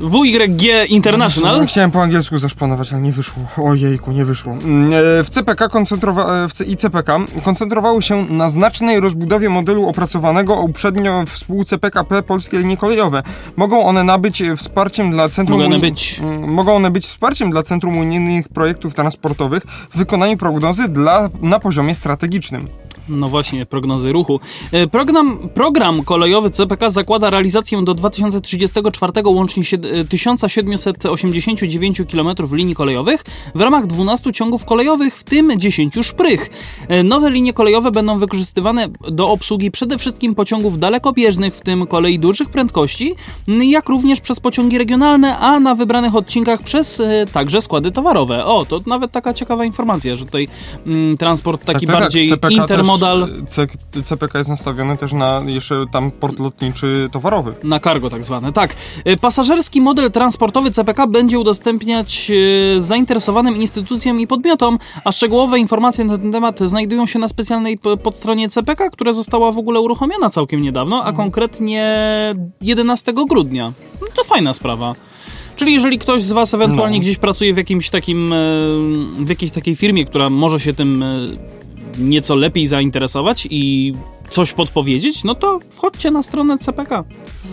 WYG 0.00 0.62
International. 0.88 1.66
Chciałem 1.66 1.90
po 1.90 2.02
angielsku 2.02 2.38
zaszpanować, 2.38 2.92
ale 2.92 3.02
nie 3.02 3.12
wyszło. 3.12 3.42
Ojejku, 3.64 4.12
nie 4.12 4.24
wyszło. 4.24 4.52
Mm, 4.52 4.92
e, 4.92 5.24
W 5.24 5.30
CPK 5.30 5.68
koncentrowa- 5.68 6.44
e, 6.44 6.48
w 6.48 6.52
C- 6.52 6.64
i 6.64 6.76
CPK 6.76 7.18
koncentrowały 7.44 8.02
się 8.02 8.24
na 8.30 8.50
znacznej 8.50 9.00
rozbudowie 9.00 9.48
modelu 9.48 9.88
opracowanego 9.88 10.54
uprzednio 10.56 11.24
w 11.26 11.38
spółce 11.38 11.78
PKP 11.78 12.22
Polskie 12.22 12.58
Linie 12.58 12.76
Kolejowe. 12.76 13.22
Mogą 13.56 13.84
one 13.84 14.04
nabyć 14.04 14.42
wsparciem 14.56 15.10
dla 15.10 15.28
Centrum... 15.28 15.58
Mogą 15.58 15.70
one 15.74 15.78
być. 15.80 16.18
Mm, 16.20 16.50
Mogą 16.52 16.76
one 16.76 16.90
być 16.90 17.06
wsparciem 17.06 17.50
dla 17.50 17.62
Centrum 17.62 17.98
Unijnych 17.98 18.48
Projektów 18.48 18.94
Transportowych 18.94 19.62
w 19.90 19.96
wykonaniu 19.98 20.36
prognozy 20.36 20.88
dla, 20.88 21.28
na 21.42 21.58
poziomie 21.58 21.94
strategicznym. 21.94 22.68
No 23.08 23.28
właśnie, 23.28 23.66
prognozy 23.66 24.12
ruchu. 24.12 24.40
E, 24.72 24.86
Program, 24.86 25.48
program 25.54 26.04
kolejowy 26.04 26.50
CPK 26.50 26.90
zakłada 26.90 27.30
realizację 27.30 27.84
do 27.84 27.94
2034 27.94 29.12
łącznie 29.24 29.62
sied- 29.62 29.96
e, 30.00 30.04
1789 30.04 32.02
km 32.12 32.28
linii 32.52 32.74
kolejowych 32.74 33.24
w 33.54 33.60
ramach 33.60 33.86
12 33.86 34.32
ciągów 34.32 34.64
kolejowych, 34.64 35.16
w 35.16 35.24
tym 35.24 35.52
10 35.60 36.02
szprych. 36.02 36.50
E, 36.88 37.02
Nowe 37.02 37.30
linie 37.30 37.52
kolejowe 37.52 37.90
będą 37.90 38.18
wykorzystywane 38.18 38.88
do 39.10 39.28
obsługi 39.28 39.70
przede 39.70 39.98
wszystkim 39.98 40.34
pociągów 40.34 40.78
dalekobieżnych, 40.78 41.54
w 41.56 41.60
tym 41.60 41.86
kolei 41.86 42.18
dużych 42.18 42.48
prędkości, 42.48 43.14
jak 43.48 43.88
również 43.88 44.20
przez 44.20 44.40
pociągi 44.40 44.78
regionalne, 44.78 45.38
a 45.38 45.60
na 45.60 45.74
wybranych 45.74 46.14
odcinkach 46.14 46.62
przez 46.62 47.02
także 47.32 47.60
składy 47.60 47.90
towarowe. 47.90 48.44
O, 48.44 48.64
to 48.64 48.80
nawet 48.86 49.12
taka 49.12 49.34
ciekawa 49.34 49.64
informacja, 49.64 50.16
że 50.16 50.24
tutaj 50.24 50.48
mm, 50.86 51.16
transport 51.16 51.64
taki 51.64 51.86
Tak, 51.86 51.86
tak, 51.86 51.94
tak. 51.94 52.00
bardziej 52.04 52.28
CPK 52.28 52.48
intermodal. 52.50 52.97
C- 53.46 53.66
CPK 54.02 54.38
jest 54.38 54.50
nastawiony 54.50 54.96
też 54.96 55.12
na 55.12 55.42
jeszcze 55.46 55.84
tam 55.92 56.10
port 56.10 56.38
lotniczy 56.38 57.08
towarowy. 57.12 57.54
Na 57.64 57.80
cargo 57.80 58.10
tak 58.10 58.24
zwane, 58.24 58.52
tak. 58.52 58.76
E, 59.04 59.16
Pasażerski 59.16 59.80
model 59.80 60.10
transportowy 60.10 60.70
CPK 60.70 61.06
będzie 61.06 61.38
udostępniać 61.38 62.30
e, 62.76 62.80
zainteresowanym 62.80 63.56
instytucjom 63.56 64.20
i 64.20 64.26
podmiotom, 64.26 64.78
a 65.04 65.12
szczegółowe 65.12 65.58
informacje 65.58 66.04
na 66.04 66.18
ten 66.18 66.32
temat 66.32 66.60
znajdują 66.60 67.06
się 67.06 67.18
na 67.18 67.28
specjalnej 67.28 67.78
podstronie 68.02 68.48
CPK, 68.48 68.90
która 68.90 69.12
została 69.12 69.50
w 69.52 69.58
ogóle 69.58 69.80
uruchomiona 69.80 70.30
całkiem 70.30 70.60
niedawno, 70.60 71.04
a 71.04 71.12
konkretnie 71.12 71.84
11 72.60 73.12
grudnia. 73.28 73.72
No 74.00 74.06
to 74.16 74.24
fajna 74.24 74.54
sprawa. 74.54 74.94
Czyli 75.56 75.72
jeżeli 75.74 75.98
ktoś 75.98 76.22
z 76.24 76.32
Was 76.32 76.54
ewentualnie 76.54 76.96
No. 76.98 77.02
gdzieś 77.02 77.18
pracuje 77.18 77.54
w 77.54 77.56
jakimś 77.56 77.90
takim, 77.90 78.32
e, 78.32 78.36
w 79.18 79.28
jakiejś 79.28 79.52
takiej 79.52 79.76
firmie, 79.76 80.04
która 80.04 80.30
może 80.30 80.60
się 80.60 80.74
tym 80.74 81.04
nieco 81.98 82.34
lepiej 82.34 82.66
zainteresować 82.66 83.48
i 83.50 83.92
coś 84.30 84.52
podpowiedzieć, 84.52 85.24
no 85.24 85.34
to 85.34 85.58
wchodźcie 85.70 86.10
na 86.10 86.22
stronę 86.22 86.58
CPK. 86.58 87.04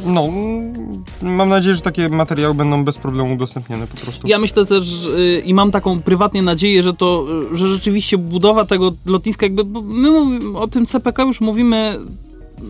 No, 0.06 0.26
mm, 0.26 1.04
mam 1.22 1.50
nadzieję, 1.50 1.76
że 1.76 1.82
takie 1.82 2.10
materiały 2.10 2.54
będą 2.54 2.84
bez 2.84 2.98
problemu 2.98 3.34
udostępnione 3.34 3.88
po 3.88 3.98
prostu. 3.98 4.28
Ja 4.28 4.40
myślę 4.40 4.66
też 4.66 5.06
y, 5.06 5.44
i 5.46 5.54
mam 5.54 5.72
taką 5.72 6.02
prywatnie 6.02 6.42
nadzieję, 6.42 6.84
że 6.84 6.94
to, 6.94 7.26
y, 7.54 7.58
że 7.58 7.68
rzeczywiście 7.68 8.18
budowa 8.18 8.66
tego 8.66 8.92
lotniska, 9.06 9.46
jakby 9.46 9.82
my 9.82 10.12
mówimy, 10.12 10.60
o 10.60 10.68
tym 10.68 10.86
CPK 10.86 11.24
już 11.24 11.42
mówimy 11.42 11.98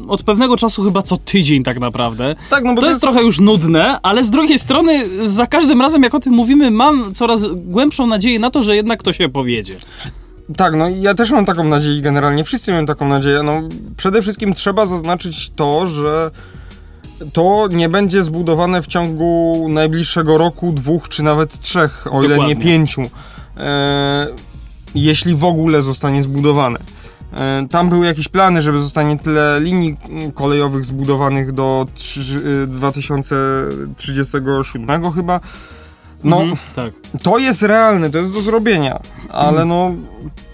od 0.08 0.24
pewnego 0.24 0.58
czasu 0.58 0.84
chyba 0.84 1.02
co 1.02 1.18
tydzień 1.18 1.64
tak 1.64 1.80
naprawdę. 1.80 2.36
tak, 2.50 2.64
no 2.64 2.74
bo 2.74 2.82
To 2.82 2.88
jest 2.88 3.02
trochę 3.02 3.24
już 3.24 3.40
nudne, 3.40 4.00
ale 4.04 4.24
z 4.24 4.30
drugiej 4.30 4.60
strony 4.60 5.10
za 5.30 5.48
każdym 5.48 5.82
razem 5.82 6.04
jak 6.04 6.16
o 6.16 6.20
tym 6.20 6.34
mówimy, 6.34 6.72
mam 6.72 7.14
coraz 7.14 7.46
głębszą 7.56 8.08
nadzieję 8.08 8.40
na 8.40 8.52
to, 8.52 8.64
że 8.64 8.76
jednak 8.76 9.04
to 9.04 9.14
się 9.14 9.30
powiedzie. 9.30 9.76
Tak, 10.58 10.76
no 10.76 10.90
i 10.90 11.02
ja 11.02 11.14
też 11.14 11.32
mam 11.32 11.46
taką 11.46 11.64
nadzieję 11.64 12.02
generalnie, 12.02 12.44
wszyscy 12.44 12.72
mają 12.72 12.86
taką 12.86 13.08
nadzieję. 13.08 13.44
No, 13.44 13.62
przede 13.98 14.22
wszystkim 14.22 14.54
trzeba 14.54 14.86
zaznaczyć 14.86 15.50
to, 15.56 15.88
że 15.88 16.32
to 17.34 17.68
nie 17.72 17.90
będzie 17.90 18.24
zbudowane 18.24 18.82
w 18.82 18.88
ciągu 18.88 19.66
najbliższego 19.70 20.38
roku, 20.38 20.72
dwóch 20.72 21.10
czy 21.10 21.24
nawet 21.24 21.60
trzech, 21.60 22.08
o 22.14 22.20
ile 22.24 22.30
nie 22.30 22.36
Dokładnie. 22.42 22.56
pięciu. 22.64 23.02
E, 23.58 24.28
jeśli 24.96 25.36
w 25.36 25.44
ogóle 25.44 25.82
zostanie 25.82 26.24
zbudowane. 26.24 26.80
E, 27.34 27.68
Tam 27.72 27.90
były 27.90 28.06
jakieś 28.06 28.28
plany, 28.28 28.62
żeby 28.62 28.82
zostanie 28.82 29.20
tyle 29.20 29.60
linii 29.62 29.98
kolejowych 30.34 30.86
zbudowanych 30.86 31.52
do 31.52 31.88
trzy- 31.96 32.42
y, 32.64 32.68
2037 32.68 35.12
chyba. 35.12 35.40
No, 36.26 36.38
Mhm, 36.42 36.58
tak. 36.76 36.94
to 37.24 37.38
jest 37.38 37.62
realne, 37.62 38.10
to 38.10 38.18
jest 38.18 38.34
do 38.34 38.42
zrobienia, 38.42 39.00
ale 39.30 39.66
no 39.66 39.92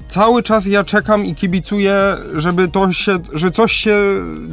cały 0.07 0.43
czas 0.43 0.65
ja 0.65 0.83
czekam 0.83 1.25
i 1.25 1.35
kibicuję, 1.35 1.93
żeby 2.35 2.67
to 2.67 2.93
się, 2.93 3.19
że 3.33 3.51
coś 3.51 3.71
się 3.71 3.95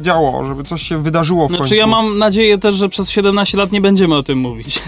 działo, 0.01 0.45
żeby 0.45 0.63
coś 0.63 0.81
się 0.81 1.03
wydarzyło 1.03 1.45
w 1.47 1.49
końcu. 1.49 1.63
Znaczy 1.63 1.75
ja 1.75 1.87
mam 1.87 2.17
nadzieję 2.17 2.57
też, 2.57 2.75
że 2.75 2.89
przez 2.89 3.09
17 3.09 3.57
lat 3.57 3.71
nie 3.71 3.81
będziemy 3.81 4.15
o 4.15 4.23
tym 4.23 4.39
mówić. 4.39 4.81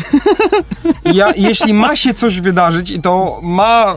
Ja, 1.14 1.32
jeśli 1.38 1.74
ma 1.74 1.96
się 1.96 2.14
coś 2.14 2.40
wydarzyć 2.42 2.92
i 2.92 3.02
to 3.02 3.40
ma 3.44 3.96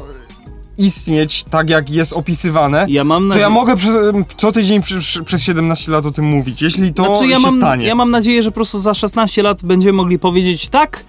istnieć 0.79 1.45
tak, 1.51 1.71
jak 1.71 1.91
jest 1.91 2.13
opisywane, 2.13 2.87
Ja 2.89 3.05
mam 3.05 3.23
to 3.23 3.29
nadzieję... 3.29 3.43
ja 3.43 3.51
mogę 3.51 3.77
przez, 3.77 3.97
co 4.37 4.53
tydzień 4.53 4.83
przy, 4.83 5.25
przez 5.25 5.43
17 5.43 5.93
lat 5.93 6.07
o 6.07 6.11
tym 6.11 6.25
mówić, 6.25 6.63
jeśli 6.63 6.95
to 6.95 7.05
Znaczy, 7.05 7.27
ja, 7.29 7.37
się 7.37 7.43
mam, 7.43 7.57
stanie. 7.57 7.87
ja 7.87 7.95
mam 7.95 8.11
nadzieję, 8.11 8.43
że 8.43 8.51
po 8.51 8.55
prostu 8.55 8.79
za 8.79 8.95
16 8.95 9.43
lat 9.43 9.63
będziemy 9.65 9.93
mogli 9.93 10.19
powiedzieć 10.19 10.69
tak, 10.69 11.05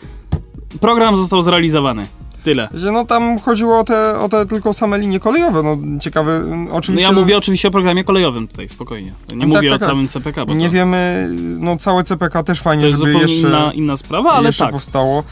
program 0.82 1.16
został 1.16 1.42
zrealizowany. 1.42 2.06
Tyle. 2.44 2.70
Że 2.74 2.92
No 2.92 3.06
tam 3.06 3.40
chodziło 3.40 3.80
o 3.80 3.84
te, 3.84 4.20
o 4.20 4.30
te 4.30 4.46
tylko 4.46 4.74
same 4.74 4.98
linie 5.00 5.20
kolejowe, 5.20 5.64
no 5.64 5.78
ciekawe, 6.00 6.36
mm, 6.36 6.66
No 6.66 6.76
oczywiście... 6.76 7.08
ja 7.08 7.12
mówię 7.12 7.38
oczywiście 7.38 7.68
o 7.68 7.72
programie 7.72 8.04
kolejowym 8.04 8.48
tutaj, 8.48 8.70
spokojnie. 8.70 9.14
Nie 9.34 9.40
Tak, 9.40 9.48
mówię 9.48 9.70
tak, 9.70 9.76
o 9.76 9.80
tak. 9.80 9.90
całym 9.90 10.08
CPK, 10.08 10.46
bo 10.46 10.54
Nie 10.54 10.66
to, 10.66 10.72
wiemy, 10.72 11.30
no 11.60 11.78
całe 11.78 12.04
CPK 12.04 12.44
też 12.44 12.62
fajnie, 12.62 12.82
to 12.82 12.88
jest 12.88 13.00
żeby 13.00 13.12
zupełnie 13.12 13.34
jeszcze... 13.34 13.48
inna, 13.48 13.72
inna 13.74 13.98
sprawa, 13.98 14.32
ale 14.32 14.48
jeszcze 14.50 14.64
tak. 14.64 14.74
powstało. 14.74 15.24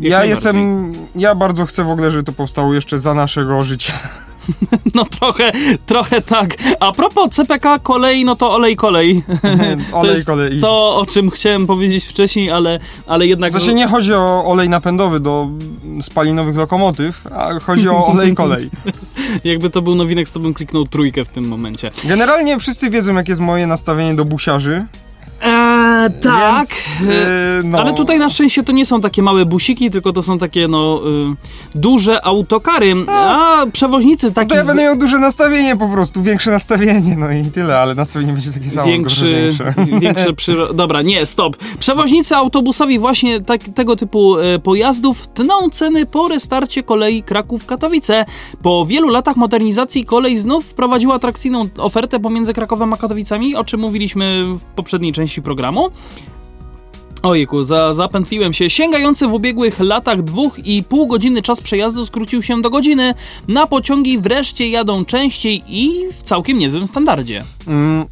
Jak 0.00 0.10
Ja 0.10 0.24
jestem, 0.24 0.92
ja 1.16 1.34
bardzo 1.34 1.66
chcę 1.66 1.84
w 1.84 1.90
ogóle, 1.90 2.10
żeby 2.10 2.24
to 2.24 2.32
powstało 2.32 2.74
jeszcze 2.74 3.00
za 3.00 3.14
naszego 3.14 3.64
życia. 3.64 3.92
No 4.94 5.04
trochę, 5.04 5.52
trochę 5.86 6.20
tak. 6.22 6.56
A 6.80 6.92
propos 6.92 7.30
CPK 7.30 7.78
kolei, 7.78 8.24
no 8.24 8.36
to 8.36 8.54
olej 8.54 8.76
kolej. 8.76 9.22
to 9.90 9.98
Olej 9.98 10.10
jest 10.10 10.26
kolei. 10.26 10.60
to, 10.60 10.96
o 10.96 11.06
czym 11.06 11.30
chciałem 11.30 11.66
powiedzieć 11.66 12.04
wcześniej, 12.04 12.50
ale, 12.50 12.78
ale 13.06 13.26
jednak... 13.26 13.50
Znaczy 13.50 13.74
nie 13.74 13.86
chodzi 13.86 14.14
o 14.14 14.44
olej 14.46 14.68
napędowy 14.68 15.20
do 15.20 15.48
spalinowych 16.02 16.56
lokomotyw, 16.56 17.26
a 17.26 17.60
chodzi 17.60 17.88
o 17.88 18.06
olej 18.06 18.34
kolej. 18.34 18.70
Jakby 19.44 19.70
to 19.70 19.82
był 19.82 19.94
nowinek, 19.94 20.30
to 20.30 20.40
bym 20.40 20.54
kliknął 20.54 20.84
trójkę 20.86 21.24
w 21.24 21.28
tym 21.28 21.48
momencie. 21.48 21.90
Generalnie 22.04 22.58
wszyscy 22.58 22.90
wiedzą, 22.90 23.14
jakie 23.14 23.32
jest 23.32 23.42
moje 23.42 23.66
nastawienie 23.66 24.14
do 24.14 24.24
busiarzy. 24.24 24.86
Eee, 25.42 26.10
tak. 26.22 26.68
Więc, 26.68 27.00
yy, 27.00 27.64
no, 27.64 27.78
Ale 27.78 27.92
tutaj 27.92 28.18
na 28.18 28.28
szczęście 28.28 28.62
to 28.62 28.72
nie 28.72 28.86
są 28.86 29.00
takie 29.00 29.22
małe 29.22 29.44
busiki, 29.44 29.90
tylko 29.90 30.12
to 30.12 30.22
są 30.22 30.38
takie, 30.38 30.68
no, 30.68 31.00
y, 31.74 31.78
duże 31.78 32.24
autokary. 32.24 32.94
A 33.08 33.66
przewoźnicy 33.72 34.26
No 34.26 34.30
To 34.30 34.34
takich... 34.34 34.56
ja 34.56 34.64
będę 34.64 34.82
miał 34.82 34.96
duże 34.96 35.18
nastawienie 35.18 35.76
po 35.76 35.88
prostu, 35.88 36.22
większe 36.22 36.50
nastawienie, 36.50 37.16
no 37.16 37.30
i 37.32 37.44
tyle, 37.44 37.78
ale 37.78 37.94
nastawienie 37.94 38.32
będzie 38.32 38.52
takie 38.52 38.70
samo, 38.70 38.86
Większy, 38.86 39.52
większe. 39.58 39.74
większe 40.00 40.32
przyro... 40.32 40.74
Dobra, 40.74 41.02
nie, 41.02 41.26
stop. 41.26 41.56
Przewoźnicy 41.78 42.36
autobusowi 42.36 42.98
właśnie 42.98 43.40
tak, 43.40 43.62
tego 43.62 43.96
typu 43.96 44.38
e, 44.38 44.58
pojazdów 44.58 45.28
tną 45.28 45.70
ceny 45.70 46.06
po 46.06 46.28
restarcie 46.28 46.82
kolei 46.82 47.22
Kraków-Katowice. 47.22 48.24
Po 48.62 48.86
wielu 48.86 49.08
latach 49.08 49.36
modernizacji 49.36 50.04
kolej 50.04 50.38
znów 50.38 50.66
wprowadziła 50.66 51.14
atrakcyjną 51.14 51.68
ofertę 51.78 52.20
pomiędzy 52.20 52.54
Krakowem 52.54 52.92
a 52.92 52.96
Katowicami, 52.96 53.54
o 53.56 53.64
czym 53.64 53.80
mówiliśmy 53.80 54.44
w 54.58 54.64
poprzedniej 54.64 55.12
części 55.12 55.27
programu. 55.42 55.90
Ojku, 57.22 57.62
za, 57.62 57.92
zapętliłem 57.92 58.52
się. 58.52 58.70
Sięgający 58.70 59.26
w 59.26 59.32
ubiegłych 59.32 59.80
latach 59.80 60.22
dwóch 60.22 60.58
i 60.66 60.82
pół 60.82 61.06
godziny 61.06 61.42
czas 61.42 61.60
przejazdu 61.60 62.06
skrócił 62.06 62.42
się 62.42 62.62
do 62.62 62.70
godziny. 62.70 63.14
Na 63.48 63.66
pociągi 63.66 64.18
wreszcie 64.18 64.68
jadą 64.68 65.04
częściej 65.04 65.62
i 65.68 66.08
w 66.12 66.22
całkiem 66.22 66.58
niezłym 66.58 66.86
standardzie. 66.86 67.44
Mm, 67.66 68.06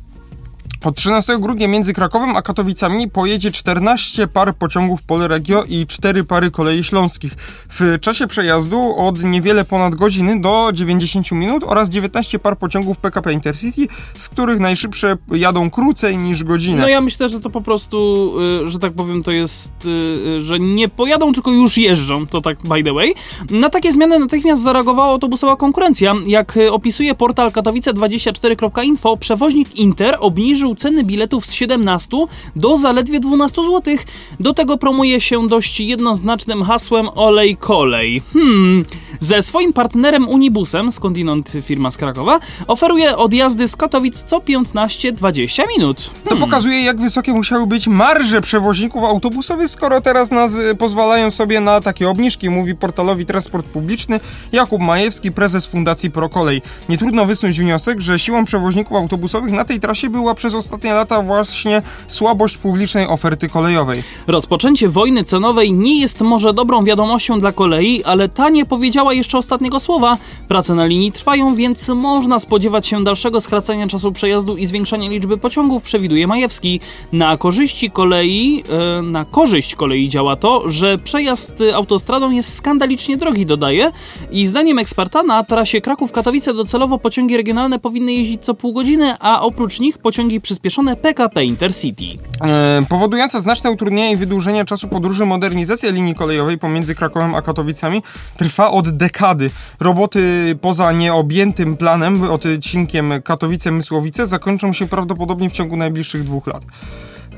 Od 0.84 0.96
13 0.96 1.38
grudnia 1.38 1.68
między 1.68 1.92
Krakowem 1.92 2.36
a 2.36 2.42
Katowicami 2.42 3.10
pojedzie 3.10 3.50
14 3.50 4.26
par 4.26 4.54
pociągów 4.54 5.02
Polregio 5.02 5.64
i 5.64 5.86
4 5.86 6.24
pary 6.24 6.50
kolei 6.50 6.84
śląskich. 6.84 7.32
W 7.70 7.98
czasie 8.00 8.26
przejazdu 8.26 8.96
od 8.96 9.24
niewiele 9.24 9.64
ponad 9.64 9.94
godziny 9.94 10.40
do 10.40 10.70
90 10.72 11.32
minut 11.32 11.64
oraz 11.66 11.88
19 11.88 12.38
par 12.38 12.58
pociągów 12.58 12.98
PKP 12.98 13.32
Intercity, 13.32 13.86
z 14.16 14.28
których 14.28 14.60
najszybsze 14.60 15.16
jadą 15.32 15.70
krócej 15.70 16.18
niż 16.18 16.44
godzinę. 16.44 16.82
No 16.82 16.88
ja 16.88 17.00
myślę, 17.00 17.28
że 17.28 17.40
to 17.40 17.50
po 17.50 17.60
prostu, 17.60 18.32
y, 18.66 18.70
że 18.70 18.78
tak 18.78 18.92
powiem, 18.92 19.22
to 19.22 19.30
jest, 19.30 19.72
y, 19.86 19.88
y, 19.88 20.40
że 20.40 20.60
nie 20.60 20.88
pojadą, 20.88 21.32
tylko 21.32 21.52
już 21.52 21.78
jeżdżą, 21.78 22.26
to 22.26 22.40
tak 22.40 22.58
by 22.62 22.82
the 22.82 22.92
way. 22.92 23.14
Na 23.50 23.70
takie 23.70 23.92
zmiany 23.92 24.18
natychmiast 24.18 24.62
zareagowała 24.62 25.08
autobusowa 25.08 25.56
konkurencja. 25.56 26.12
Jak 26.26 26.58
opisuje 26.70 27.14
portal 27.14 27.50
katowice24.info, 27.50 29.16
przewoźnik 29.16 29.76
Inter 29.76 30.16
obniżył 30.20 30.65
ceny 30.74 31.04
biletów 31.04 31.46
z 31.46 31.52
17 31.52 32.16
do 32.56 32.76
zaledwie 32.76 33.20
12 33.20 33.62
zł. 33.62 33.96
Do 34.40 34.54
tego 34.54 34.78
promuje 34.78 35.20
się 35.20 35.46
dość 35.48 35.80
jednoznacznym 35.80 36.62
hasłem 36.62 37.08
olej 37.14 37.56
kolej. 37.56 38.22
Hmm, 38.32 38.84
ze 39.20 39.42
swoim 39.42 39.72
partnerem 39.72 40.28
Unibusem, 40.28 40.92
skądinąd 40.92 41.52
firma 41.62 41.90
z 41.90 41.96
Krakowa, 41.96 42.40
oferuje 42.66 43.16
odjazdy 43.16 43.68
z 43.68 43.76
Katowic 43.76 44.22
co 44.22 44.38
15-20 44.38 45.62
minut. 45.76 46.10
To 46.28 46.36
pokazuje, 46.36 46.82
jak 46.82 47.00
wysokie 47.00 47.32
musiały 47.32 47.66
być 47.66 47.88
marże 47.88 48.40
przewoźników 48.40 49.04
autobusowych, 49.04 49.70
skoro 49.70 50.00
teraz 50.00 50.30
nas 50.30 50.54
y, 50.54 50.74
pozwalają 50.74 51.30
sobie 51.30 51.60
na 51.60 51.80
takie 51.80 52.08
obniżki, 52.08 52.50
mówi 52.50 52.74
portalowi 52.74 53.26
Transport 53.26 53.66
Publiczny 53.66 54.20
Jakub 54.52 54.80
Majewski, 54.80 55.32
prezes 55.32 55.66
Fundacji 55.66 56.10
Prokolej. 56.10 56.62
Nie 56.88 56.98
trudno 56.98 57.26
wysnuć 57.26 57.60
wniosek, 57.60 58.00
że 58.00 58.18
siłą 58.18 58.44
przewoźników 58.44 58.96
autobusowych 58.96 59.52
na 59.52 59.64
tej 59.64 59.80
trasie 59.80 60.10
była 60.10 60.34
przez 60.34 60.54
ostatnie 60.56 60.92
lata 60.92 61.22
właśnie 61.22 61.82
słabość 62.08 62.58
publicznej 62.58 63.06
oferty 63.06 63.48
kolejowej. 63.48 64.02
Rozpoczęcie 64.26 64.88
wojny 64.88 65.24
cenowej 65.24 65.72
nie 65.72 66.00
jest 66.00 66.20
może 66.20 66.54
dobrą 66.54 66.84
wiadomością 66.84 67.40
dla 67.40 67.52
kolei, 67.52 68.04
ale 68.04 68.28
ta 68.28 68.48
nie 68.48 68.66
powiedziała 68.66 69.14
jeszcze 69.14 69.38
ostatniego 69.38 69.80
słowa. 69.80 70.16
Prace 70.48 70.74
na 70.74 70.86
linii 70.86 71.12
trwają, 71.12 71.54
więc 71.54 71.88
można 71.88 72.38
spodziewać 72.38 72.86
się 72.86 73.04
dalszego 73.04 73.40
skracania 73.40 73.86
czasu 73.86 74.12
przejazdu 74.12 74.56
i 74.56 74.66
zwiększania 74.66 75.10
liczby 75.10 75.38
pociągów, 75.38 75.82
przewiduje 75.82 76.26
Majewski. 76.26 76.80
Na 77.12 77.36
korzyści 77.36 77.90
kolei, 77.90 78.62
e, 78.98 79.02
na 79.02 79.24
korzyść 79.24 79.74
kolei 79.74 80.08
działa 80.08 80.36
to, 80.36 80.70
że 80.70 80.98
przejazd 80.98 81.62
autostradą 81.74 82.30
jest 82.30 82.54
skandalicznie 82.54 83.16
drogi, 83.16 83.46
dodaje. 83.46 83.90
I 84.30 84.46
zdaniem 84.46 84.78
eksperta 84.78 85.22
na 85.22 85.44
trasie 85.44 85.80
Kraków-Katowice 85.80 86.54
docelowo 86.54 86.98
pociągi 86.98 87.36
regionalne 87.36 87.78
powinny 87.78 88.12
jeździć 88.12 88.44
co 88.44 88.54
pół 88.54 88.72
godziny, 88.72 89.14
a 89.20 89.40
oprócz 89.40 89.80
nich 89.80 89.98
pociągi 89.98 90.40
przyspieszone 90.46 90.96
PKP 90.96 91.44
Intercity. 91.44 92.04
E, 92.40 92.82
powodująca 92.88 93.40
znaczne 93.40 93.70
utrudnienie 93.70 94.12
i 94.12 94.16
wydłużenie 94.16 94.64
czasu 94.64 94.88
podróży 94.88 95.26
modernizacja 95.26 95.90
linii 95.90 96.14
kolejowej 96.14 96.58
pomiędzy 96.58 96.94
Krakowem 96.94 97.34
a 97.34 97.42
Katowicami 97.42 98.02
trwa 98.36 98.70
od 98.70 98.90
dekady. 98.90 99.50
Roboty 99.80 100.54
poza 100.60 100.92
nieobjętym 100.92 101.76
planem 101.76 102.22
odcinkiem 102.22 103.10
Katowice-Mysłowice 103.10 104.26
zakończą 104.26 104.72
się 104.72 104.86
prawdopodobnie 104.86 105.50
w 105.50 105.52
ciągu 105.52 105.76
najbliższych 105.76 106.24
dwóch 106.24 106.46
lat. 106.46 106.62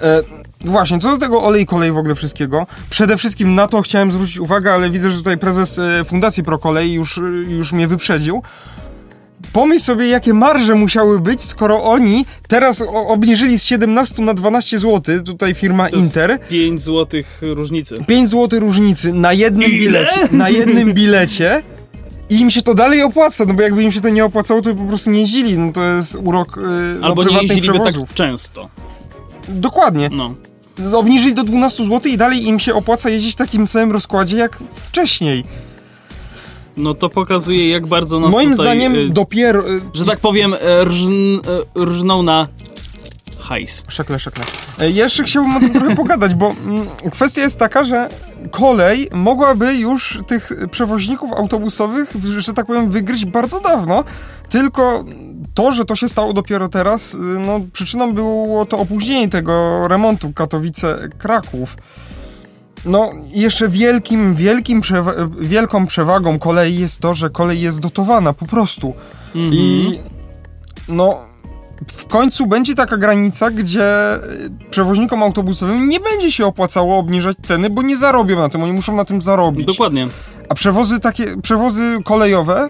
E, 0.02 0.22
właśnie, 0.60 0.98
co 0.98 1.10
do 1.10 1.18
tego 1.18 1.42
olej 1.42 1.66
kolej 1.66 1.92
w 1.92 1.98
ogóle 1.98 2.14
wszystkiego, 2.14 2.66
przede 2.90 3.16
wszystkim 3.16 3.54
na 3.54 3.68
to 3.68 3.82
chciałem 3.82 4.12
zwrócić 4.12 4.38
uwagę, 4.38 4.72
ale 4.72 4.90
widzę, 4.90 5.10
że 5.10 5.16
tutaj 5.16 5.38
prezes 5.38 5.78
e, 5.78 6.04
Fundacji 6.04 6.44
Prokolei 6.44 6.92
już, 6.92 7.20
już 7.48 7.72
mnie 7.72 7.88
wyprzedził. 7.88 8.42
Pomyśl 9.52 9.84
sobie, 9.84 10.08
jakie 10.08 10.34
marże 10.34 10.74
musiały 10.74 11.20
być, 11.20 11.42
skoro 11.42 11.84
oni 11.84 12.26
teraz 12.48 12.84
obniżyli 13.08 13.58
z 13.58 13.64
17 13.64 14.22
na 14.22 14.34
12 14.34 14.78
zł, 14.78 15.22
tutaj 15.24 15.54
firma 15.54 15.88
Inter. 15.88 16.38
5 16.48 16.82
złotych 16.82 17.38
różnicy. 17.42 18.04
5 18.06 18.28
zł 18.30 18.60
różnicy 18.60 19.12
na 19.12 19.32
jednym 19.32 19.70
Ile? 19.70 19.78
bilecie. 19.78 20.28
Na 20.36 20.48
jednym 20.48 20.92
bilecie. 20.94 21.62
I 22.30 22.40
im 22.40 22.50
się 22.50 22.62
to 22.62 22.74
dalej 22.74 23.02
opłaca, 23.02 23.44
no 23.44 23.54
bo 23.54 23.62
jakby 23.62 23.82
im 23.82 23.92
się 23.92 24.00
to 24.00 24.08
nie 24.08 24.24
opłacało, 24.24 24.62
to 24.62 24.74
by 24.74 24.80
po 24.80 24.88
prostu 24.88 25.10
nie 25.10 25.20
jeździli. 25.20 25.58
No 25.58 25.72
to 25.72 25.84
jest 25.84 26.16
urok 26.24 26.56
yy, 26.56 26.62
no, 27.00 27.06
Albo 27.06 27.22
nie 27.22 27.26
prywatnych 27.26 27.50
jeździliby 27.56 27.78
tak 27.78 27.92
przewozów. 27.92 28.14
często. 28.14 28.68
Dokładnie. 29.48 30.10
No. 30.12 30.34
Obniżyli 30.94 31.34
do 31.34 31.44
12 31.44 31.84
zł 31.84 32.12
i 32.12 32.16
dalej 32.16 32.46
im 32.48 32.58
się 32.58 32.74
opłaca 32.74 33.10
jeździć 33.10 33.32
w 33.32 33.36
takim 33.36 33.66
samym 33.66 33.92
rozkładzie 33.92 34.36
jak 34.36 34.58
wcześniej. 34.74 35.44
No 36.78 36.94
to 36.94 37.08
pokazuje, 37.08 37.68
jak 37.68 37.86
bardzo 37.86 38.20
nas 38.20 38.32
Moim 38.32 38.50
tutaj, 38.50 38.66
zdaniem 38.66 38.94
y, 38.96 39.08
dopiero... 39.08 39.70
y, 39.70 39.80
że 39.94 40.04
tak 40.04 40.20
powiem, 40.20 40.54
e, 40.54 40.84
rżn, 40.84 41.36
e, 41.76 41.84
rżną 41.84 42.22
na 42.22 42.46
hajs. 43.42 43.84
Szekle, 43.88 44.18
szekle. 44.18 44.44
E, 44.80 44.90
Jeszcze 44.90 45.24
chciałbym 45.24 45.56
o 45.56 45.60
tym 45.60 45.72
trochę 45.72 45.96
pogadać, 46.02 46.34
bo 46.34 46.50
mm, 46.50 46.86
kwestia 47.10 47.40
jest 47.42 47.58
taka, 47.58 47.84
że 47.84 48.08
kolej 48.50 49.08
mogłaby 49.12 49.74
już 49.74 50.20
tych 50.26 50.52
przewoźników 50.70 51.32
autobusowych, 51.32 52.14
że 52.38 52.52
tak 52.52 52.66
powiem, 52.66 52.90
wygryźć 52.90 53.24
bardzo 53.24 53.60
dawno, 53.60 54.04
tylko 54.48 55.04
to, 55.54 55.72
że 55.72 55.84
to 55.84 55.96
się 55.96 56.08
stało 56.08 56.32
dopiero 56.32 56.68
teraz, 56.68 57.14
y, 57.14 57.18
no 57.46 57.60
przyczyną 57.72 58.12
było 58.14 58.66
to 58.66 58.78
opóźnienie 58.78 59.28
tego 59.28 59.88
remontu 59.88 60.28
Katowice-Kraków. 60.28 61.66
No, 62.84 63.10
jeszcze 63.32 63.68
wielkim, 63.68 64.34
wielkim 64.34 64.80
przewa- 64.80 65.12
wielką 65.40 65.86
przewagą 65.86 66.38
kolei 66.38 66.78
jest 66.78 66.98
to, 67.00 67.14
że 67.14 67.30
kolej 67.30 67.60
jest 67.60 67.80
dotowana 67.80 68.32
po 68.32 68.46
prostu. 68.46 68.94
Mhm. 69.34 69.54
I 69.54 69.98
no, 70.88 71.20
w 71.92 72.06
końcu 72.06 72.46
będzie 72.46 72.74
taka 72.74 72.96
granica, 72.96 73.50
gdzie 73.50 74.14
y, 74.14 74.20
przewoźnikom 74.70 75.22
autobusowym 75.22 75.88
nie 75.88 76.00
będzie 76.00 76.32
się 76.32 76.46
opłacało 76.46 76.98
obniżać 76.98 77.36
ceny, 77.42 77.70
bo 77.70 77.82
nie 77.82 77.96
zarobią 77.96 78.38
na 78.38 78.48
tym, 78.48 78.62
oni 78.62 78.72
muszą 78.72 78.96
na 78.96 79.04
tym 79.04 79.22
zarobić. 79.22 79.66
Dokładnie. 79.66 80.08
A 80.48 80.54
przewozy 80.54 81.00
takie, 81.00 81.36
przewozy 81.42 81.98
kolejowe 82.04 82.60
e, 82.64 82.68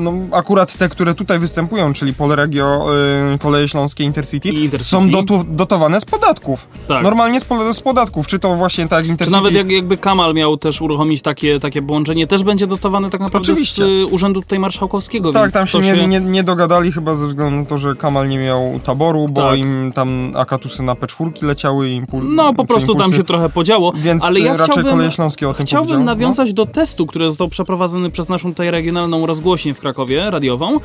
no 0.00 0.12
akurat 0.32 0.76
te, 0.76 0.88
które 0.88 1.14
tutaj 1.14 1.38
występują, 1.38 1.92
czyli 1.92 2.14
Polregio, 2.14 2.86
e, 3.34 3.38
Koleje 3.38 3.68
Śląskie, 3.68 4.04
Intercity, 4.04 4.48
Intercity. 4.48 4.84
są 4.84 5.10
dotu, 5.10 5.44
dotowane 5.48 6.00
z 6.00 6.04
podatków. 6.04 6.68
Tak. 6.88 7.02
Normalnie 7.02 7.40
z, 7.40 7.44
po- 7.44 7.74
z 7.74 7.80
podatków, 7.80 8.26
czy 8.26 8.38
to 8.38 8.54
właśnie 8.54 8.88
tak 8.88 8.98
jak 8.98 9.04
Czy 9.04 9.10
Intercity... 9.10 9.36
nawet 9.36 9.54
jak, 9.54 9.70
jakby 9.70 9.96
Kamal 9.96 10.34
miał 10.34 10.56
też 10.56 10.80
uruchomić 10.80 11.22
takie, 11.22 11.58
takie 11.58 11.82
połączenie, 11.82 12.26
też 12.26 12.44
będzie 12.44 12.66
dotowane 12.66 13.10
tak 13.10 13.20
naprawdę 13.20 13.52
Oczywiście. 13.52 13.84
z 13.84 13.88
y, 13.88 14.06
Urzędu 14.06 14.42
tutaj 14.42 14.58
Marszałkowskiego, 14.58 15.32
Tak, 15.32 15.52
tam 15.52 15.66
się 15.66 15.78
nie, 15.78 16.06
nie, 16.06 16.20
nie 16.20 16.44
dogadali 16.44 16.92
chyba 16.92 17.16
ze 17.16 17.26
względu 17.26 17.56
na 17.56 17.64
to, 17.64 17.78
że 17.78 17.96
Kamal 17.96 18.28
nie 18.28 18.38
miał 18.38 18.80
taboru, 18.84 19.28
bo 19.28 19.40
Tak. 19.40 19.58
im 19.58 19.92
tam 19.94 20.32
akatusy 20.36 20.82
na 20.82 20.94
P4 20.94 21.42
leciały 21.42 21.88
i 21.88 21.94
impul... 21.94 22.34
No, 22.34 22.54
po 22.54 22.64
prostu 22.64 22.94
tam 22.94 22.96
impulsy, 22.96 23.16
się 23.16 23.24
trochę 23.24 23.48
podziało, 23.48 23.92
Więc 23.96 24.24
ale 24.24 24.40
ja 24.40 24.56
raczej 24.56 24.72
chciałbym, 24.72 24.92
Koleje 24.92 25.10
Śląskie 25.10 25.48
o 25.48 25.54
tym 25.54 25.66
chciałbym 25.66 25.98
no. 25.98 26.04
nawiązać 26.04 26.52
do 26.52 26.66
testu, 26.66 27.06
który 27.06 27.24
został 27.24 27.48
przeprowadzony 27.48 28.10
przez 28.10 28.28
naszą 28.28 28.48
tutaj 28.48 28.70
regionalną 28.70 29.26
rozgłośnię 29.26 29.61
w 29.74 29.80
Krakowie, 29.80 30.30
radiową. 30.30 30.80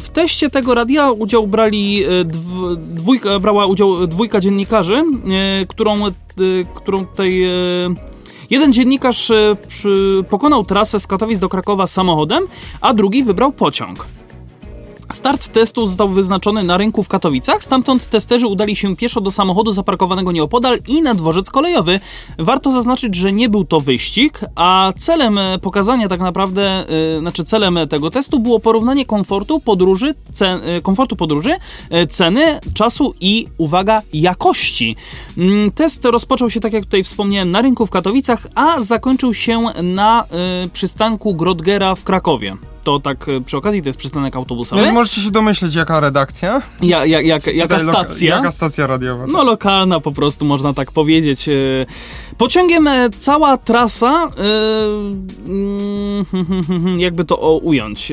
W 0.00 0.06
teście 0.12 0.50
tego 0.50 0.74
radia 0.74 1.10
udział 1.10 1.46
brali 1.46 2.04
e, 2.04 2.08
dw- 2.24 2.76
dwójka, 2.76 3.38
brała 3.38 3.66
udział 3.66 4.06
dwójka 4.06 4.40
dziennikarzy, 4.40 4.94
e, 4.96 5.66
którą, 5.66 6.06
e, 6.06 6.10
którą 6.74 7.06
tutaj... 7.06 7.42
e, 7.42 7.50
Jeden 8.50 8.72
dziennikarz 8.72 9.30
e, 9.30 9.56
pokonał 10.28 10.64
trasę 10.64 11.00
z 11.00 11.06
Katowic 11.06 11.38
do 11.38 11.48
Krakowa 11.48 11.86
samochodem, 11.86 12.44
a 12.80 12.94
drugi 12.94 13.24
wybrał 13.24 13.52
pociąg. 13.52 14.06
Start 15.12 15.48
testu 15.48 15.86
został 15.86 16.08
wyznaczony 16.08 16.62
na 16.62 16.76
rynku 16.76 17.02
w 17.02 17.08
Katowicach, 17.08 17.64
stamtąd 17.64 18.06
testerzy 18.06 18.46
udali 18.46 18.76
się 18.76 18.96
pieszo 18.96 19.20
do 19.20 19.30
samochodu 19.30 19.72
zaparkowanego 19.72 20.32
nieopodal 20.32 20.78
i 20.88 21.02
na 21.02 21.14
dworzec 21.14 21.50
kolejowy. 21.50 22.00
Warto 22.38 22.72
zaznaczyć, 22.72 23.14
że 23.14 23.32
nie 23.32 23.48
był 23.48 23.64
to 23.64 23.80
wyścig, 23.80 24.40
a 24.54 24.92
celem 24.98 25.40
pokazania 25.62 26.08
tak 26.08 26.20
naprawdę, 26.20 26.84
e, 27.16 27.20
znaczy 27.20 27.44
celem 27.44 27.78
tego 27.88 28.10
testu 28.10 28.40
było 28.40 28.60
porównanie 28.60 29.06
komfortu 29.06 29.60
podróży, 29.60 30.14
cen, 30.32 30.60
e, 30.64 30.80
komfortu 30.80 31.16
podróży, 31.16 31.50
e, 31.90 32.06
ceny, 32.06 32.60
czasu 32.74 33.14
i, 33.20 33.46
uwaga, 33.58 34.02
jakości. 34.12 34.96
Mm, 35.38 35.70
Test 35.70 36.04
rozpoczął 36.04 36.50
się, 36.50 36.60
tak 36.60 36.72
jak 36.72 36.84
tutaj 36.84 37.04
wspomniałem, 37.04 37.50
na 37.50 37.62
rynku 37.62 37.86
w 37.86 37.90
Katowicach, 37.90 38.46
a 38.54 38.82
zakończył 38.82 39.34
się 39.34 39.60
na 39.82 40.24
e, 40.24 40.68
przystanku 40.68 41.34
Grodgera 41.34 41.94
w 41.94 42.04
Krakowie. 42.04 42.56
To 42.84 43.00
tak 43.00 43.28
e, 43.28 43.40
przy 43.40 43.56
okazji, 43.56 43.82
to 43.82 43.88
jest 43.88 43.98
przystanek 43.98 44.36
autobusowy. 44.36 44.82
Więc 44.82 44.94
możecie 44.94 45.20
się 45.20 45.30
domyśleć, 45.30 45.74
jaka 45.74 46.00
redakcja. 46.00 46.62
Ja, 46.82 47.06
ja, 47.06 47.20
jak, 47.20 47.46
jaka 47.46 47.80
stacja? 47.80 48.36
Jaka 48.36 48.50
stacja 48.50 48.86
radiowa. 48.86 49.26
No 49.26 49.44
lokalna 49.44 50.00
po 50.00 50.12
prostu, 50.12 50.44
można 50.44 50.74
tak 50.74 50.92
powiedzieć. 50.92 51.48
E, 51.48 51.52
Pociągiem 52.38 52.88
e, 52.88 53.10
cała 53.18 53.56
trasa, 53.56 54.30
mm, 55.46 56.26
jakby 57.06 57.24
to 57.24 57.36
ująć, 57.58 58.12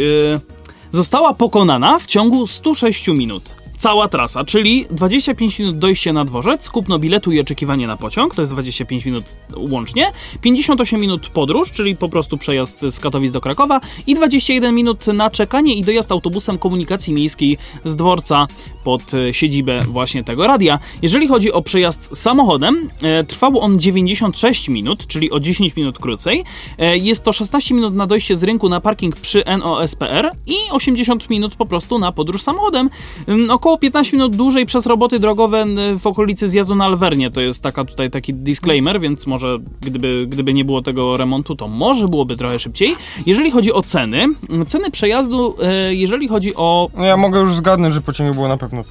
została 0.91 1.34
pokonana 1.34 1.99
w 1.99 2.05
ciągu 2.05 2.47
106 2.47 3.07
minut. 3.07 3.57
Cała 3.78 4.07
trasa, 4.07 4.43
czyli 4.43 4.86
25 4.91 5.59
minut 5.59 5.78
dojście 5.78 6.13
na 6.13 6.25
dworzec, 6.25 6.69
kupno 6.69 6.99
biletu 6.99 7.32
i 7.32 7.39
oczekiwanie 7.39 7.88
na 7.88 7.97
pociąg, 7.97 8.36
to 8.36 8.41
jest 8.41 8.53
25 8.53 9.05
minut 9.05 9.36
łącznie, 9.55 10.11
58 10.41 11.01
minut 11.01 11.30
podróż, 11.30 11.71
czyli 11.71 11.95
po 11.95 12.09
prostu 12.09 12.38
przejazd 12.38 12.82
z 12.82 12.99
Katowic 12.99 13.32
do 13.32 13.41
Krakowa 13.41 13.82
i 14.07 14.15
21 14.15 14.75
minut 14.75 15.07
na 15.07 15.30
czekanie 15.30 15.75
i 15.75 15.84
dojazd 15.84 16.11
autobusem 16.11 16.57
komunikacji 16.57 17.13
miejskiej 17.13 17.57
z 17.86 17.95
dworca 17.95 18.47
pod 18.84 19.13
e, 19.13 19.34
siedzibę 19.34 19.82
właśnie 19.88 20.23
tego 20.23 20.47
radia. 20.47 20.80
Jeżeli 21.01 21.28
chodzi 21.28 21.51
o 21.51 21.61
przejazd 21.61 22.17
samochodem, 22.17 22.89
e, 23.01 23.23
trwał 23.23 23.59
on 23.59 23.80
96 23.80 24.69
minut, 24.69 25.07
czyli 25.07 25.32
o 25.32 25.39
10 25.39 25.75
minut 25.75 25.99
krócej. 25.99 26.43
E, 26.78 26.97
jest 26.97 27.23
to 27.23 27.34
16 27.34 27.75
minut 27.75 27.95
na 27.95 28.07
dojście 28.07 28.36
z 28.36 28.43
rynku 28.43 28.69
na 28.69 28.82
parking 28.82 29.15
przy 29.15 29.43
NOSPR 29.59 30.32
i 30.45 30.55
80 30.71 31.30
minut 31.30 31.55
po 31.55 31.65
prostu 31.65 31.99
na 31.99 32.11
podróż 32.11 32.41
samochodem. 32.41 32.89
Ym, 33.30 33.51
Około 33.66 33.66
15 33.78 34.18
minut 34.18 34.36
dłużej 34.36 34.65
przez 34.65 34.86
roboty 34.86 35.20
drogowe 35.20 35.65
w 35.99 36.07
okolicy 36.07 36.47
zjazdu 36.47 36.76
na 36.76 36.86
Alwernie. 36.86 37.32
To 37.32 37.41
jest 37.41 37.63
taka 37.63 37.86
tutaj 37.86 38.09
taki 38.09 38.34
disclaimer, 38.34 38.99
więc 38.99 39.28
może 39.28 39.57
gdyby, 39.82 40.26
gdyby 40.30 40.53
nie 40.53 40.65
było 40.65 40.82
tego 40.82 41.18
remontu, 41.18 41.55
to 41.55 41.68
może 41.68 42.07
byłoby 42.07 42.38
trochę 42.38 42.59
szybciej. 42.59 42.93
Jeżeli 43.26 43.51
chodzi 43.51 43.74
o 43.74 43.82
ceny, 43.82 44.28
ceny 44.68 44.91
przejazdu, 44.91 45.55
e, 45.61 45.95
jeżeli 45.95 46.28
chodzi 46.28 46.55
o 46.55 46.89
No 46.97 47.05
ja 47.05 47.18
mogę 47.18 47.39
już 47.39 47.53
zgadnąć, 47.53 47.93
że 47.93 48.01
pociągu 48.01 48.34
było 48.34 48.47
na 48.47 48.57
pewno. 48.57 48.84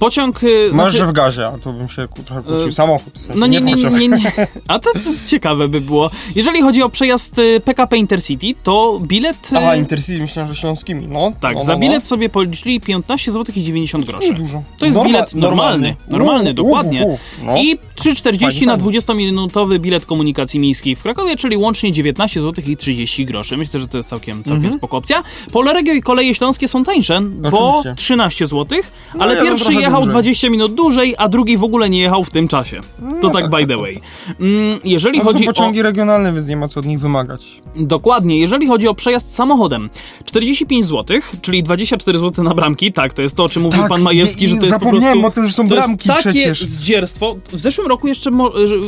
Pociąg... 0.00 0.40
e, 0.44 0.46
Może 0.72 0.90
znaczy- 0.98 1.06
w 1.10 1.12
gazie, 1.12 1.46
a 1.46 1.58
to 1.58 1.72
bym 1.72 1.88
się 1.88 2.08
trochę 2.26 2.42
kłócił. 2.42 2.68
E, 2.68 2.72
Samochód. 2.72 3.14
W 3.18 3.22
sensie, 3.24 3.40
No 3.40 3.46
nie, 3.46 3.60
nie, 3.60 3.76
pociąg. 3.76 4.00
nie, 4.00 4.08
nie. 4.08 4.32
A 4.68 4.78
to, 4.78 4.92
to 4.92 5.00
ciekawe 5.26 5.68
by 5.68 5.80
było. 5.80 6.10
Jeżeli 6.34 6.62
chodzi 6.62 6.82
o 6.82 6.88
przejazd 6.88 7.38
y, 7.38 7.60
PKP 7.64 7.96
Intercity, 7.96 8.46
to 8.62 9.00
bilet. 9.02 9.52
y, 9.52 9.56
Aha, 9.58 9.76
Intercity 9.76 10.20
myślałem, 10.20 10.52
że 10.54 10.60
śląskimi. 10.60 11.08
No, 11.08 11.32
tak, 11.40 11.54
no, 11.54 11.62
za 11.62 11.72
no, 11.72 11.78
bilet 11.78 12.06
sobie 12.06 12.28
policzyli 12.28 12.80
15 12.80 13.32
zł 13.32 13.54
i 13.56 13.62
90 13.62 14.06
no. 14.06 14.12
groszy. 14.12 14.28
Nie 14.28 14.34
dużo. 14.34 14.62
To 14.78 14.86
jest 14.86 14.98
Norma- 14.98 15.06
bilet 15.06 15.34
normalny. 15.34 15.96
Normalny, 16.08 16.50
U, 16.50 16.54
dokładnie. 16.54 17.04
u, 17.06 17.08
u, 17.12 17.18
no. 17.44 17.56
I 17.56 17.78
3,40 18.00 18.40
Fajnie, 18.40 18.66
na 18.66 18.76
fajnie. 18.78 19.00
20-minutowy 19.00 19.78
bilet 19.78 20.06
komunikacji 20.06 20.60
miejskiej 20.60 20.96
w 20.96 21.02
Krakowie, 21.02 21.36
czyli 21.36 21.56
łącznie 21.56 21.92
19 21.92 22.40
zł 22.40 22.64
i 22.68 22.76
30 22.76 23.26
groszy. 23.26 23.56
Myślę, 23.56 23.80
że 23.80 23.88
to 23.88 23.96
jest 23.96 24.08
całkiem, 24.08 24.36
całkiem 24.36 24.54
Mhm. 24.56 24.74
spoko 24.74 24.96
opcja. 24.96 25.22
Polregio 25.52 25.92
i 25.92 26.02
koleje 26.02 26.34
śląskie 26.34 26.68
są 26.68 26.84
tańsze, 26.84 27.20
bo 27.20 27.78
Oczywiście. 27.78 27.94
13 27.96 28.46
zł, 28.46 28.78
ale 29.18 29.34
jeden 29.34 29.46
pierwszy 29.46 29.64
trochę 29.64 29.89
jechał 29.90 30.00
dłużej. 30.02 30.12
20 30.22 30.50
minut 30.50 30.74
dłużej, 30.74 31.14
a 31.18 31.28
drugi 31.28 31.56
w 31.56 31.64
ogóle 31.64 31.90
nie 31.90 32.00
jechał 32.00 32.24
w 32.24 32.30
tym 32.30 32.48
czasie. 32.48 32.80
To 33.20 33.30
tak 33.30 33.50
by 33.50 33.66
the 33.66 33.76
way. 33.76 34.00
Mm, 34.40 34.78
Jeżeli 34.84 35.18
No, 35.18 35.24
to 35.24 35.30
są 35.30 35.32
chodzi 35.34 35.48
o... 35.48 35.52
pociągi 35.52 35.82
regionalne, 35.82 36.32
więc 36.32 36.48
nie 36.48 36.56
ma 36.56 36.68
co 36.68 36.80
od 36.80 36.86
nich 36.86 37.00
wymagać. 37.00 37.60
Dokładnie, 37.76 38.38
jeżeli 38.38 38.66
chodzi 38.66 38.88
o 38.88 38.94
przejazd 38.94 39.34
samochodem, 39.34 39.90
45 40.24 40.86
zł, 40.86 41.20
czyli 41.42 41.62
24 41.62 42.18
zł 42.18 42.44
na 42.44 42.54
bramki, 42.54 42.92
tak, 42.92 43.14
to 43.14 43.22
jest 43.22 43.36
to, 43.36 43.44
o 43.44 43.48
czym 43.48 43.62
mówił 43.62 43.80
Tak, 43.80 43.88
pan 43.88 44.02
Majewski, 44.02 44.44
i- 44.44 44.48
że 44.48 44.56
to 44.56 44.66
jest 44.66 44.78
po 44.78 44.90
prostu... 44.90 45.26
o 45.26 45.30
tym, 45.30 45.46
że 45.46 45.52
są 45.52 45.62
to 45.62 45.68
bramki 45.74 46.08
jest 46.08 46.22
takie 46.24 46.38
przecież. 46.38 46.62
zdzierstwo. 46.64 47.36
W 47.52 47.58
zeszłym 47.58 47.86
roku 47.86 48.08
jeszcze, 48.08 48.30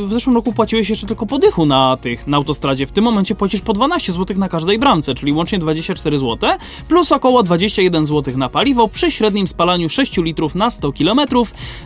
w 0.07 0.13
zeszłym 0.13 0.35
roku 0.35 0.53
płaciłeś 0.53 0.89
jeszcze 0.89 1.07
tylko 1.07 1.25
po 1.25 1.39
dychu 1.39 1.65
na 1.65 1.97
tych, 1.97 2.27
na 2.27 2.37
autostradzie, 2.37 2.85
w 2.85 2.91
tym 2.91 3.03
momencie 3.03 3.35
płacisz 3.35 3.61
po 3.61 3.73
12 3.73 4.11
zł 4.13 4.37
na 4.37 4.49
każdej 4.49 4.79
bramce, 4.79 5.15
czyli 5.15 5.33
łącznie 5.33 5.59
24 5.59 6.17
zł, 6.19 6.49
plus 6.87 7.11
około 7.11 7.43
21 7.43 8.05
zł 8.05 8.37
na 8.37 8.49
paliwo 8.49 8.87
przy 8.87 9.11
średnim 9.11 9.47
spalaniu 9.47 9.89
6 9.89 10.17
litrów 10.17 10.55
na 10.55 10.71
100 10.71 10.91
km, 10.97 11.19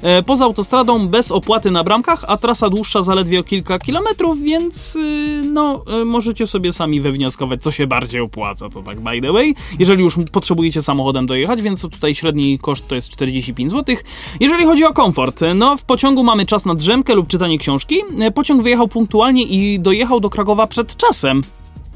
e, 0.01 0.23
poza 0.23 0.45
autostradą 0.45 1.07
bez 1.07 1.31
opłaty 1.31 1.71
na 1.71 1.83
bramkach, 1.83 2.25
a 2.27 2.37
trasa 2.37 2.69
dłuższa 2.69 3.03
zaledwie 3.03 3.39
o 3.39 3.43
kilka 3.43 3.79
kilometrów, 3.79 4.41
więc 4.41 4.95
y, 4.95 5.41
no, 5.53 5.83
y, 6.01 6.05
możecie 6.05 6.47
sobie 6.47 6.73
sami 6.73 7.01
wywnioskować, 7.01 7.61
co 7.63 7.71
się 7.71 7.87
bardziej 7.87 8.21
opłaca, 8.21 8.69
to 8.69 8.81
tak 8.81 9.01
by 9.01 9.21
the 9.21 9.31
way. 9.31 9.55
Jeżeli 9.79 10.03
już 10.03 10.15
potrzebujecie 10.31 10.81
samochodem 10.81 11.25
dojechać, 11.25 11.61
więc 11.61 11.81
tutaj 11.81 12.15
średni 12.15 12.59
koszt 12.59 12.87
to 12.87 12.95
jest 12.95 13.09
45 13.09 13.71
zł. 13.71 13.95
Jeżeli 14.39 14.65
chodzi 14.65 14.85
o 14.85 14.93
komfort, 14.93 15.41
no 15.55 15.77
w 15.77 15.83
pociągu 15.83 16.23
mamy 16.23 16.45
czas 16.45 16.65
na 16.65 16.75
drzemkę 16.75 17.15
lub 17.15 17.27
czytanie 17.27 17.57
książki. 17.57 18.01
E, 18.19 18.31
Pociąg 18.31 18.63
wyjechał 18.63 18.87
punktualnie 18.87 19.43
i 19.43 19.79
dojechał 19.79 20.19
do 20.19 20.29
Krakowa 20.29 20.67
przed 20.67 20.97
czasem. 20.97 21.41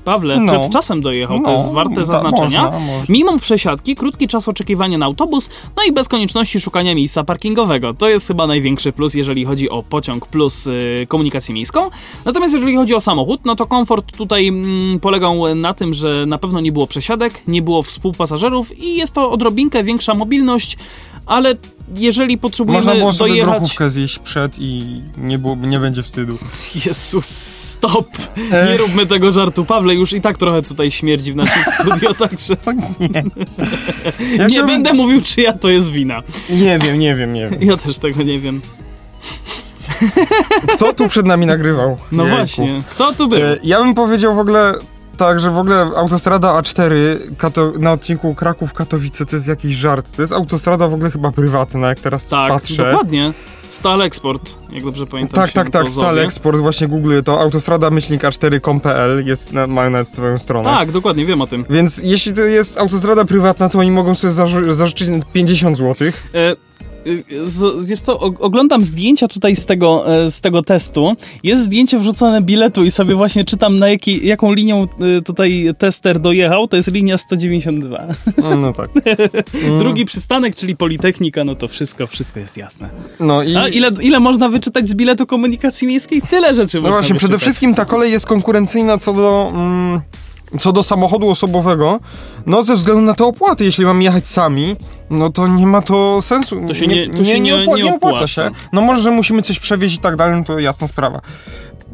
Pawle, 0.03 0.39
No. 0.39 0.59
przed 0.59 0.73
czasem 0.73 1.01
dojechał, 1.01 1.37
to 1.37 1.43
No, 1.43 1.51
jest 1.51 1.71
warte 1.71 1.95
da- 1.95 2.03
zaznaczenia. 2.03 2.61
można, 2.63 2.79
można. 2.79 3.05
Mimo 3.09 3.39
przesiadki, 3.39 3.95
krótki 3.95 4.27
czas 4.27 4.47
oczekiwania 4.47 4.97
na 4.97 5.05
autobus, 5.05 5.49
no 5.77 5.83
i 5.89 5.91
bez 5.91 6.07
konieczności 6.07 6.59
szukania 6.59 6.95
miejsca 6.95 7.23
parkingowego. 7.23 7.93
To 7.93 8.09
jest 8.09 8.27
chyba 8.27 8.47
największy 8.47 8.91
plus, 8.91 9.13
jeżeli 9.13 9.45
chodzi 9.45 9.69
o 9.69 9.83
pociąg 9.83 10.25
plus 10.27 10.67
y, 10.67 11.05
komunikację 11.07 11.55
miejską. 11.55 11.89
Natomiast 12.25 12.53
jeżeli 12.53 12.75
chodzi 12.75 12.95
o 12.95 13.01
samochód, 13.01 13.41
no 13.45 13.55
to 13.55 13.65
komfort 13.65 14.17
tutaj 14.17 14.47
mm, 14.47 14.99
polegał 14.99 15.55
na 15.55 15.73
tym, 15.73 15.93
że 15.93 16.25
na 16.27 16.37
pewno 16.37 16.59
nie 16.59 16.71
było 16.71 16.87
przesiadek, 16.87 17.41
nie 17.47 17.61
było 17.61 17.83
współpasażerów 17.83 18.77
i 18.79 18.95
jest 18.95 19.13
to 19.15 19.31
odrobinkę 19.31 19.83
większa 19.83 20.13
mobilność, 20.13 20.77
ale 21.25 21.55
jeżeli 21.97 22.37
potrzebujemy 22.37 22.85
Można 22.85 22.99
było 22.99 23.13
sobie 23.13 23.29
dojechać... 23.29 23.49
grochówkę 23.59 23.89
zjeść 23.89 24.19
przed 24.19 24.53
i 24.59 25.01
nie, 25.17 25.37
było, 25.39 25.55
nie 25.55 25.79
będzie 25.79 26.03
wstydu. 26.03 26.37
Jezus, 26.85 27.25
stop! 27.25 28.07
Ech. 28.51 28.69
Nie 28.69 28.77
róbmy 28.77 29.05
tego 29.05 29.31
żartu. 29.31 29.65
Pawle, 29.65 29.93
już 29.95 30.13
i 30.13 30.21
tak 30.21 30.37
trochę 30.37 30.61
tutaj 30.61 30.91
śmierdzi 30.91 31.33
w 31.33 31.35
naszym 31.35 31.63
studio, 31.79 32.13
także 32.13 32.53
O 32.65 32.71
nie. 32.71 33.23
Ja 34.37 34.47
nie 34.47 34.63
będę 34.63 34.93
mówił, 34.93 35.21
czyja 35.21 35.53
to 35.53 35.69
jest 35.69 35.91
wina. 35.91 36.21
Nie 36.49 36.79
wiem, 36.79 36.99
nie 36.99 37.15
wiem, 37.15 37.33
nie 37.33 37.49
wiem. 37.49 37.61
Ja 37.63 37.77
też 37.77 37.97
tego 37.97 38.23
nie 38.23 38.39
wiem. 38.39 38.61
Kto 40.75 40.93
tu 40.93 41.07
przed 41.07 41.25
nami 41.25 41.45
nagrywał? 41.45 41.97
No 42.11 42.23
Jejku. 42.23 42.37
właśnie, 42.37 42.79
kto 42.91 43.13
tu 43.13 43.27
był? 43.27 43.39
E, 43.39 43.57
Ja 43.63 43.79
bym 43.79 43.93
powiedział 43.93 44.35
w 44.35 44.39
ogóle 44.39 44.73
tak, 45.25 45.39
że 45.39 45.51
w 45.51 45.57
ogóle 45.57 45.91
autostrada 45.97 46.47
A4 46.47 46.93
Kato- 47.37 47.71
na 47.79 47.91
odcinku 47.91 48.35
Kraków-Katowice 48.35 49.25
to 49.25 49.35
jest 49.35 49.47
jakiś 49.47 49.75
żart. 49.75 50.15
To 50.15 50.21
jest 50.21 50.33
autostrada 50.33 50.87
w 50.87 50.93
ogóle 50.93 51.11
chyba 51.11 51.31
prywatna, 51.31 51.87
jak 51.87 51.99
teraz 51.99 52.27
Tak, 52.27 52.51
patrzę. 52.51 52.91
dokładnie. 52.91 53.33
Stal 53.69 54.01
Export, 54.01 54.55
jak 54.69 54.83
dobrze 54.83 55.07
pamiętam. 55.07 55.35
Tak, 55.43 55.51
tak, 55.51 55.69
tak, 55.69 55.89
Stal. 55.89 56.19
Export, 56.19 56.57
właśnie 56.57 56.87
googluję 56.87 57.23
to, 57.23 57.41
autostrada 57.41 57.89
myślnik 57.89 58.21
a4.com.pl, 58.23 59.25
jest, 59.27 59.53
na, 59.53 59.67
mają 59.67 59.89
nawet 59.89 60.09
swoją 60.09 60.39
stronę. 60.39 60.63
Tak, 60.65 60.91
dokładnie, 60.91 61.25
wiem 61.25 61.41
o 61.41 61.47
tym. 61.47 61.65
Więc 61.69 61.97
jeśli 61.97 62.33
to 62.33 62.41
jest 62.41 62.77
autostrada 62.77 63.25
prywatna, 63.25 63.69
to 63.69 63.79
oni 63.79 63.91
mogą 63.91 64.15
sobie 64.15 64.33
zażyczyć 64.73 65.09
50 65.33 65.77
zł. 65.77 66.07
E, 66.33 66.55
z, 67.43 67.85
wiesz 67.85 67.99
co, 67.99 68.19
oglądam 68.19 68.83
zdjęcia 68.83 69.27
tutaj 69.27 69.55
z 69.55 69.65
tego, 69.65 70.15
e, 70.15 70.31
z 70.31 70.41
tego 70.41 70.61
testu. 70.61 71.15
Jest 71.43 71.63
zdjęcie 71.63 71.99
wrzucone 71.99 72.41
biletu 72.41 72.85
i 72.85 72.91
sobie 72.91 73.15
właśnie 73.15 73.45
czytam, 73.45 73.77
na 73.77 73.89
jaki, 73.89 74.27
jaką 74.27 74.53
linią 74.53 74.87
y, 75.17 75.21
tutaj 75.21 75.69
tester 75.77 76.19
dojechał. 76.19 76.67
To 76.67 76.75
jest 76.77 76.91
linia 76.91 77.17
192. 77.17 77.97
No, 78.37 78.55
no 78.57 78.73
tak. 78.73 78.89
Drugi 79.79 80.05
przystanek, 80.05 80.55
czyli 80.55 80.75
Politechnika, 80.75 81.43
no 81.43 81.55
to 81.55 81.67
wszystko, 81.67 82.07
wszystko 82.07 82.39
jest 82.39 82.57
jasne. 82.57 82.89
No 83.19 83.43
i... 83.43 83.55
A 83.55 83.67
ile, 83.67 83.89
ile 84.01 84.19
można 84.19 84.49
wyczytać 84.49 84.89
z 84.89 84.95
biletu 84.95 85.25
komunikacji 85.25 85.87
miejskiej? 85.87 86.21
Tyle 86.21 86.53
rzeczy 86.55 86.77
No 86.77 86.81
można 86.81 86.95
właśnie, 86.95 87.15
przede 87.15 87.31
wyczytać. 87.33 87.41
wszystkim 87.41 87.73
ta 87.75 87.85
kolej 87.85 88.11
jest 88.11 88.25
konkurencyjna 88.25 88.97
co 88.97 89.13
do, 89.13 89.51
mm, 89.53 90.01
co 90.59 90.71
do 90.71 90.83
samochodu 90.83 91.29
osobowego, 91.29 91.99
no 92.45 92.63
ze 92.63 92.75
względu 92.75 93.01
na 93.01 93.13
te 93.13 93.25
opłaty. 93.25 93.65
Jeśli 93.65 93.85
mam 93.85 94.01
jechać 94.01 94.27
sami, 94.27 94.75
no 95.09 95.29
to 95.29 95.47
nie 95.47 95.67
ma 95.67 95.81
to 95.81 96.21
sensu. 96.21 96.61
To 96.67 96.73
się 96.73 96.87
nie- 96.87 97.09
to 97.09 97.23
się 97.25 97.39
nie- 97.39 97.55
opła- 97.55 97.77
nie 97.83 97.93
opłaca 97.95 98.27
się. 98.27 98.51
No 98.73 98.81
może, 98.81 99.01
że 99.01 99.11
musimy 99.11 99.41
coś 99.41 99.59
przewieźć 99.59 99.95
i 99.95 99.99
tak 99.99 100.15
dalej, 100.15 100.37
no 100.37 100.43
to 100.43 100.59
jasna 100.59 100.87
sprawa. 100.87 101.21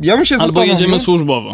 Ja 0.01 0.15
bym 0.15 0.25
się 0.25 0.35
Albo 0.35 0.63
jedziemy 0.63 0.99
służbowo. 0.99 1.51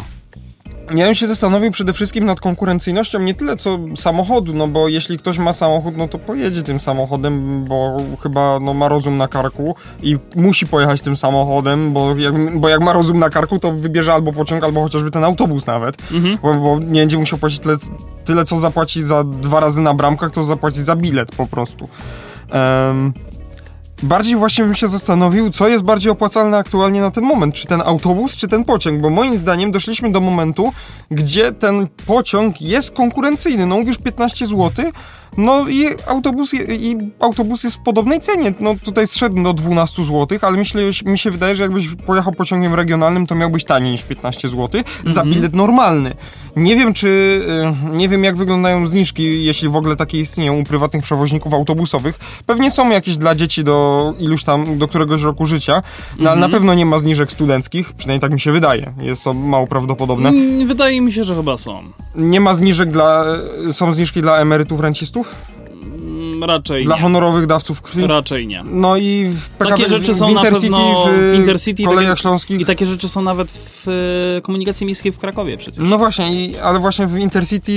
Ja 0.91 1.05
bym 1.05 1.15
się 1.15 1.27
zastanowił 1.27 1.71
przede 1.71 1.93
wszystkim 1.93 2.25
nad 2.25 2.39
konkurencyjnością 2.41 3.19
nie 3.19 3.34
tyle 3.34 3.57
co 3.57 3.79
samochodu, 3.95 4.53
no 4.53 4.67
bo 4.67 4.88
jeśli 4.88 5.19
ktoś 5.19 5.38
ma 5.38 5.53
samochód, 5.53 5.97
no 5.97 6.07
to 6.07 6.19
pojedzie 6.19 6.63
tym 6.63 6.79
samochodem, 6.79 7.63
bo 7.63 7.97
chyba 8.23 8.59
no, 8.61 8.73
ma 8.73 8.89
rozum 8.89 9.17
na 9.17 9.27
karku 9.27 9.75
i 10.01 10.17
musi 10.36 10.67
pojechać 10.67 11.01
tym 11.01 11.15
samochodem, 11.15 11.93
bo 11.93 12.15
jak, 12.15 12.59
bo 12.59 12.69
jak 12.69 12.81
ma 12.81 12.93
rozum 12.93 13.19
na 13.19 13.29
karku, 13.29 13.59
to 13.59 13.71
wybierze 13.71 14.13
albo 14.13 14.34
pociąg, 14.34 14.63
albo 14.63 14.84
chociażby 14.84 15.11
ten 15.11 15.23
autobus 15.23 15.65
nawet, 15.65 15.97
bo, 16.41 16.53
bo 16.53 16.79
nie 16.79 17.01
będzie 17.01 17.17
musiał 17.17 17.39
płacić 17.39 17.59
tyle, 17.59 17.77
tyle, 18.25 18.45
co 18.45 18.59
zapłaci 18.59 19.03
za 19.03 19.23
dwa 19.23 19.59
razy 19.59 19.81
na 19.81 19.93
bramkach, 19.93 20.31
to 20.31 20.43
zapłaci 20.43 20.81
za 20.81 20.95
bilet 20.95 21.36
po 21.36 21.47
prostu. 21.47 21.89
Em, 22.49 23.13
Bardziej 24.03 24.35
właśnie 24.35 24.63
bym 24.63 24.75
się 24.75 24.87
zastanowił, 24.87 25.49
co 25.49 25.67
jest 25.67 25.83
bardziej 25.83 26.11
opłacalne 26.11 26.57
aktualnie 26.57 27.01
na 27.01 27.11
ten 27.11 27.23
moment, 27.23 27.55
czy 27.55 27.67
ten 27.67 27.81
autobus, 27.81 28.35
czy 28.35 28.47
ten 28.47 28.63
pociąg, 28.63 29.01
bo 29.01 29.09
moim 29.09 29.37
zdaniem 29.37 29.71
doszliśmy 29.71 30.11
do 30.11 30.21
momentu, 30.21 30.73
gdzie 31.11 31.51
ten 31.51 31.87
pociąg 32.05 32.61
jest 32.61 32.95
konkurencyjny. 32.95 33.65
No 33.65 33.77
mówisz 33.77 33.97
15 33.97 34.45
zł, 34.45 34.71
no 35.38 35.65
i 35.69 35.86
autobus, 36.07 36.53
i 36.69 36.97
autobus 37.19 37.63
jest 37.63 37.75
w 37.77 37.79
podobnej 37.84 38.19
cenie. 38.19 38.53
No 38.59 38.75
tutaj 38.84 39.07
zszedł 39.07 39.43
do 39.43 39.53
12 39.53 40.05
zł, 40.05 40.38
ale 40.41 40.57
myślę, 40.57 40.81
mi 41.05 41.17
się 41.17 41.31
wydaje, 41.31 41.55
że 41.55 41.63
jakbyś 41.63 41.88
pojechał 42.05 42.34
pociągiem 42.34 42.73
regionalnym, 42.73 43.27
to 43.27 43.36
miałbyś 43.36 43.63
taniej 43.63 43.91
niż 43.91 44.03
15 44.03 44.49
zł 44.49 44.81
za 45.05 45.23
bilet 45.25 45.53
normalny. 45.53 46.15
Nie 46.55 46.75
wiem, 46.75 46.93
czy 46.93 47.07
y, 47.93 47.95
nie 47.97 48.09
wiem 48.09 48.23
jak 48.23 48.36
wyglądają 48.36 48.88
zniżki, 48.88 49.45
jeśli 49.45 49.69
w 49.69 49.75
ogóle 49.75 49.95
takie 49.95 50.19
istnieją 50.19 50.59
u 50.59 50.63
prywatnych 50.63 51.03
przewoźników 51.03 51.53
autobusowych. 51.53 52.15
Pewnie 52.45 52.71
są 52.71 52.89
jakieś 52.89 53.17
dla 53.17 53.36
dzieci 53.36 53.63
do 53.63 54.13
iluś 54.19 54.43
tam, 54.43 54.77
do 54.77 54.88
któregoś 54.88 55.21
roku 55.21 55.45
życia. 55.45 55.81
Na, 56.19 56.36
na 56.36 56.49
pewno 56.49 56.73
nie 56.73 56.86
ma 56.86 56.97
zniżek 56.97 57.31
studenckich, 57.31 57.93
przynajmniej 57.93 58.21
tak 58.21 58.31
mi 58.31 58.39
się 58.39 58.51
wydaje. 58.51 58.93
Jest 59.01 59.23
to 59.23 59.34
mało 59.34 59.67
prawdopodobne. 59.67 60.29
Mm, 60.29 60.67
Wydaje 60.67 61.01
mi 61.01 61.11
się, 61.11 61.23
że 61.23 61.36
chyba 61.36 61.57
są. 61.57 61.84
Nie 62.15 62.39
ma 62.41 62.55
zniżek 62.55 62.91
dla, 62.91 63.25
y, 63.69 63.73
są 63.73 63.91
zniżki 63.91 64.21
dla 64.21 64.38
emerytów, 64.38 64.79
rencistów? 64.79 65.22
Mm, 65.84 66.43
Raczej 66.43 66.86
Dla 66.86 66.95
nie. 66.95 67.01
honorowych 67.01 67.45
dawców 67.45 67.82
krwi? 67.82 68.07
Raczej 68.07 68.47
nie. 68.47 68.63
No 68.63 68.97
i 68.97 69.26
w 69.26 69.49
PKP, 69.49 69.78
Takie 69.78 69.89
rzeczy 69.89 70.13
są 70.13 70.26
w 70.26 70.34
na 70.34 70.39
Intercity, 70.41 70.61
pewno 70.71 71.05
w, 71.05 71.32
w 71.32 71.36
Intercity, 71.36 71.84
kolejach 71.84 72.11
takie- 72.11 72.21
śląskich. 72.21 72.59
I 72.59 72.65
takie 72.65 72.86
rzeczy 72.86 73.09
są 73.09 73.21
nawet 73.21 73.51
w 73.51 73.88
e, 74.38 74.41
komunikacji 74.41 74.86
miejskiej 74.86 75.11
w 75.11 75.17
Krakowie 75.17 75.57
przecież. 75.57 75.89
No 75.89 75.97
właśnie, 75.97 76.45
i, 76.45 76.57
ale 76.57 76.80
właśnie 76.80 77.07
w 77.07 77.17
Intercity 77.17 77.71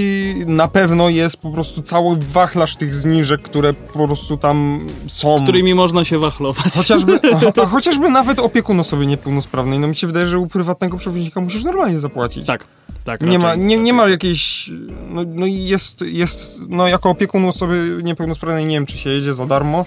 na 0.46 0.68
pewno 0.68 1.08
jest 1.08 1.36
po 1.36 1.50
prostu 1.50 1.82
cały 1.82 2.16
wachlarz 2.16 2.76
tych 2.76 2.94
zniżek, 2.94 3.42
które 3.42 3.72
po 3.72 4.06
prostu 4.06 4.36
tam 4.36 4.80
są. 5.06 5.42
Którymi 5.42 5.74
można 5.74 6.04
się 6.04 6.18
wachlować. 6.18 6.72
Chociażby, 6.76 7.20
a, 7.56 7.62
a 7.62 7.66
chociażby 7.66 8.10
nawet 8.10 8.38
opiekun 8.38 8.80
osoby 8.80 9.06
niepełnosprawnej. 9.06 9.78
No 9.78 9.88
mi 9.88 9.96
się 9.96 10.06
wydaje, 10.06 10.26
że 10.26 10.38
u 10.38 10.46
prywatnego 10.46 10.96
przewoźnika 10.98 11.40
musisz 11.40 11.64
normalnie 11.64 11.98
zapłacić. 11.98 12.46
Tak, 12.46 12.64
tak. 13.06 13.20
Nie 13.20 13.38
ma, 13.38 13.54
nie, 13.54 13.76
nie 13.76 13.92
ma 13.92 14.08
jakiejś. 14.08 14.70
No, 15.08 15.22
no 15.26 15.46
jest, 15.46 16.02
jest. 16.02 16.60
No 16.68 16.88
jako 16.88 17.10
opiekun 17.10 17.44
osoby 17.44 18.00
niepełnosprawnej 18.02 18.64
nie 18.66 18.74
wiem, 18.76 18.86
czy 18.86 18.98
się 18.98 19.10
jedzie 19.10 19.34
za 19.34 19.46
darmo. 19.46 19.84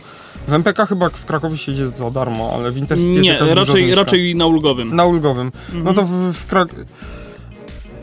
W 0.47 0.53
MPK 0.53 0.85
chyba 0.85 1.09
w 1.09 1.25
Krakowie 1.25 1.57
się 1.57 1.71
jedzie 1.71 1.87
za 1.87 2.11
darmo, 2.11 2.51
ale 2.55 2.71
w 2.71 2.77
Intercity 2.77 3.11
jest 3.11 3.23
Nie, 3.23 3.39
duża 3.39 3.53
raczej, 3.53 3.95
raczej 3.95 4.35
na 4.35 4.45
ulgowym. 4.45 4.95
Na 4.95 5.05
ulgowym. 5.05 5.51
No 5.73 5.93
to 5.93 6.03
w, 6.03 6.33
w 6.33 6.45
Krak... 6.45 6.69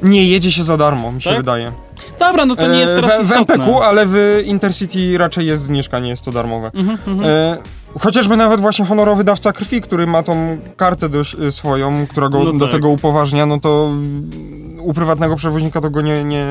Nie 0.02 0.26
jedzie 0.28 0.52
się 0.52 0.64
za 0.64 0.76
darmo, 0.76 1.12
mi 1.12 1.22
się 1.22 1.30
Tak? 1.30 1.38
wydaje. 1.38 1.72
Dobra, 2.18 2.46
no 2.46 2.56
to 2.56 2.68
nie 2.68 2.78
jest 2.78 2.92
E, 2.92 2.96
teraz 2.96 3.14
w, 3.14 3.18
w 3.18 3.22
istotne. 3.22 3.54
MPK, 3.54 3.84
ale 3.84 4.06
w 4.06 4.42
Intercity 4.44 5.18
raczej 5.18 5.46
jest 5.46 5.62
zniżka, 5.62 5.98
nie 5.98 6.10
jest 6.10 6.22
to 6.22 6.32
darmowe. 6.32 6.70
Mhm, 6.74 7.20
E, 7.24 7.58
chociażby 8.00 8.36
nawet 8.36 8.60
właśnie 8.60 8.84
honorowy 8.84 9.24
dawca 9.24 9.52
krwi, 9.52 9.80
który 9.80 10.06
ma 10.06 10.22
tą 10.22 10.58
kartę 10.76 11.08
do, 11.08 11.22
swoją, 11.50 12.06
która 12.06 12.28
go 12.28 12.44
No 12.44 12.52
do 12.52 12.64
tak. 12.66 12.70
tego 12.74 12.88
upoważnia, 12.88 13.46
no 13.46 13.60
to 13.60 13.90
u 14.80 14.94
prywatnego 14.94 15.36
przewoźnika 15.36 15.80
to 15.80 15.90
go 15.90 16.00
nie, 16.00 16.24
nie, 16.24 16.46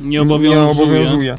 Nie 0.00 0.22
obowiązuje. 0.22 0.64
nie 0.64 0.70
obowiązuje. 0.70 1.36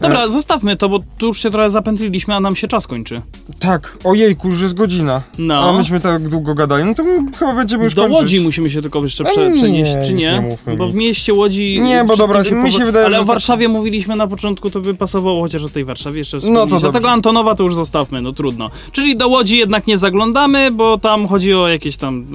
Dobra, 0.00 0.28
zostawmy 0.28 0.76
to, 0.76 0.88
bo 0.88 0.98
tu 1.18 1.26
już 1.26 1.42
się 1.42 1.50
trochę 1.50 1.70
zapętliliśmy, 1.70 2.34
a 2.34 2.40
nam 2.40 2.56
się 2.56 2.68
czas 2.68 2.86
kończy. 2.86 3.22
Tak, 3.58 3.98
ojejku, 4.04 4.48
już 4.48 4.62
jest 4.62 4.74
godzina. 4.74 5.22
No. 5.38 5.68
A 5.68 5.72
myśmy 5.72 6.00
tak 6.00 6.28
długo 6.28 6.54
gadali, 6.54 6.84
no 6.84 6.94
to 6.94 7.02
chyba 7.38 7.54
będziemy 7.54 7.84
już 7.84 7.94
Do 7.94 8.02
kończyć. 8.02 8.20
Łodzi 8.20 8.40
musimy 8.40 8.70
się 8.70 8.82
tylko 8.82 9.02
jeszcze 9.02 9.24
A 9.26 9.30
prze, 9.30 9.50
nie, 9.50 9.56
przenieść, 9.56 9.92
czy 9.92 9.98
już 9.98 10.10
nie? 10.22 10.56
nie 10.66 10.76
bo 10.76 10.88
w 10.88 10.94
mieście 10.94 11.34
Łodzi... 11.34 11.80
Nie, 11.82 12.04
bo 12.04 12.16
dobra, 12.16 12.42
mi 12.52 12.72
się 12.72 12.84
wydaje, 12.84 13.06
Ale 13.06 13.16
o 13.16 13.20
tak- 13.20 13.26
Warszawie 13.28 13.68
mówiliśmy 13.68 14.16
na 14.16 14.26
początku, 14.26 14.70
to 14.70 14.80
by 14.80 14.94
pasowało 14.94 15.42
chociaż 15.42 15.64
o 15.64 15.68
tej 15.68 15.84
Warszawie 15.84 16.18
jeszcze 16.18 16.36
No 16.36 16.42
to 16.42 16.48
wspomnieć. 16.48 16.80
Dlatego 16.80 17.10
Antonowa 17.10 17.54
to 17.54 17.62
już 17.64 17.74
zostawmy, 17.74 18.22
no 18.22 18.32
trudno. 18.32 18.70
Czyli 18.92 19.16
do 19.16 19.28
Łodzi 19.28 19.58
jednak 19.58 19.86
nie 19.86 19.98
zaglądamy, 19.98 20.70
bo 20.70 20.98
tam 20.98 21.28
chodzi 21.28 21.54
o 21.54 21.68
jakieś 21.68 21.96
tam... 21.96 22.26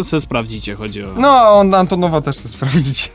e, 0.00 0.04
Se 0.04 0.20
sprawdzicie, 0.20 0.74
chodzi 0.74 1.02
o... 1.04 1.08
No, 1.16 1.60
Antonowa 1.78 2.20
też 2.20 2.36
chce 2.36 2.48
sprawdzić. 2.48 3.10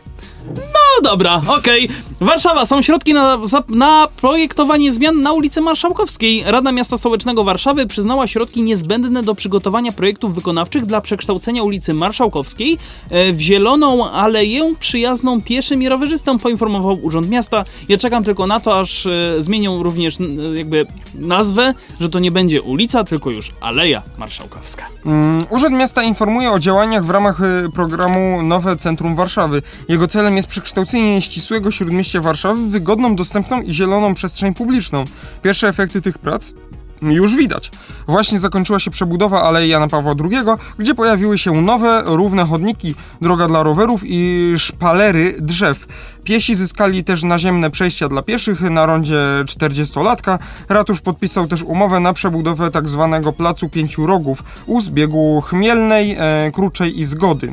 Dobra, 1.04 1.42
okej. 1.48 1.90
Warszawa, 2.22 2.66
są 2.66 2.82
środki 2.82 3.14
na, 3.14 3.38
za, 3.44 3.64
na 3.70 4.08
projektowanie 4.22 4.92
zmian 4.92 5.22
na 5.22 5.32
ulicy 5.32 5.62
Marszałkowskiej. 5.62 6.44
Rada 6.46 6.72
Miasta 6.72 6.98
Stołecznego 6.98 7.44
Warszawy 7.44 7.88
przyznała 7.88 8.28
środki 8.28 8.62
niezbędne 8.62 9.24
do 9.24 9.36
przygotowania 9.36 9.92
projektów 9.92 10.36
wykonawczych 10.36 10.86
dla 10.86 11.02
przekształcenia 11.02 11.64
ulicy 11.64 11.94
Marszałkowskiej 11.94 12.78
e, 13.10 13.34
w 13.34 13.40
zieloną 13.40 14.12
aleję 14.12 14.74
przyjazną 14.80 15.42
pieszym 15.42 15.84
i 15.84 15.90
rowerzystom, 15.90 16.40
poinformował 16.40 17.00
Urząd 17.02 17.30
Miasta. 17.30 17.66
Ja 17.90 17.98
czekam 17.98 18.24
tylko 18.24 18.48
na 18.48 18.60
to, 18.60 18.80
aż 18.80 19.06
e, 19.06 19.36
zmienią 19.40 19.84
również 19.84 20.20
n, 20.20 20.56
jakby 20.56 20.86
nazwę, 21.16 21.74
że 22.00 22.10
to 22.10 22.20
nie 22.20 22.32
będzie 22.32 22.62
ulica, 22.62 23.04
tylko 23.04 23.30
już 23.30 23.52
Aleja 23.62 24.02
Marszałkowska. 24.18 24.86
Mm, 25.06 25.46
Urząd 25.50 25.76
Miasta 25.76 26.04
informuje 26.04 26.52
o 26.52 26.60
działaniach 26.60 27.06
w 27.06 27.10
ramach 27.10 27.42
y, 27.42 27.70
programu 27.76 28.44
Nowe 28.44 28.78
Centrum 28.78 29.16
Warszawy. 29.16 29.62
Jego 29.88 30.08
celem 30.08 30.38
jest 30.38 30.48
przekształcenie 30.48 30.87
ścisłego 31.20 31.72
śródmieścia 31.72 32.22
Warszawy 32.22 32.62
w 32.62 32.70
wygodną, 32.70 33.16
dostępną 33.16 33.62
i 33.62 33.74
zieloną 33.74 34.14
przestrzeń 34.14 34.54
publiczną. 34.54 35.04
Pierwsze 35.42 35.68
efekty 35.68 36.02
tych 36.02 36.18
prac 36.18 36.54
już 37.02 37.36
widać. 37.36 37.72
Właśnie 38.08 38.40
zakończyła 38.40 38.80
się 38.80 38.92
przebudowa 38.92 39.44
Alei 39.44 39.70
Jana 39.70 39.88
Pawła 39.88 40.16
II, 40.24 40.38
gdzie 40.78 40.96
pojawiły 40.96 41.38
się 41.38 41.62
nowe, 41.62 42.02
równe 42.06 42.46
chodniki, 42.46 42.96
droga 43.22 43.48
dla 43.48 43.64
rowerów 43.64 44.02
i 44.04 44.54
szpalery 44.58 45.36
drzew. 45.40 45.88
Piesi 46.24 46.56
zyskali 46.56 47.04
też 47.04 47.24
naziemne 47.24 47.72
przejścia 47.72 48.10
dla 48.10 48.22
pieszych 48.22 48.62
na 48.62 48.86
rondzie 48.86 49.20
40-latka. 49.46 50.40
Ratusz 50.70 51.02
podpisał 51.02 51.48
też 51.48 51.64
umowę 51.64 52.00
na 52.00 52.14
przebudowę 52.14 52.72
tzw. 52.72 53.34
Placu 53.38 53.70
Pięciu 53.70 54.06
Rogów 54.06 54.44
u 54.66 54.82
zbiegu 54.82 55.42
Chmielnej, 55.42 56.16
e, 56.20 56.52
Kruczej 56.54 57.00
i 57.00 57.06
Zgody. 57.06 57.52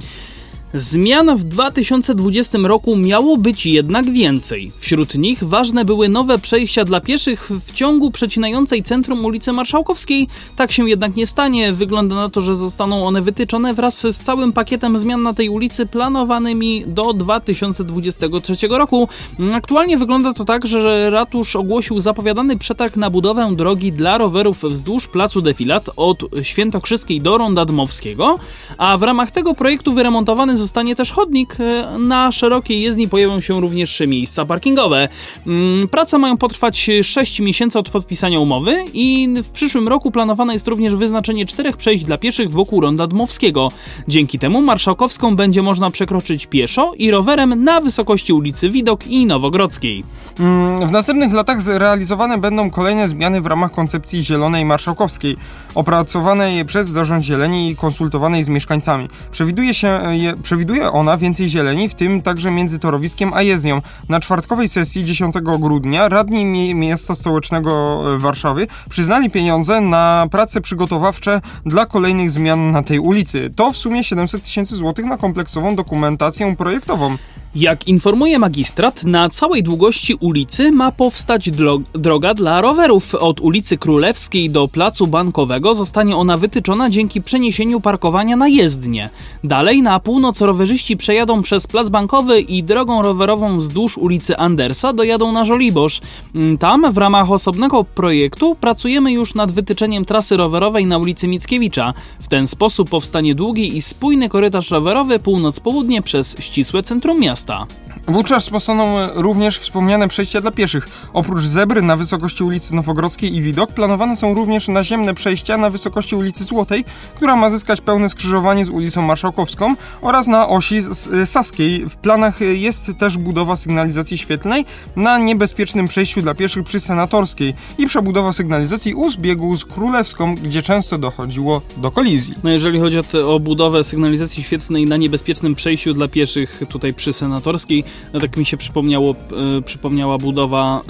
Zmian 0.76 1.36
w 1.36 1.44
2020 1.44 2.58
roku 2.58 2.96
miało 2.96 3.36
być 3.36 3.66
jednak 3.66 4.10
więcej. 4.10 4.72
Wśród 4.78 5.14
nich 5.14 5.44
ważne 5.44 5.84
były 5.84 6.08
nowe 6.08 6.38
przejścia 6.38 6.84
dla 6.84 7.00
pieszych 7.00 7.50
w 7.66 7.72
ciągu 7.72 8.10
przecinającej 8.10 8.82
centrum 8.82 9.24
ulicy 9.24 9.52
Marszałkowskiej. 9.52 10.28
Tak 10.56 10.72
się 10.72 10.88
jednak 10.88 11.16
nie 11.16 11.26
stanie. 11.26 11.72
Wygląda 11.72 12.16
na 12.16 12.28
to, 12.28 12.40
że 12.40 12.54
zostaną 12.54 13.06
one 13.06 13.22
wytyczone 13.22 13.74
wraz 13.74 13.98
z 14.00 14.18
całym 14.20 14.52
pakietem 14.52 14.98
zmian 14.98 15.22
na 15.22 15.34
tej 15.34 15.48
ulicy 15.48 15.86
planowanymi 15.86 16.84
do 16.86 17.12
2023 17.12 18.68
roku. 18.68 19.08
Aktualnie 19.54 19.98
wygląda 19.98 20.32
to 20.32 20.44
tak, 20.44 20.66
że 20.66 21.10
ratusz 21.10 21.56
ogłosił 21.56 22.00
zapowiadany 22.00 22.58
przetarg 22.58 22.96
na 22.96 23.10
budowę 23.10 23.54
drogi 23.56 23.92
dla 23.92 24.18
rowerów 24.18 24.62
wzdłuż 24.62 25.08
placu 25.08 25.42
Defilat 25.42 25.90
od 25.96 26.24
Świętokrzyskiej 26.42 27.20
do 27.20 27.38
Ronda 27.38 27.64
Dmowskiego, 27.64 28.38
a 28.78 28.98
w 28.98 29.02
ramach 29.02 29.30
tego 29.30 29.54
projektu 29.54 29.92
wyremontowany 29.92 30.56
został 30.56 30.63
zostanie 30.64 30.94
też 30.96 31.12
chodnik. 31.12 31.56
E, 31.60 31.98
Na 31.98 32.32
szerokiej 32.32 32.80
jezdni 32.80 33.08
pojawią 33.08 33.40
się 33.40 33.60
również 33.60 34.02
miejsca 34.06 34.44
parkingowe. 34.44 35.08
Mm, 35.46 35.88
Prace 35.88 36.18
mają 36.18 36.36
potrwać 36.36 36.90
6 37.02 37.40
miesięcy 37.40 37.78
od 37.78 37.90
podpisania 37.90 38.40
umowy 38.40 38.84
i 38.94 39.28
w 39.42 39.50
przyszłym 39.50 39.88
roku 39.88 40.10
planowane 40.10 40.52
jest 40.52 40.68
również 40.68 40.94
wyznaczenie 40.94 41.46
czterech 41.46 41.76
przejść 41.76 42.04
dla 42.04 42.18
pieszych 42.18 42.50
wokół 42.50 42.80
Ronda 42.80 43.06
Dmowskiego. 43.06 43.70
Dzięki 44.08 44.38
temu 44.38 44.62
Marszałkowską 44.62 45.36
będzie 45.36 45.62
można 45.62 45.90
przekroczyć 45.90 46.46
pieszo 46.46 46.92
i 46.98 47.10
rowerem 47.10 47.64
na 47.64 47.80
wysokości 47.80 48.32
ulicy 48.32 48.70
Widok 48.70 49.06
i 49.06 49.26
Nowogrodzkiej. 49.26 50.04
Mm, 50.40 50.88
W 50.88 50.90
następnych 50.90 51.32
latach 51.32 51.62
zrealizowane 51.62 52.38
będą 52.38 52.70
kolejne 52.70 53.08
zmiany 53.08 53.40
w 53.40 53.46
ramach 53.46 53.72
koncepcji 53.72 54.24
Zielonej 54.24 54.64
Marszałkowskiej, 54.64 55.36
opracowanej 55.74 56.64
przez 56.64 56.88
Zarząd 56.88 57.24
Zieleni 57.24 57.70
i 57.70 57.76
konsultowanej 57.76 58.44
z 58.44 58.48
mieszkańcami. 58.48 59.08
Przewiduje, 59.32 59.74
się, 59.74 60.00
je, 60.10 60.34
przewiduje 60.45 60.92
ona 60.92 61.16
więcej 61.16 61.49
zieleni, 61.49 61.88
w 61.88 61.95
tym 61.95 62.22
także 62.22 62.51
między 62.51 62.78
torowiskiem 62.78 63.34
a 63.34 63.42
jezdnią. 63.42 63.82
Na 64.09 64.20
czwartkowej 64.20 64.68
sesji 64.68 65.05
10 65.05 65.34
grudnia 65.59 66.09
radni 66.09 66.45
mi- 66.45 66.74
miasta 66.74 67.14
stołecznego 67.14 68.03
e, 68.14 68.18
Warszawy 68.18 68.66
przyznali 68.90 69.30
pieniądze 69.30 69.80
na 69.80 70.26
prace 70.30 70.61
przygotowawcze 70.61 71.40
dla 71.66 71.86
kolejnych 71.86 72.30
zmian 72.30 72.70
na 72.70 72.82
tej 72.82 72.99
ulicy. 72.99 73.51
To 73.57 73.72
w 73.72 73.76
sumie 73.76 74.05
700 74.05 74.42
tysięcy 74.42 74.76
złotych 74.76 75.05
na 75.05 75.16
kompleksową 75.18 75.76
dokumentację 75.76 76.57
projektową. 76.57 77.16
Jak 77.55 77.88
informuje 77.88 78.38
magistrat, 78.38 79.05
na 79.05 79.28
całej 79.28 79.62
długości 79.62 80.14
ulicy 80.14 80.72
ma 80.72 80.92
powstać 80.92 81.50
dro- 81.50 81.82
droga 81.92 82.34
dla 82.34 82.61
rowerów. 82.61 83.14
Od 83.14 83.40
ulicy 83.40 83.78
Królewskiej 83.78 84.50
do 84.50 84.68
Placu 84.68 85.07
Bankowego 85.07 85.74
zostanie 85.74 86.16
ona 86.16 86.36
wytyczona 86.36 86.90
dzięki 86.90 87.22
przeniesieniu 87.22 87.80
parkowania 87.80 88.36
na 88.36 88.48
jezdnię. 88.48 89.09
Dalej 89.44 89.82
na 89.82 90.00
północ 90.00 90.40
rowerzyści 90.40 90.96
przejadą 90.96 91.42
przez 91.42 91.66
Plac 91.66 91.90
Bankowy 91.90 92.40
i 92.40 92.62
drogą 92.62 93.02
rowerową 93.02 93.59
wzdłuż 93.59 93.98
ulicy 93.98 94.36
Andersa 94.36 94.92
dojadą 94.92 95.32
na 95.32 95.44
Żoliborz. 95.44 96.00
Mm, 96.34 96.59
Tam 96.59 96.92
w 96.92 96.98
ramach 96.98 97.30
osobnego 97.30 97.84
projektu 97.84 98.55
pracujemy 98.61 99.12
już 99.12 99.34
nad 99.34 99.52
wytyczeniem 99.52 100.05
trasy 100.05 100.36
rowerowej 100.36 100.86
na 100.86 100.98
ulicy 100.98 101.28
Mickiewicza. 101.28 101.94
W 102.20 102.28
ten 102.28 102.46
sposób 102.46 102.90
powstanie 102.90 103.34
długi 103.34 103.76
i 103.76 103.82
spójny 103.82 104.28
korytarz 104.28 104.70
rowerowy 104.70 105.18
północ-południe 105.18 106.02
przez 106.02 106.36
ścisłe 106.38 106.82
centrum 106.82 107.20
miasta. 107.20 107.43
Star. 107.45 107.68
Wówczas 108.09 108.50
powstaną 108.50 108.98
e, 108.98 109.09
również 109.14 109.59
wspomniane 109.59 110.09
przejścia 110.09 110.40
dla 110.40 110.50
pieszych. 110.50 110.88
Oprócz 111.12 111.44
zebry 111.44 111.82
na 111.82 111.96
wysokości 111.96 112.44
ulicy 112.44 112.74
Nowogrodzkiej 112.74 113.36
i 113.36 113.42
Widok, 113.42 113.72
planowane 113.72 114.16
są 114.16 114.34
również 114.34 114.68
naziemne 114.68 115.14
przejścia 115.14 115.57
na 115.59 115.70
wysokości 115.70 116.16
ulicy 116.16 116.44
Złotej, 116.44 116.84
która 117.16 117.36
ma 117.36 117.50
zyskać 117.50 117.80
pełne 117.80 118.09
skrzyżowanie 118.09 118.66
z 118.66 118.70
ulicą 118.70 119.02
Marszałkowską 119.02 119.74
oraz 120.00 120.26
na 120.26 120.48
osi 120.48 120.82
Saskiej. 121.24 121.88
W 121.88 121.96
planach 121.96 122.42
e, 122.42 122.44
jest 122.44 122.92
też 122.98 123.18
budowa 123.18 123.57
sygnalizacji 123.57 124.18
świetlnej 124.18 124.64
na 124.96 125.18
niebezpiecznym 125.18 125.88
przejściu 125.88 126.22
dla 126.22 126.34
pieszych 126.34 126.64
przy 126.64 126.80
Senatorskiej 126.80 127.55
i 127.78 127.86
przebudowa 127.86 128.32
sygnalizacji 128.32 128.94
u 128.94 129.11
zbiegu 129.11 129.57
z 129.57 129.64
Królewską, 129.64 130.34
gdzie 130.34 130.62
często 130.62 130.98
dochodziło 130.98 131.61
do 131.76 131.90
kolizji. 131.90 132.34
No 132.44 132.50
jeżeli 132.50 132.80
chodzi 132.80 132.98
o, 132.98 133.02
te, 133.02 133.26
o 133.26 133.40
budowę 133.40 133.84
sygnalizacji 133.84 134.42
świetlnej 134.42 134.86
na 134.86 134.96
niebezpiecznym 134.96 135.55
przejściu 135.55 135.92
dla 135.92 136.09
pieszych 136.09 136.62
tutaj 136.68 136.94
przy 136.94 137.12
Senatorskiej, 137.12 137.84
no 138.12 138.20
tak 138.20 138.36
mi 138.36 138.45
się 138.45 138.57
przypomniało, 138.57 139.14
e, 139.59 139.62
przypomniała 139.62 140.18
budowa 140.18 140.82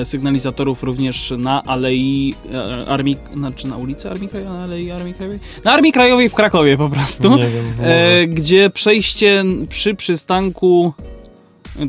e, 0.00 0.04
sygnalizatorów 0.04 0.82
również 0.82 1.34
na 1.38 1.62
Alei 1.64 2.34
e, 2.52 2.86
Armii, 2.86 3.16
znaczy 3.32 3.66
na 3.66 3.76
ulicy 3.76 4.10
Armii 4.10 4.28
Krajowej, 4.28 4.54
na 4.54 4.62
Alei 4.62 4.90
Armii 4.90 5.14
Krajowej? 5.14 5.38
Na 5.64 5.72
Armii 5.72 5.92
Krajowej 5.92 6.28
w 6.28 6.34
Krakowie 6.34 6.76
po 6.76 6.88
prostu, 6.88 7.36
wiem, 7.36 8.34
gdzie 8.34 8.70
przejście 8.70 9.44
przy 9.68 9.94
przystanku 9.94 10.92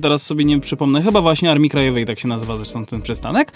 Teraz 0.01 0.25
sobie 0.25 0.45
nie 0.45 0.59
przypomnę, 0.59 1.01
chyba 1.01 1.21
właśnie 1.21 1.51
Armii 1.51 1.69
Krajowej 1.69 2.05
tak 2.05 2.19
się 2.19 2.27
nazywa 2.27 2.57
zresztą 2.57 2.85
ten 2.85 3.01
przystanek. 3.01 3.51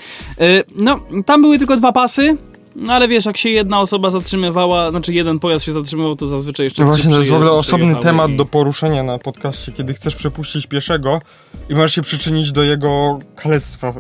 No, 0.76 1.00
tam 1.26 1.42
były 1.42 1.58
tylko 1.58 1.78
dwa 1.78 1.92
pasy, 1.92 2.38
no 2.76 2.94
ale 2.94 3.08
wiesz, 3.08 3.26
jak 3.26 3.38
się 3.38 3.50
jedna 3.50 3.80
osoba 3.82 4.10
zatrzymywała, 4.10 4.92
znaczy 4.92 5.14
jeden 5.14 5.40
pojazd 5.40 5.66
się 5.66 5.74
zatrzymywał, 5.74 6.16
to 6.16 6.28
zazwyczaj 6.28 6.64
jeszcze 6.66 6.84
No 6.84 6.90
właśnie, 6.90 7.12
to 7.12 7.18
jest 7.18 7.30
w 7.30 7.34
ogóle 7.34 7.52
osobny 7.52 7.96
temat 7.96 8.32
i- 8.32 8.38
do 8.38 8.46
poruszenia 8.46 9.04
na 9.04 9.18
podcaście, 9.20 9.72
kiedy 9.72 9.94
chcesz 9.94 10.16
przepuścić 10.16 10.68
pieszego 10.68 11.22
i 11.70 11.76
możesz 11.76 11.96
się 11.96 12.02
przyczynić 12.02 12.52
do 12.52 12.64
jego 12.64 13.20
kalectwa. 13.36 13.94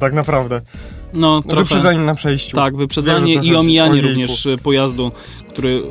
Tak 0.00 0.12
naprawdę. 0.12 0.60
No, 1.12 1.42
trochę, 1.42 1.62
Wyprzedzanie 1.62 1.98
na 1.98 2.14
przejściu. 2.14 2.56
Tak, 2.56 2.76
wyprzedzanie 2.76 3.34
i 3.34 3.54
omijanie 3.54 4.00
również 4.00 4.46
e, 4.46 4.58
pojazdu, 4.58 5.12
który 5.48 5.82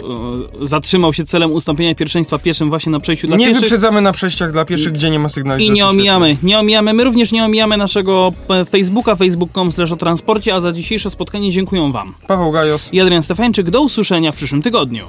e, 0.62 0.66
zatrzymał 0.68 1.14
się 1.14 1.26
celem 1.26 1.52
ustąpienia 1.52 1.96
pierwszeństwa 1.96 2.40
pieszym 2.40 2.70
właśnie 2.70 2.92
na 2.92 3.00
przejściu 3.00 3.28
dla 3.28 3.38
Nie 3.38 3.46
pieszych. 3.48 3.62
wyprzedzamy 3.62 4.02
na 4.02 4.12
przejściach 4.14 4.52
dla 4.52 4.66
pieszych, 4.66 4.94
gdzie 4.94 5.10
nie 5.10 5.20
ma 5.20 5.28
I 5.28 5.32
sygnalizacji 5.32 5.74
nie 5.76 5.88
omijamy, 5.88 6.38
nie 6.44 6.60
omijamy. 6.60 6.94
My 6.94 7.04
również 7.04 7.32
nie 7.32 7.46
omijamy 7.46 7.78
naszego 7.78 8.34
e, 8.50 8.66
Facebooka, 8.66 9.16
facebook.com 9.16 9.72
slash 9.72 9.92
o 9.92 9.96
transporcie, 9.96 10.56
a 10.56 10.60
za 10.60 10.72
dzisiejsze 10.72 11.10
spotkanie 11.10 11.52
dziękuję 11.52 11.92
Wam. 11.92 12.14
Paweł 12.28 12.52
Gajos. 12.52 12.94
I 12.94 13.02
Adrian 13.02 13.24
Stefańczyk, 13.24 13.70
do 13.70 13.82
usłyszenia 13.82 14.32
w 14.32 14.36
przyszłym 14.36 14.62
tygodniu. 14.62 15.06